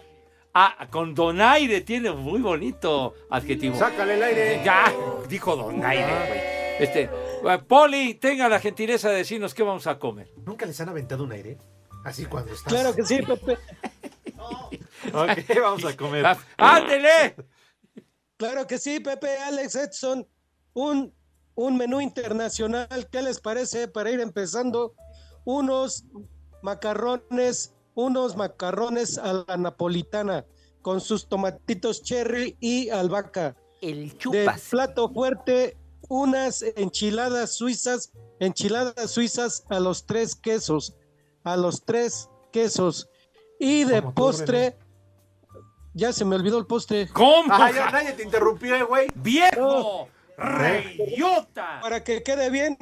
ah, 0.55 0.89
con 0.91 1.15
donaire 1.15 1.83
tiene 1.83 2.11
muy 2.11 2.41
bonito 2.41 3.15
adjetivo. 3.31 3.77
Sácale 3.77 4.15
el 4.15 4.23
aire. 4.23 4.61
Ya, 4.65 4.93
dijo 5.29 5.55
donaire, 5.55 6.13
güey. 6.27 6.41
Este, 6.81 7.03
eh, 7.03 7.59
Poli, 7.67 8.15
tenga 8.15 8.49
la 8.49 8.59
gentileza 8.59 9.11
de 9.11 9.19
decirnos 9.19 9.55
qué 9.55 9.63
vamos 9.63 9.87
a 9.87 9.99
comer. 9.99 10.31
¿Nunca 10.45 10.67
les 10.67 10.81
han 10.81 10.89
aventado 10.89 11.25
un 11.25 11.33
aire? 11.33 11.59
Así 12.05 12.27
cuando 12.27 12.53
estás. 12.53 12.73
Claro 12.73 12.95
que 12.95 13.05
sí, 13.05 13.21
Pepe. 13.23 13.59
Ok, 15.13 15.61
vamos 15.61 15.85
a 15.85 15.97
comer. 15.97 16.25
Ah, 16.27 16.39
¡Ándele! 16.57 17.35
Claro 18.37 18.67
que 18.67 18.79
sí, 18.79 19.01
Pepe, 19.01 19.37
Alex, 19.39 19.75
Edson. 19.75 20.27
Un, 20.75 21.13
un 21.55 21.77
menú 21.77 22.01
internacional, 22.01 23.09
¿qué 23.11 23.23
les 23.23 23.41
parece 23.41 23.89
para 23.89 24.11
ir 24.11 24.21
empezando? 24.21 24.95
Unos 25.45 26.05
macarrones, 26.63 27.75
unos 27.95 28.37
macarrones 28.37 29.19
a 29.19 29.45
la 29.47 29.57
napolitana 29.57 30.47
con 30.83 31.01
sus 31.01 31.29
tomatitos 31.29 32.03
cherry 32.03 32.57
y 32.61 32.91
albahaca. 32.91 33.57
El 33.81 34.17
De 34.31 34.51
plato 34.71 35.09
fuerte, 35.11 35.77
unas 36.09 36.63
enchiladas 36.77 37.55
suizas, 37.55 38.13
enchiladas 38.39 39.11
suizas 39.11 39.65
a 39.69 39.81
los 39.81 40.07
tres 40.07 40.35
quesos, 40.35 40.95
a 41.45 41.57
los 41.57 41.85
tres 41.85 42.29
quesos. 42.53 43.09
Y 43.59 43.85
de 43.85 44.01
Como 44.01 44.15
postre, 44.15 44.77
ya 45.95 46.13
se 46.13 46.25
me 46.25 46.37
olvidó 46.37 46.59
el 46.59 46.67
postre. 46.67 47.09
¿Cómo? 47.09 47.53
Ay, 47.53 47.75
ya 47.75 47.91
nadie 47.91 48.13
te 48.13 48.23
interrumpió, 48.23 48.75
eh, 48.75 48.83
güey. 48.83 49.09
¡Viejo! 49.15 50.09
¡Reyota! 50.37 51.81
Para 51.83 52.03
que 52.03 52.23
quede 52.23 52.49
bien, 52.51 52.79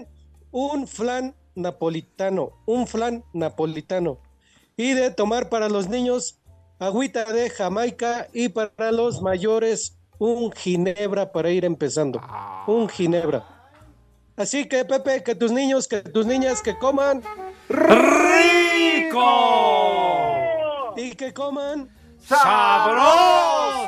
un 0.50 0.86
flan 0.86 1.34
napolitano, 1.54 2.52
un 2.66 2.86
flan 2.86 3.24
napolitano. 3.32 4.20
Y 4.76 4.92
de 4.92 5.10
tomar 5.10 5.48
para 5.48 5.68
los 5.68 5.88
niños, 5.88 6.38
agüita 6.78 7.24
de 7.24 7.50
Jamaica 7.50 8.28
y 8.32 8.48
para 8.50 8.92
los 8.92 9.20
mayores, 9.20 9.98
un 10.18 10.52
ginebra 10.52 11.32
para 11.32 11.50
ir 11.50 11.64
empezando. 11.64 12.20
Un 12.66 12.88
ginebra. 12.88 13.44
Así 14.36 14.68
que, 14.68 14.84
Pepe, 14.84 15.24
que 15.24 15.34
tus 15.34 15.50
niños, 15.50 15.88
que 15.88 16.00
tus 16.00 16.26
niñas, 16.26 16.62
que 16.62 16.78
coman. 16.78 17.22
¡Rico! 17.68 19.24
Y 20.96 21.14
que 21.14 21.32
coman. 21.32 21.88
¡Sabroso! 22.26 23.86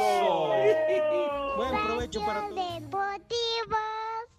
Buen 1.56 1.86
provecho 1.86 2.24
para 2.24 2.48
todos. 2.48 2.60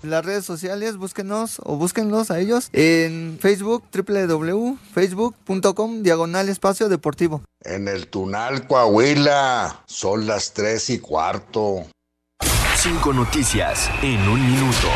Las 0.04 0.26
redes 0.26 0.46
sociales, 0.46 0.98
búsquenos 0.98 1.62
o 1.64 1.76
búsquenlos 1.76 2.32
a 2.32 2.40
ellos 2.40 2.70
en 2.74 3.38
Facebook, 3.40 3.84
www.facebook.com, 3.94 6.02
diagonal 6.02 6.50
espacio 6.50 6.90
deportivo. 6.90 7.44
En 7.64 7.88
el 7.88 8.08
Tunal, 8.08 8.66
Coahuila, 8.66 9.84
son 9.86 10.26
las 10.26 10.54
tres 10.54 10.90
y 10.90 10.98
cuarto. 10.98 11.86
Cinco 12.78 13.14
noticias 13.14 13.92
en 14.02 14.28
un 14.28 14.44
minuto. 14.44 14.88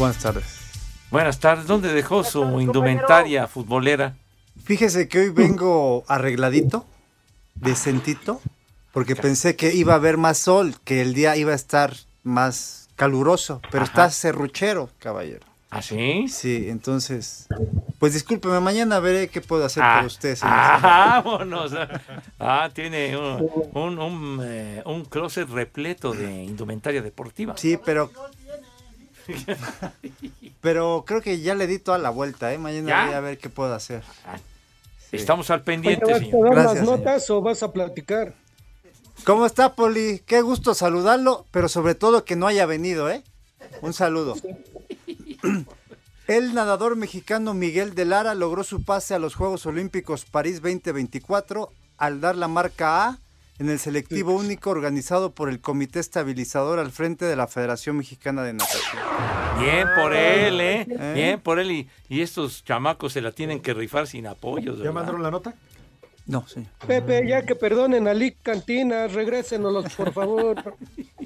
Buenas 0.00 0.16
tardes. 0.22 0.44
Buenas 1.10 1.40
tardes. 1.40 1.66
¿Dónde 1.66 1.92
dejó 1.92 2.24
su 2.24 2.58
indumentaria 2.58 3.46
futbolera? 3.46 4.16
Fíjese 4.64 5.08
que 5.08 5.18
hoy 5.18 5.28
vengo 5.28 6.04
arregladito, 6.08 6.86
decentito, 7.54 8.40
Porque 8.92 9.14
pensé 9.14 9.56
que 9.56 9.74
iba 9.74 9.92
a 9.92 9.96
haber 9.96 10.16
más 10.16 10.38
sol, 10.38 10.74
que 10.84 11.02
el 11.02 11.12
día 11.12 11.36
iba 11.36 11.52
a 11.52 11.54
estar 11.54 11.94
más 12.22 12.88
caluroso, 12.96 13.60
pero 13.70 13.84
está 13.84 14.08
serruchero, 14.08 14.88
caballero. 14.98 15.46
¿Ah, 15.68 15.82
sí? 15.82 16.28
Sí, 16.28 16.66
entonces, 16.70 17.46
pues 17.98 18.14
discúlpeme, 18.14 18.58
mañana 18.58 19.00
veré 19.00 19.28
qué 19.28 19.42
puedo 19.42 19.66
hacer 19.66 19.84
por 19.96 20.06
usted. 20.06 20.34
señor. 20.34 20.54
Ah, 20.56 21.22
vámonos. 21.22 21.72
Ah, 22.38 22.70
tiene 22.72 23.18
un, 23.18 23.70
un, 23.74 23.98
un, 23.98 24.40
eh, 24.42 24.82
un 24.86 25.04
closet 25.04 25.46
repleto 25.50 26.12
de 26.12 26.42
indumentaria 26.42 27.02
deportiva. 27.02 27.54
Sí, 27.58 27.78
pero 27.84 28.10
pero 30.60 31.04
creo 31.06 31.20
que 31.20 31.40
ya 31.40 31.54
le 31.54 31.66
di 31.66 31.78
toda 31.78 31.98
la 31.98 32.10
vuelta, 32.10 32.52
¿eh? 32.52 32.58
Mañana 32.58 32.88
¿Ya? 32.88 33.06
voy 33.06 33.14
a 33.14 33.20
ver 33.20 33.38
qué 33.38 33.48
puedo 33.48 33.74
hacer. 33.74 34.02
Estamos 35.12 35.50
al 35.50 35.58
Oye, 35.60 35.64
pendiente, 35.64 36.04
¿Vas 36.06 36.14
a 36.16 36.24
señor. 36.24 36.54
dar 36.54 36.64
las 36.64 36.78
señor. 36.78 36.98
notas 36.98 37.30
o 37.30 37.40
vas 37.40 37.62
a 37.62 37.72
platicar? 37.72 38.34
¿Cómo 39.24 39.44
está, 39.44 39.74
Poli? 39.74 40.22
Qué 40.24 40.40
gusto 40.40 40.74
saludarlo, 40.74 41.46
pero 41.50 41.68
sobre 41.68 41.94
todo 41.94 42.24
que 42.24 42.36
no 42.36 42.46
haya 42.46 42.64
venido, 42.66 43.10
¿eh? 43.10 43.22
Un 43.82 43.92
saludo. 43.92 44.36
El 46.26 46.54
nadador 46.54 46.96
mexicano 46.96 47.54
Miguel 47.54 47.94
de 47.94 48.04
Lara 48.04 48.34
logró 48.34 48.62
su 48.62 48.84
pase 48.84 49.14
a 49.14 49.18
los 49.18 49.34
Juegos 49.34 49.66
Olímpicos 49.66 50.24
París 50.24 50.62
2024 50.62 51.72
al 51.98 52.20
dar 52.20 52.36
la 52.36 52.48
marca 52.48 53.06
A 53.08 53.18
en 53.60 53.68
el 53.68 53.78
selectivo 53.78 54.32
único 54.34 54.70
organizado 54.70 55.32
por 55.32 55.50
el 55.50 55.60
Comité 55.60 56.00
Estabilizador 56.00 56.78
al 56.78 56.90
frente 56.90 57.26
de 57.26 57.36
la 57.36 57.46
Federación 57.46 57.98
Mexicana 57.98 58.42
de 58.42 58.54
Natación. 58.54 59.02
Bien 59.60 59.86
por 59.94 60.14
él, 60.14 60.60
¿eh? 60.62 60.86
¿Eh? 60.88 61.12
Bien 61.14 61.40
por 61.40 61.60
él. 61.60 61.70
Y, 61.70 61.88
y 62.08 62.22
estos 62.22 62.64
chamacos 62.64 63.12
se 63.12 63.20
la 63.20 63.32
tienen 63.32 63.60
que 63.60 63.74
rifar 63.74 64.06
sin 64.06 64.26
apoyos. 64.26 64.78
¿Ya 64.82 64.90
mandaron 64.92 65.22
la 65.22 65.30
nota? 65.30 65.54
No, 66.26 66.46
sí. 66.48 66.66
Pepe, 66.86 67.28
ya 67.28 67.42
que 67.44 67.54
perdonen 67.54 68.08
a 68.08 68.14
Lick 68.14 68.38
Cantinas, 68.42 69.12
regrésenos, 69.12 69.92
por 69.94 70.12
favor. 70.12 70.56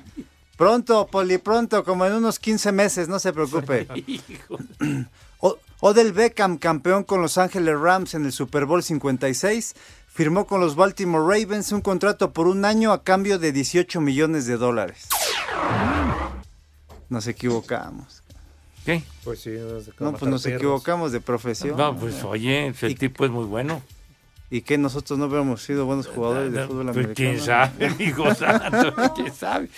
Pronto, 0.57 1.07
Poli, 1.09 1.39
pronto, 1.39 1.83
como 1.85 2.07
en 2.07 2.13
unos 2.13 2.39
15 2.39 2.71
meses, 2.73 3.09
no 3.09 3.19
se 3.19 3.33
preocupe. 3.33 3.87
O- 5.41 5.59
Odell 5.81 6.13
Beckham, 6.13 6.57
campeón 6.59 7.05
con 7.05 7.21
Los 7.21 7.37
Ángeles 7.37 7.79
Rams 7.79 8.15
en 8.15 8.25
el 8.25 8.33
Super 8.33 8.65
Bowl 8.65 8.83
56, 8.83 9.75
firmó 10.15 10.47
con 10.47 10.61
los 10.61 10.77
Baltimore 10.77 11.25
Ravens 11.41 11.73
un 11.73 11.81
contrato 11.81 12.33
por 12.33 12.47
un 12.47 12.65
año 12.65 12.93
a 12.93 13.03
cambio 13.03 13.39
de 13.39 13.53
18 13.53 14.01
millones 14.01 14.47
de 14.47 14.57
dólares. 14.57 15.09
Nos 17.09 17.27
equivocamos. 17.27 18.23
¿Qué? 18.85 19.03
Pues 19.25 19.41
sí, 19.41 19.51
nos 19.51 19.89
No, 20.01 20.13
pues 20.13 20.31
nos 20.31 20.47
equivocamos 20.47 21.11
de 21.13 21.21
profesión. 21.21 21.77
No, 21.77 21.97
pues 21.97 22.23
oye, 22.25 22.73
el 22.81 22.99
tipo 22.99 23.25
es 23.25 23.31
muy 23.31 23.45
bueno. 23.45 23.83
Y 24.51 24.63
que 24.63 24.79
nosotros 24.79 25.19
no 25.19 25.25
hubiéramos 25.27 25.63
sido 25.63 25.85
buenos 25.87 26.07
jugadores 26.07 26.53
de 26.53 26.67
fútbol 26.67 26.87
Pues, 26.93 26.97
americano. 26.99 27.15
quién 27.15 27.41
sabe, 27.41 27.87
amigo 27.89 28.35
santo, 28.35 29.15
quién 29.17 29.35
sabe. 29.35 29.69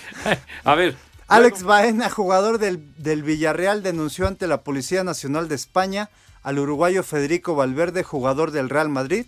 A 0.64 0.74
ver, 0.74 0.96
Alex 1.28 1.62
Baena, 1.62 2.10
jugador 2.10 2.58
del, 2.58 2.82
del 2.98 3.22
Villarreal, 3.22 3.82
denunció 3.82 4.26
ante 4.26 4.46
la 4.46 4.62
Policía 4.62 5.02
Nacional 5.02 5.48
de 5.48 5.54
España 5.54 6.10
al 6.42 6.58
uruguayo 6.58 7.02
Federico 7.02 7.54
Valverde, 7.54 8.02
jugador 8.02 8.50
del 8.50 8.68
Real 8.68 8.88
Madrid, 8.88 9.24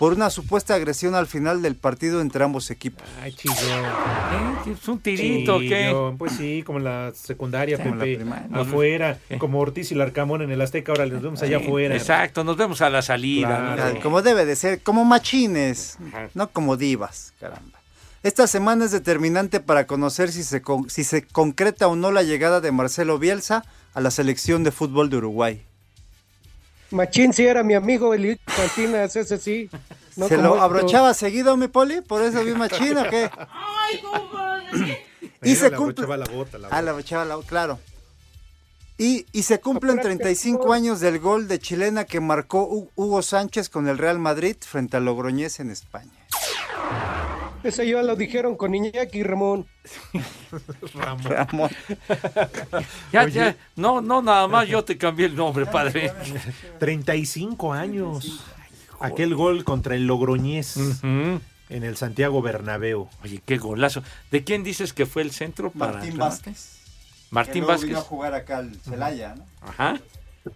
por 0.00 0.14
una 0.14 0.30
supuesta 0.30 0.74
agresión 0.74 1.14
al 1.14 1.26
final 1.26 1.60
del 1.60 1.76
partido 1.76 2.22
entre 2.22 2.42
ambos 2.42 2.70
equipos. 2.70 3.06
Ay, 3.22 3.34
chillón. 3.34 3.58
¿Eh? 4.66 4.72
¿Es 4.80 4.88
un 4.88 4.98
tirito 4.98 5.58
qué? 5.58 5.94
Pues 6.18 6.32
sí, 6.32 6.62
como 6.64 6.78
en 6.78 6.84
la 6.84 7.12
secundaria, 7.14 7.76
Como 7.76 7.96
la 7.96 8.04
primaria. 8.04 8.48
afuera, 8.54 9.18
como 9.38 9.60
Ortiz 9.60 9.92
y 9.92 9.94
Larcamón 9.94 10.40
en 10.40 10.50
el 10.50 10.60
Azteca, 10.62 10.92
ahora 10.92 11.04
les 11.04 11.20
vemos 11.20 11.42
allá 11.42 11.58
afuera. 11.58 11.94
Exacto, 11.94 12.44
nos 12.44 12.56
vemos 12.56 12.80
a 12.80 12.88
la 12.88 13.02
salida. 13.02 13.74
Claro. 13.76 13.94
¿no? 13.94 14.00
Como 14.00 14.22
debe 14.22 14.46
de 14.46 14.56
ser, 14.56 14.80
como 14.82 15.04
machines, 15.04 15.98
no 16.34 16.48
como 16.48 16.78
divas, 16.78 17.34
caramba. 17.38 17.78
Esta 18.22 18.46
semana 18.46 18.86
es 18.86 18.92
determinante 18.92 19.60
para 19.60 19.86
conocer 19.86 20.32
si 20.32 20.42
se, 20.44 20.62
con- 20.62 20.88
si 20.88 21.04
se 21.04 21.26
concreta 21.26 21.88
o 21.88 21.94
no 21.96 22.10
la 22.10 22.22
llegada 22.22 22.62
de 22.62 22.72
Marcelo 22.72 23.18
Bielsa 23.18 23.64
a 23.92 24.00
la 24.00 24.10
selección 24.10 24.64
de 24.64 24.72
fútbol 24.72 25.10
de 25.10 25.18
Uruguay. 25.18 25.62
Machín 26.90 27.32
sí 27.32 27.46
era 27.46 27.62
mi 27.62 27.74
amigo, 27.74 28.14
el 28.14 28.38
Cantinas, 28.44 29.14
ese 29.16 29.38
sí. 29.38 29.70
No 30.16 30.26
¿Se 30.28 30.36
lo 30.36 30.60
abrochaba 30.60 31.14
seguido, 31.14 31.56
mi 31.56 31.68
poli? 31.68 32.00
¿Por 32.00 32.22
eso 32.22 32.44
vi 32.44 32.52
machín 32.52 32.98
o 32.98 33.08
qué? 33.08 33.30
y 34.72 34.76
Mira, 35.42 35.56
se 35.60 35.70
le 35.70 35.76
cumple... 35.76 36.04
abrochaba 36.04 36.16
la 36.16 36.26
bota, 36.26 36.58
la 36.58 36.68
Ah, 36.70 36.82
la 36.82 36.90
abrochaba 36.90 37.24
la 37.24 37.38
claro. 37.46 37.78
Y, 38.98 39.24
y 39.32 39.44
se 39.44 39.60
cumplen 39.60 39.98
35 40.00 40.72
años 40.74 41.00
del 41.00 41.20
gol 41.20 41.48
de 41.48 41.58
chilena 41.58 42.04
que 42.04 42.20
marcó 42.20 42.68
Hu- 42.68 42.90
Hugo 42.96 43.22
Sánchez 43.22 43.70
con 43.70 43.88
el 43.88 43.96
Real 43.96 44.18
Madrid 44.18 44.56
frente 44.60 44.98
a 44.98 45.00
Logroñés 45.00 45.58
en 45.60 45.70
España. 45.70 46.12
Ese 47.62 47.86
ya 47.88 48.02
lo 48.02 48.16
dijeron 48.16 48.56
con 48.56 48.74
Iñaki 48.74 49.18
y 49.18 49.22
Ramón. 49.22 49.66
Ramón. 50.94 51.24
Ramón. 51.24 51.70
Ya, 53.12 53.22
Oye. 53.24 53.32
ya, 53.32 53.56
no, 53.76 54.00
no, 54.00 54.22
nada 54.22 54.46
más 54.48 54.66
yo 54.68 54.84
te 54.84 54.96
cambié 54.96 55.26
el 55.26 55.36
nombre, 55.36 55.66
padre. 55.66 56.12
35 56.78 57.72
años. 57.72 58.44
Aquel 59.00 59.34
gol 59.34 59.64
contra 59.64 59.94
el 59.94 60.06
Logroñés 60.06 60.76
Ujú. 60.76 61.40
en 61.68 61.82
el 61.84 61.96
Santiago 61.96 62.42
Bernabéu. 62.42 63.08
Oye, 63.24 63.40
qué 63.44 63.56
golazo. 63.58 64.02
¿De 64.30 64.44
quién 64.44 64.62
dices 64.62 64.92
que 64.92 65.06
fue 65.06 65.22
el 65.22 65.30
centro 65.30 65.70
para 65.70 65.94
Martín? 65.94 66.18
Vázquez. 66.18 66.76
Martín 67.30 67.52
que 67.54 67.58
luego 67.60 67.72
Vázquez. 67.72 67.88
vino 67.88 67.98
a 67.98 68.02
jugar 68.02 68.34
acá 68.34 68.58
al 68.58 68.74
Celaya, 68.82 69.34
¿no? 69.36 69.44
Ajá. 69.62 70.00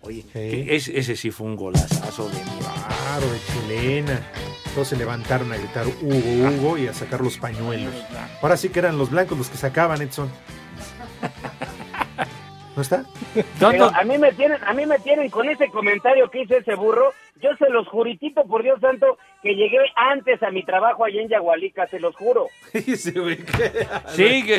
Oye, 0.00 0.24
que 0.32 0.74
ese, 0.74 0.98
ese 0.98 1.14
sí 1.16 1.30
fue 1.30 1.46
un 1.46 1.56
golazazo 1.56 2.28
de 2.28 2.38
mi 2.42 2.50
Claro, 2.60 3.30
de 3.30 3.38
chilena. 3.40 4.20
Todos 4.74 4.88
se 4.88 4.96
levantaron 4.96 5.52
a 5.52 5.56
gritar 5.56 5.86
Hugo, 5.86 6.48
Hugo 6.48 6.78
y 6.78 6.88
a 6.88 6.94
sacar 6.94 7.20
los 7.20 7.38
pañuelos. 7.38 7.94
Ahora 8.42 8.56
sí 8.56 8.70
que 8.70 8.80
eran 8.80 8.98
los 8.98 9.10
blancos 9.10 9.38
los 9.38 9.48
que 9.48 9.56
sacaban, 9.56 10.02
Edson. 10.02 10.30
¿No 12.76 12.82
está? 12.82 13.04
Pero 13.60 13.84
a 13.94 14.02
mí 14.02 14.18
me 14.18 14.32
tienen, 14.32 14.58
a 14.64 14.72
mí 14.72 14.84
me 14.84 14.98
tienen 14.98 15.30
con 15.30 15.48
ese 15.48 15.68
comentario 15.68 16.28
que 16.28 16.42
hizo 16.42 16.56
ese 16.56 16.74
burro. 16.74 17.12
Yo 17.40 17.50
se 17.56 17.70
los 17.70 17.86
juritito 17.86 18.44
por 18.46 18.64
Dios 18.64 18.80
santo 18.80 19.16
que 19.42 19.54
llegué 19.54 19.78
antes 19.94 20.42
a 20.42 20.50
mi 20.50 20.64
trabajo 20.64 21.04
allá 21.04 21.20
en 21.20 21.28
Yagualica, 21.28 21.86
se 21.86 22.00
los 22.00 22.16
juro. 22.16 22.48
Sigue. 22.72 24.58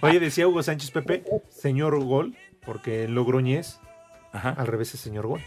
Oye, 0.00 0.18
decía 0.18 0.48
Hugo 0.48 0.62
Sánchez 0.62 0.90
Pepe, 0.90 1.22
señor 1.50 2.02
gol, 2.02 2.34
porque 2.66 3.04
en 3.04 3.14
Logroñés, 3.14 3.80
al 4.32 4.66
revés 4.66 4.92
es 4.94 5.00
señor 5.00 5.26
gol. 5.26 5.40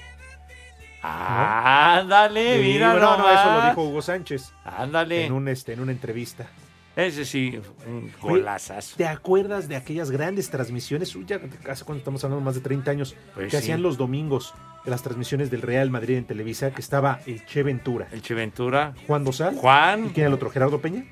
Ándale, 1.01 2.57
Sí, 2.57 2.63
mira. 2.73 2.93
no, 2.95 3.17
no, 3.17 3.29
eso 3.29 3.53
lo 3.53 3.65
dijo 3.69 3.83
Hugo 3.83 4.01
Sánchez. 4.01 4.51
Ándale. 4.65 5.25
En, 5.25 5.33
un, 5.33 5.47
este, 5.47 5.73
en 5.73 5.79
una 5.79 5.91
entrevista. 5.91 6.47
Ese 6.95 7.23
sí, 7.23 7.57
un 7.87 8.11
golazazo. 8.19 8.97
¿Te 8.97 9.07
acuerdas 9.07 9.69
de 9.69 9.77
aquellas 9.77 10.11
grandes 10.11 10.49
transmisiones? 10.49 11.15
Uy, 11.15 11.23
Ya, 11.25 11.39
¿Hace 11.69 11.85
cuánto 11.85 11.99
estamos 11.99 12.23
hablando? 12.25 12.43
Más 12.43 12.55
de 12.55 12.61
30 12.61 12.91
años. 12.91 13.15
Pues 13.35 13.45
que 13.45 13.51
sí. 13.51 13.57
hacían 13.57 13.81
los 13.81 13.97
domingos 13.97 14.53
de 14.83 14.91
las 14.91 15.01
transmisiones 15.01 15.49
del 15.49 15.61
Real 15.61 15.89
Madrid 15.89 16.17
en 16.17 16.25
Televisa, 16.25 16.71
que 16.71 16.81
estaba 16.81 17.21
el 17.25 17.45
Che 17.45 17.63
Ventura. 17.63 18.07
El 18.11 18.21
Che 18.21 18.33
Ventura. 18.33 18.93
Juan 19.07 19.23
Dosal. 19.23 19.55
Juan. 19.55 20.07
¿Y 20.07 20.09
quién 20.09 20.21
era 20.25 20.27
el 20.27 20.33
otro? 20.33 20.49
¿Gerardo 20.49 20.81
Peña? 20.81 21.05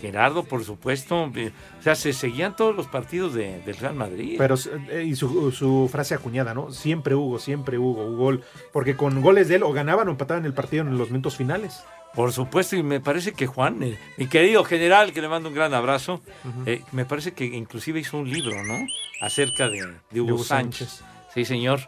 Gerardo, 0.00 0.44
por 0.44 0.64
supuesto. 0.64 1.24
O 1.24 1.82
sea, 1.82 1.94
se 1.94 2.12
seguían 2.12 2.56
todos 2.56 2.74
los 2.74 2.86
partidos 2.86 3.34
de, 3.34 3.60
del 3.62 3.76
Real 3.76 3.94
Madrid. 3.94 4.36
Pero, 4.38 4.54
eh, 4.90 5.04
y 5.04 5.14
su, 5.14 5.52
su 5.52 5.88
frase 5.90 6.14
acuñada, 6.14 6.54
¿no? 6.54 6.70
Siempre 6.72 7.14
Hugo, 7.14 7.38
siempre 7.38 7.78
Hugo, 7.78 8.04
Hugo. 8.06 8.16
gol. 8.16 8.44
Porque 8.72 8.96
con 8.96 9.20
goles 9.20 9.48
de 9.48 9.56
él 9.56 9.62
o 9.62 9.72
ganaban 9.72 10.08
o 10.08 10.10
empataban 10.12 10.44
el 10.44 10.54
partido 10.54 10.82
en 10.82 10.96
los 10.98 11.10
minutos 11.10 11.36
finales. 11.36 11.84
Por 12.14 12.32
supuesto, 12.32 12.74
y 12.74 12.82
me 12.82 13.00
parece 13.00 13.32
que 13.32 13.46
Juan, 13.46 13.82
eh, 13.82 13.98
mi 14.16 14.26
querido 14.28 14.64
general, 14.64 15.12
que 15.12 15.20
le 15.20 15.28
mando 15.28 15.50
un 15.50 15.54
gran 15.54 15.74
abrazo, 15.74 16.20
eh, 16.66 16.82
me 16.92 17.04
parece 17.04 17.32
que 17.32 17.44
inclusive 17.44 18.00
hizo 18.00 18.16
un 18.16 18.30
libro, 18.30 18.64
¿no? 18.64 18.78
Acerca 19.20 19.68
de, 19.68 19.86
de 20.10 20.20
Hugo, 20.20 20.34
Hugo 20.34 20.44
Sánchez. 20.44 21.04
Sí, 21.34 21.44
señor. 21.44 21.80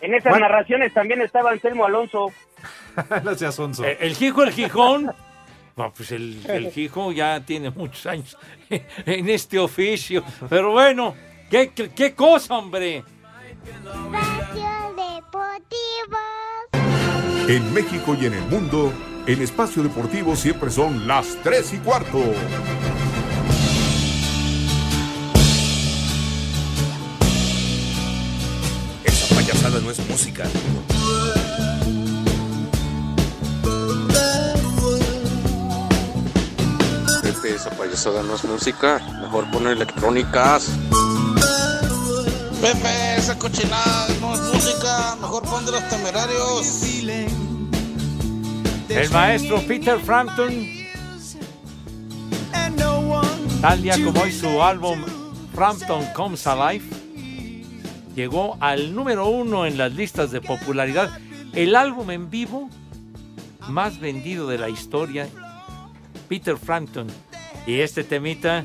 En 0.00 0.12
esas 0.12 0.30
Juan. 0.30 0.42
narraciones 0.42 0.92
también 0.92 1.22
estaba 1.22 1.50
Anselmo 1.50 1.86
Alonso. 1.86 2.32
sonso. 3.52 3.84
Eh, 3.84 3.96
el 4.00 4.14
Gijo, 4.14 4.42
el 4.42 4.50
Gijón. 4.52 5.12
No, 5.76 5.92
pues 5.92 6.12
el, 6.12 6.40
el 6.48 6.70
Gijo 6.70 7.10
ya 7.12 7.44
tiene 7.44 7.70
muchos 7.70 8.06
años 8.06 8.36
en 8.70 9.28
este 9.28 9.58
oficio. 9.58 10.22
Pero 10.48 10.72
bueno, 10.72 11.14
¿qué, 11.50 11.72
qué, 11.74 11.90
qué 11.90 12.14
cosa, 12.14 12.58
hombre? 12.58 13.02
En 17.48 17.74
México 17.74 18.16
y 18.18 18.26
en 18.26 18.34
el 18.34 18.44
mundo, 18.44 18.92
el 19.26 19.42
espacio 19.42 19.82
deportivo 19.82 20.36
siempre 20.36 20.70
son 20.70 21.06
las 21.06 21.36
3 21.42 21.74
y 21.74 21.76
cuarto. 21.78 22.20
Esa 29.04 29.34
payasada 29.34 29.80
no 29.80 29.90
es 29.90 30.08
música. 30.08 30.44
Pepe, 37.44 37.56
esa 37.56 37.70
payasada 37.70 38.22
no 38.22 38.36
es 38.36 38.44
música. 38.44 38.98
Mejor 39.20 39.50
poner 39.50 39.72
electrónicas. 39.72 40.70
Pepe, 42.58 43.16
esa 43.18 43.38
cochinada 43.38 44.08
no 44.18 44.32
es 44.32 44.40
música, 44.40 45.14
mejor 45.20 45.42
pon 45.42 45.66
de 45.66 45.72
los 45.72 45.86
temerarios. 45.90 46.82
El 48.88 49.10
maestro 49.10 49.60
Peter 49.66 49.98
Frampton 49.98 50.54
Tal 53.60 53.82
día 53.82 54.02
como 54.02 54.22
hoy 54.22 54.32
su 54.32 54.62
álbum 54.62 55.04
Frampton 55.54 56.06
Comes 56.14 56.46
Alive 56.46 56.84
llegó 58.14 58.56
al 58.60 58.94
número 58.94 59.26
uno 59.26 59.66
en 59.66 59.76
las 59.76 59.92
listas 59.92 60.30
de 60.30 60.40
popularidad. 60.40 61.10
El 61.52 61.76
álbum 61.76 62.10
en 62.10 62.30
vivo 62.30 62.70
más 63.68 64.00
vendido 64.00 64.48
de 64.48 64.56
la 64.56 64.70
historia, 64.70 65.28
Peter 66.26 66.56
Frampton. 66.56 67.08
Y 67.66 67.80
este 67.80 68.04
temita, 68.04 68.64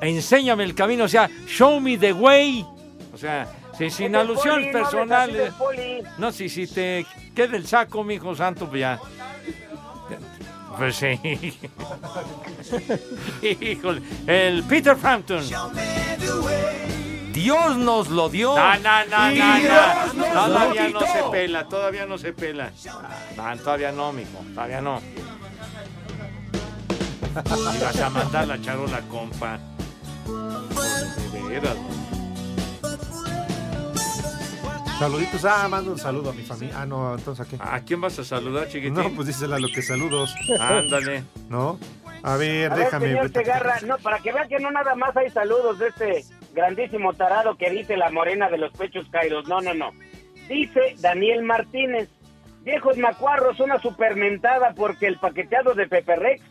enséñame 0.00 0.64
el 0.64 0.74
camino, 0.74 1.04
o 1.04 1.08
sea, 1.08 1.28
show 1.46 1.80
me 1.80 1.98
the 1.98 2.12
way. 2.12 2.64
O 3.12 3.18
sea, 3.18 3.46
sin, 3.88 4.14
alusiones 4.16 4.66
Poli, 4.66 4.66
no 4.66 4.72
personales. 4.72 5.52
Poli. 5.54 6.02
No, 6.18 6.32
si, 6.32 6.48
si 6.48 6.66
te 6.66 7.06
queda 7.34 7.56
el 7.56 7.66
saco, 7.66 8.04
mi 8.04 8.14
hijo 8.14 8.34
santo, 8.34 8.68
pues 8.68 8.80
ya. 8.80 8.98
Pues 10.76 10.96
sí. 10.96 11.58
Híjole. 13.60 14.02
El 14.26 14.62
Peter 14.64 14.96
Frampton. 14.96 15.44
Dios 17.32 17.76
nos 17.76 18.08
lo 18.08 18.28
dio. 18.28 18.56
No, 18.56 18.76
no, 18.76 19.04
no, 19.06 19.30
no, 19.30 20.12
no. 20.14 20.46
Todavía 20.46 20.88
no 20.88 21.00
se 21.00 21.22
pela, 21.30 21.68
todavía 21.68 22.06
no 22.06 22.18
se 22.18 22.32
pela. 22.32 22.70
No, 23.36 23.56
todavía 23.58 23.92
no, 23.92 24.12
mijo, 24.12 24.44
todavía 24.54 24.80
no. 24.80 25.00
Ibas 27.76 28.00
a 28.00 28.10
mandar 28.10 28.48
la 28.48 28.60
charola, 28.60 29.00
compa. 29.08 29.58
De 31.32 31.42
veras. 31.48 31.76
Saluditos. 34.98 35.44
Ah, 35.44 35.66
mando 35.68 35.92
un 35.92 35.98
saludo 35.98 36.30
a 36.30 36.32
mi 36.32 36.42
familia. 36.42 36.74
Ah, 36.80 36.86
no, 36.86 37.14
entonces 37.14 37.46
a 37.46 37.48
qué. 37.48 37.56
¿A 37.58 37.80
quién 37.80 38.00
vas 38.00 38.18
a 38.18 38.24
saludar, 38.24 38.68
chiquitín? 38.68 38.94
No, 38.94 39.08
pues 39.10 39.28
dísela 39.28 39.58
lo 39.58 39.68
que 39.68 39.80
saludos. 39.82 40.34
Ándale. 40.58 41.24
¿No? 41.48 41.78
A 42.22 42.36
ver, 42.36 42.70
A 42.70 42.74
ver, 42.74 42.84
déjame. 42.84 43.06
señor 43.08 43.32
Segarra, 43.32 43.80
no, 43.86 43.96
para 43.98 44.18
que 44.18 44.30
vean 44.32 44.46
que 44.48 44.58
no 44.58 44.70
nada 44.70 44.94
más 44.94 45.16
hay 45.16 45.30
saludos 45.30 45.78
de 45.78 45.88
este 45.88 46.24
grandísimo 46.52 47.14
tarado 47.14 47.56
que 47.56 47.70
dice 47.70 47.96
la 47.96 48.10
morena 48.10 48.50
de 48.50 48.58
los 48.58 48.72
pechos 48.72 49.06
caídos. 49.10 49.48
No, 49.48 49.60
no, 49.62 49.72
no. 49.72 49.92
Dice 50.48 50.96
Daniel 50.98 51.44
Martínez, 51.44 52.10
viejos 52.62 52.98
macuarros, 52.98 53.58
una 53.60 53.80
supermentada 53.80 54.74
porque 54.74 55.06
el 55.06 55.16
paqueteado 55.18 55.72
de 55.74 55.86
Pepe 55.88 56.16
Rex 56.16 56.42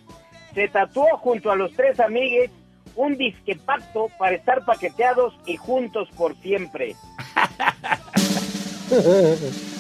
se 0.53 0.67
tatuó 0.67 1.05
junto 1.17 1.51
a 1.51 1.55
los 1.55 1.73
tres 1.73 1.99
amigues 1.99 2.51
un 2.95 3.17
disque 3.17 3.55
pacto 3.55 4.07
para 4.17 4.35
estar 4.35 4.65
paqueteados 4.65 5.33
y 5.45 5.57
juntos 5.57 6.09
por 6.17 6.35
siempre. 6.41 6.95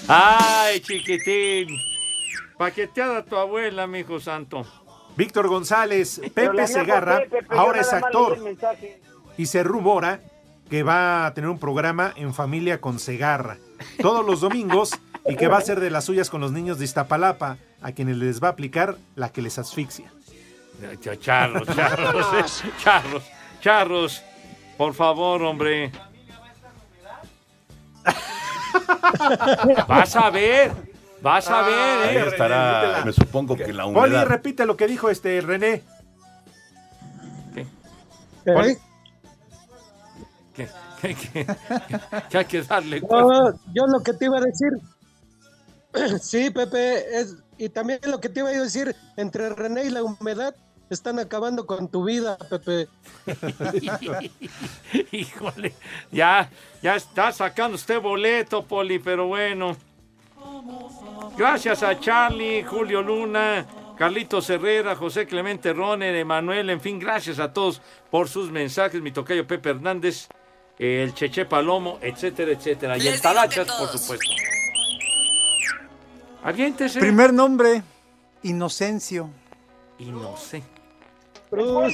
Ay, 0.07 0.79
chiquitín. 0.81 1.67
Paqueteada 2.57 3.23
tu 3.23 3.35
abuela, 3.35 3.87
mi 3.87 3.99
hijo 3.99 4.19
santo. 4.19 4.65
Víctor 5.15 5.47
González, 5.47 6.21
Pepe 6.33 6.67
Segarra, 6.67 7.23
Pepe, 7.29 7.45
ahora 7.49 7.81
es 7.81 7.91
actor. 7.91 8.37
Y 9.37 9.47
se 9.47 9.63
rumora 9.63 10.21
que 10.69 10.83
va 10.83 11.25
a 11.25 11.33
tener 11.33 11.49
un 11.49 11.59
programa 11.59 12.13
en 12.15 12.33
familia 12.33 12.79
con 12.79 12.99
Segarra 12.99 13.57
todos 14.01 14.25
los 14.25 14.41
domingos 14.41 14.91
y 15.25 15.35
que 15.35 15.47
va 15.47 15.57
a 15.57 15.61
ser 15.61 15.79
de 15.79 15.89
las 15.89 16.05
suyas 16.05 16.29
con 16.29 16.41
los 16.41 16.51
niños 16.51 16.79
de 16.79 16.85
Iztapalapa, 16.85 17.57
a 17.81 17.91
quienes 17.91 18.17
les 18.17 18.41
va 18.41 18.49
a 18.49 18.51
aplicar 18.51 18.97
la 19.15 19.29
que 19.29 19.41
les 19.41 19.57
asfixia. 19.57 20.11
Charros, 21.19 21.67
charros, 21.75 22.27
eh, 22.33 22.69
charros, 22.81 23.23
charros. 23.61 24.23
Por 24.77 24.93
favor, 24.93 25.41
hombre. 25.43 25.91
Vas 29.87 30.15
a 30.15 30.29
ver, 30.29 30.71
vas 31.21 31.49
a 31.49 31.61
ver, 31.63 32.07
Ahí 32.09 32.17
¿eh? 32.17 32.27
estará, 32.27 33.01
me 33.03 33.11
supongo 33.11 33.55
que 33.57 33.73
la 33.73 33.83
Poli, 33.83 33.97
humedad. 33.97 34.25
repite 34.27 34.65
lo 34.65 34.77
que 34.77 34.87
dijo 34.87 35.09
este 35.09 35.41
René. 35.41 35.83
Que, 37.53 37.65
que- 41.01 41.15
que- 41.15 41.45
que 42.29 42.37
hay 42.37 42.45
que 42.45 42.61
darle 42.61 43.01
No, 43.01 43.51
yo 43.73 43.85
lo 43.87 44.01
que 44.03 44.13
te 44.13 44.25
iba 44.25 44.37
a 44.37 44.41
decir, 44.41 44.69
sí, 46.21 46.49
Pepe, 46.51 47.19
es, 47.19 47.35
y 47.57 47.69
también 47.69 47.99
lo 48.05 48.19
que 48.19 48.29
te 48.29 48.41
iba 48.41 48.49
a 48.49 48.53
decir, 48.53 48.95
entre 49.17 49.49
René 49.49 49.85
y 49.85 49.89
la 49.89 50.03
humedad, 50.03 50.53
están 50.89 51.19
acabando 51.19 51.65
con 51.65 51.87
tu 51.87 52.03
vida, 52.03 52.37
Pepe. 52.37 52.87
Híjole, 55.11 55.73
ya, 56.11 56.49
ya 56.81 56.95
está 56.95 57.31
sacando 57.31 57.75
usted 57.75 58.01
boleto, 58.01 58.63
Poli, 58.63 58.99
pero 58.99 59.27
bueno. 59.27 59.77
Gracias 61.37 61.83
a 61.83 61.99
Charlie, 61.99 62.63
Julio 62.63 63.01
Luna, 63.01 63.65
Carlitos 63.97 64.49
Herrera, 64.49 64.95
José 64.95 65.27
Clemente 65.27 65.73
Roner, 65.73 66.15
Emanuel, 66.15 66.69
en 66.69 66.81
fin, 66.81 66.99
gracias 66.99 67.39
a 67.39 67.53
todos 67.53 67.81
por 68.09 68.27
sus 68.27 68.51
mensajes, 68.51 69.01
mi 69.01 69.11
tocayo 69.11 69.45
Pepe 69.45 69.69
Hernández, 69.69 70.27
el 70.77 71.13
Cheche 71.13 71.45
Palomo, 71.45 71.99
etcétera, 72.01 72.51
etcétera. 72.51 72.97
Y 72.97 73.07
el 73.07 73.21
Talachas, 73.21 73.67
por 73.67 73.89
supuesto. 73.89 74.31
Aviéntese. 76.43 76.99
Primer 76.99 77.33
nombre, 77.33 77.83
Inocencio. 78.43 79.29
Inocente. 79.99 80.78
Cruz. 81.49 81.93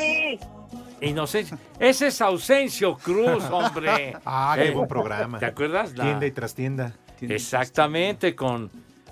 Inocencia. 1.01 1.57
Ese 1.79 2.07
es 2.07 2.21
Ausencio 2.21 2.95
Cruz, 2.97 3.43
hombre. 3.51 4.15
Ah, 4.25 4.53
qué 4.55 4.67
Eh, 4.69 4.71
buen 4.71 4.87
programa. 4.87 5.39
¿Te 5.39 5.45
acuerdas? 5.45 5.95
La- 5.95 6.03
Tienda 6.05 6.25
y 6.25 6.31
trastienda. 6.31 6.93
Exactamente, 7.21 8.35
con, 8.35 8.69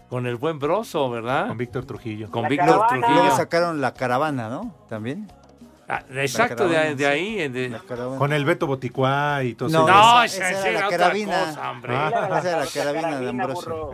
con 0.10 0.26
el 0.28 0.36
buen 0.36 0.60
Broso, 0.60 1.10
¿verdad? 1.10 1.48
Con 1.48 1.58
Víctor 1.58 1.86
Trujillo. 1.86 2.30
Con 2.32 2.48
Víctor 2.48 2.88
Trujillo. 2.88 3.10
Luego 3.14 3.36
sacaron 3.36 3.82
la 3.82 3.94
caravana, 3.94 4.50
¿no? 4.50 4.76
También. 4.90 5.32
Ah, 5.88 6.02
exacto, 6.16 6.68
de, 6.68 6.76
caravana, 6.76 6.96
de 6.96 7.06
ahí. 7.08 7.40
eh, 7.42 7.50
de- 7.50 7.78
Con 8.18 8.32
el 8.34 8.46
Beto 8.46 8.68
Boticuá 8.68 9.44
y 9.44 9.54
todo 9.54 9.70
No, 9.70 9.88
eso. 9.88 9.88
No, 9.88 10.24
esa, 10.24 10.38
esa- 10.38 10.50
esa 10.50 10.60
esa 10.60 10.70
era 10.70 10.80
era 10.80 10.90
la 10.90 10.98
carabina. 10.98 11.46
cosa, 11.46 11.72
hombre. 11.72 11.94
Ah. 11.96 12.10
Esa 12.40 12.50
era 12.50 12.60
la 12.60 12.72
carabina 12.72 13.20
de 13.20 13.30
Ambrosio. 13.30 13.92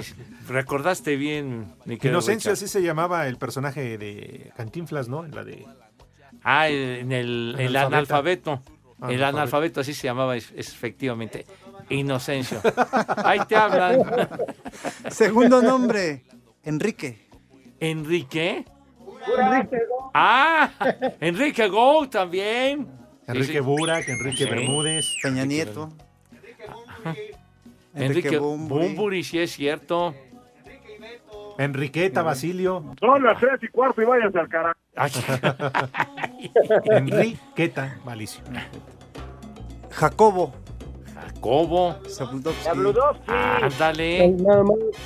Sí, 0.00 0.14
recordaste 0.48 1.16
bien, 1.16 1.74
mi 1.84 1.96
querido 1.98 2.18
Inocencio, 2.18 2.52
Richard. 2.52 2.64
así 2.64 2.68
se 2.68 2.82
llamaba 2.82 3.26
el 3.26 3.36
personaje 3.36 3.98
de 3.98 4.52
Cantinflas, 4.56 5.08
¿no? 5.08 5.24
En 5.24 5.34
la 5.34 5.44
de. 5.44 5.66
Ah, 6.44 6.68
en 6.68 7.12
el, 7.12 7.56
el 7.58 7.76
analfabeto. 7.76 8.62
El 9.08 9.22
Analfabeto. 9.24 9.80
así 9.80 9.94
se 9.94 10.04
llamaba 10.06 10.36
es- 10.36 10.52
es- 10.56 10.68
efectivamente. 10.72 11.44
Inocencio. 11.88 12.60
Ahí 13.24 13.40
te 13.48 13.56
hablan. 13.56 14.00
Segundo 15.10 15.60
nombre, 15.60 16.22
Enrique. 16.62 17.28
¿Enrique? 17.80 18.64
Ah, 20.14 20.70
Enrique 21.20 21.68
Go 21.68 22.08
también. 22.08 22.86
Enrique. 23.26 23.60
Burak, 23.60 24.08
Enrique 24.08 24.44
Sí. 24.44 24.50
Bermúdez. 24.50 25.06
Peña 25.22 25.44
Nieto. 25.44 25.88
Enrique 27.04 27.36
Enrique 27.94 28.38
Bumburi. 28.38 28.86
Bumburi, 28.88 29.24
sí 29.24 29.38
es 29.38 29.52
cierto. 29.52 30.14
Enriqueta 31.58 32.22
Basilio. 32.22 32.94
Son 32.98 33.22
las 33.22 33.38
tres 33.38 33.62
y 33.62 33.68
cuarto 33.68 34.00
y 34.02 34.04
váyanse 34.04 34.38
al 34.38 34.48
carajo. 34.48 34.78
Enriqueta 36.84 37.98
Valicio. 38.04 38.42
Jacobo. 39.90 40.52
Jacobo. 41.14 41.96
Sabludowski. 42.08 43.24
Ándale. 43.28 44.34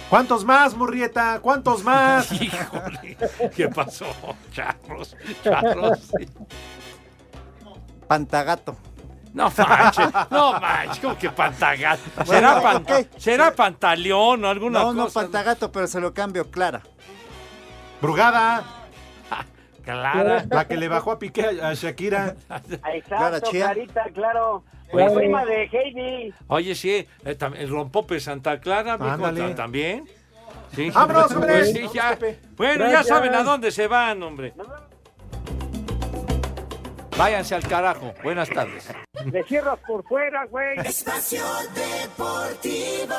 ¿Cuántos 0.08 0.44
más, 0.44 0.76
Murrieta? 0.76 1.40
¿Cuántos 1.40 1.82
más? 1.82 2.30
Híjole, 2.40 3.16
¿qué 3.54 3.68
pasó? 3.68 4.06
Charros, 4.52 5.16
charros. 5.42 6.12
Pantagato. 8.06 8.76
No 9.36 9.52
manches, 9.68 10.08
no 10.30 10.52
manches, 10.60 10.98
como 10.98 11.18
que 11.18 11.28
pantagato. 11.30 12.02
¿Será, 12.24 12.54
Bueno, 12.58 12.62
pan- 12.62 12.76
ok. 13.04 13.06
¿será 13.18 13.54
pantaleón 13.54 14.44
o 14.44 14.48
alguna 14.48 14.80
No, 14.80 14.94
no, 14.94 15.04
cosa? 15.04 15.20
Pantagato, 15.20 15.70
pero 15.70 15.86
se 15.86 16.00
lo 16.00 16.14
cambio, 16.14 16.50
Clara. 16.50 16.80
Brugada. 18.00 18.64
Clara. 19.84 20.44
La 20.50 20.66
que 20.66 20.76
le 20.76 20.88
bajó 20.88 21.12
a 21.12 21.18
Piqué 21.18 21.60
a 21.62 21.74
Shakira. 21.74 22.34
Clara 22.48 23.36
Exacto, 23.36 23.50
Chía. 23.50 23.66
Clarita, 23.66 24.04
claro. 24.14 24.64
Oye, 24.92 25.04
La 25.08 25.14
prima 25.14 25.44
de 25.44 25.64
Heidi. 25.64 26.34
Oye, 26.48 26.74
sí, 26.74 27.06
eh, 27.24 27.38
tam- 27.38 27.54
el 27.56 27.68
rompope 27.68 28.18
Santa 28.20 28.58
Clara, 28.58 28.96
mijo, 28.98 29.54
también. 29.54 30.04
Sí. 30.74 30.90
¡Vámonos, 30.90 31.30
hombre! 31.32 31.52
Pues 31.58 31.72
sí, 31.72 31.86
ya. 31.92 32.18
Bueno, 32.56 32.90
ya 32.90 33.04
saben 33.04 33.34
a 33.34 33.42
dónde 33.42 33.70
se 33.70 33.86
van, 33.86 34.22
hombre. 34.22 34.54
Váyanse 37.16 37.54
al 37.54 37.62
carajo. 37.66 38.12
Buenas 38.22 38.48
tardes. 38.50 38.88
Le 39.24 39.42
cierras 39.44 39.78
por 39.86 40.04
fuera, 40.04 40.44
güey. 40.46 40.78
Espacio 40.80 41.42
Deportivo. 41.74 43.14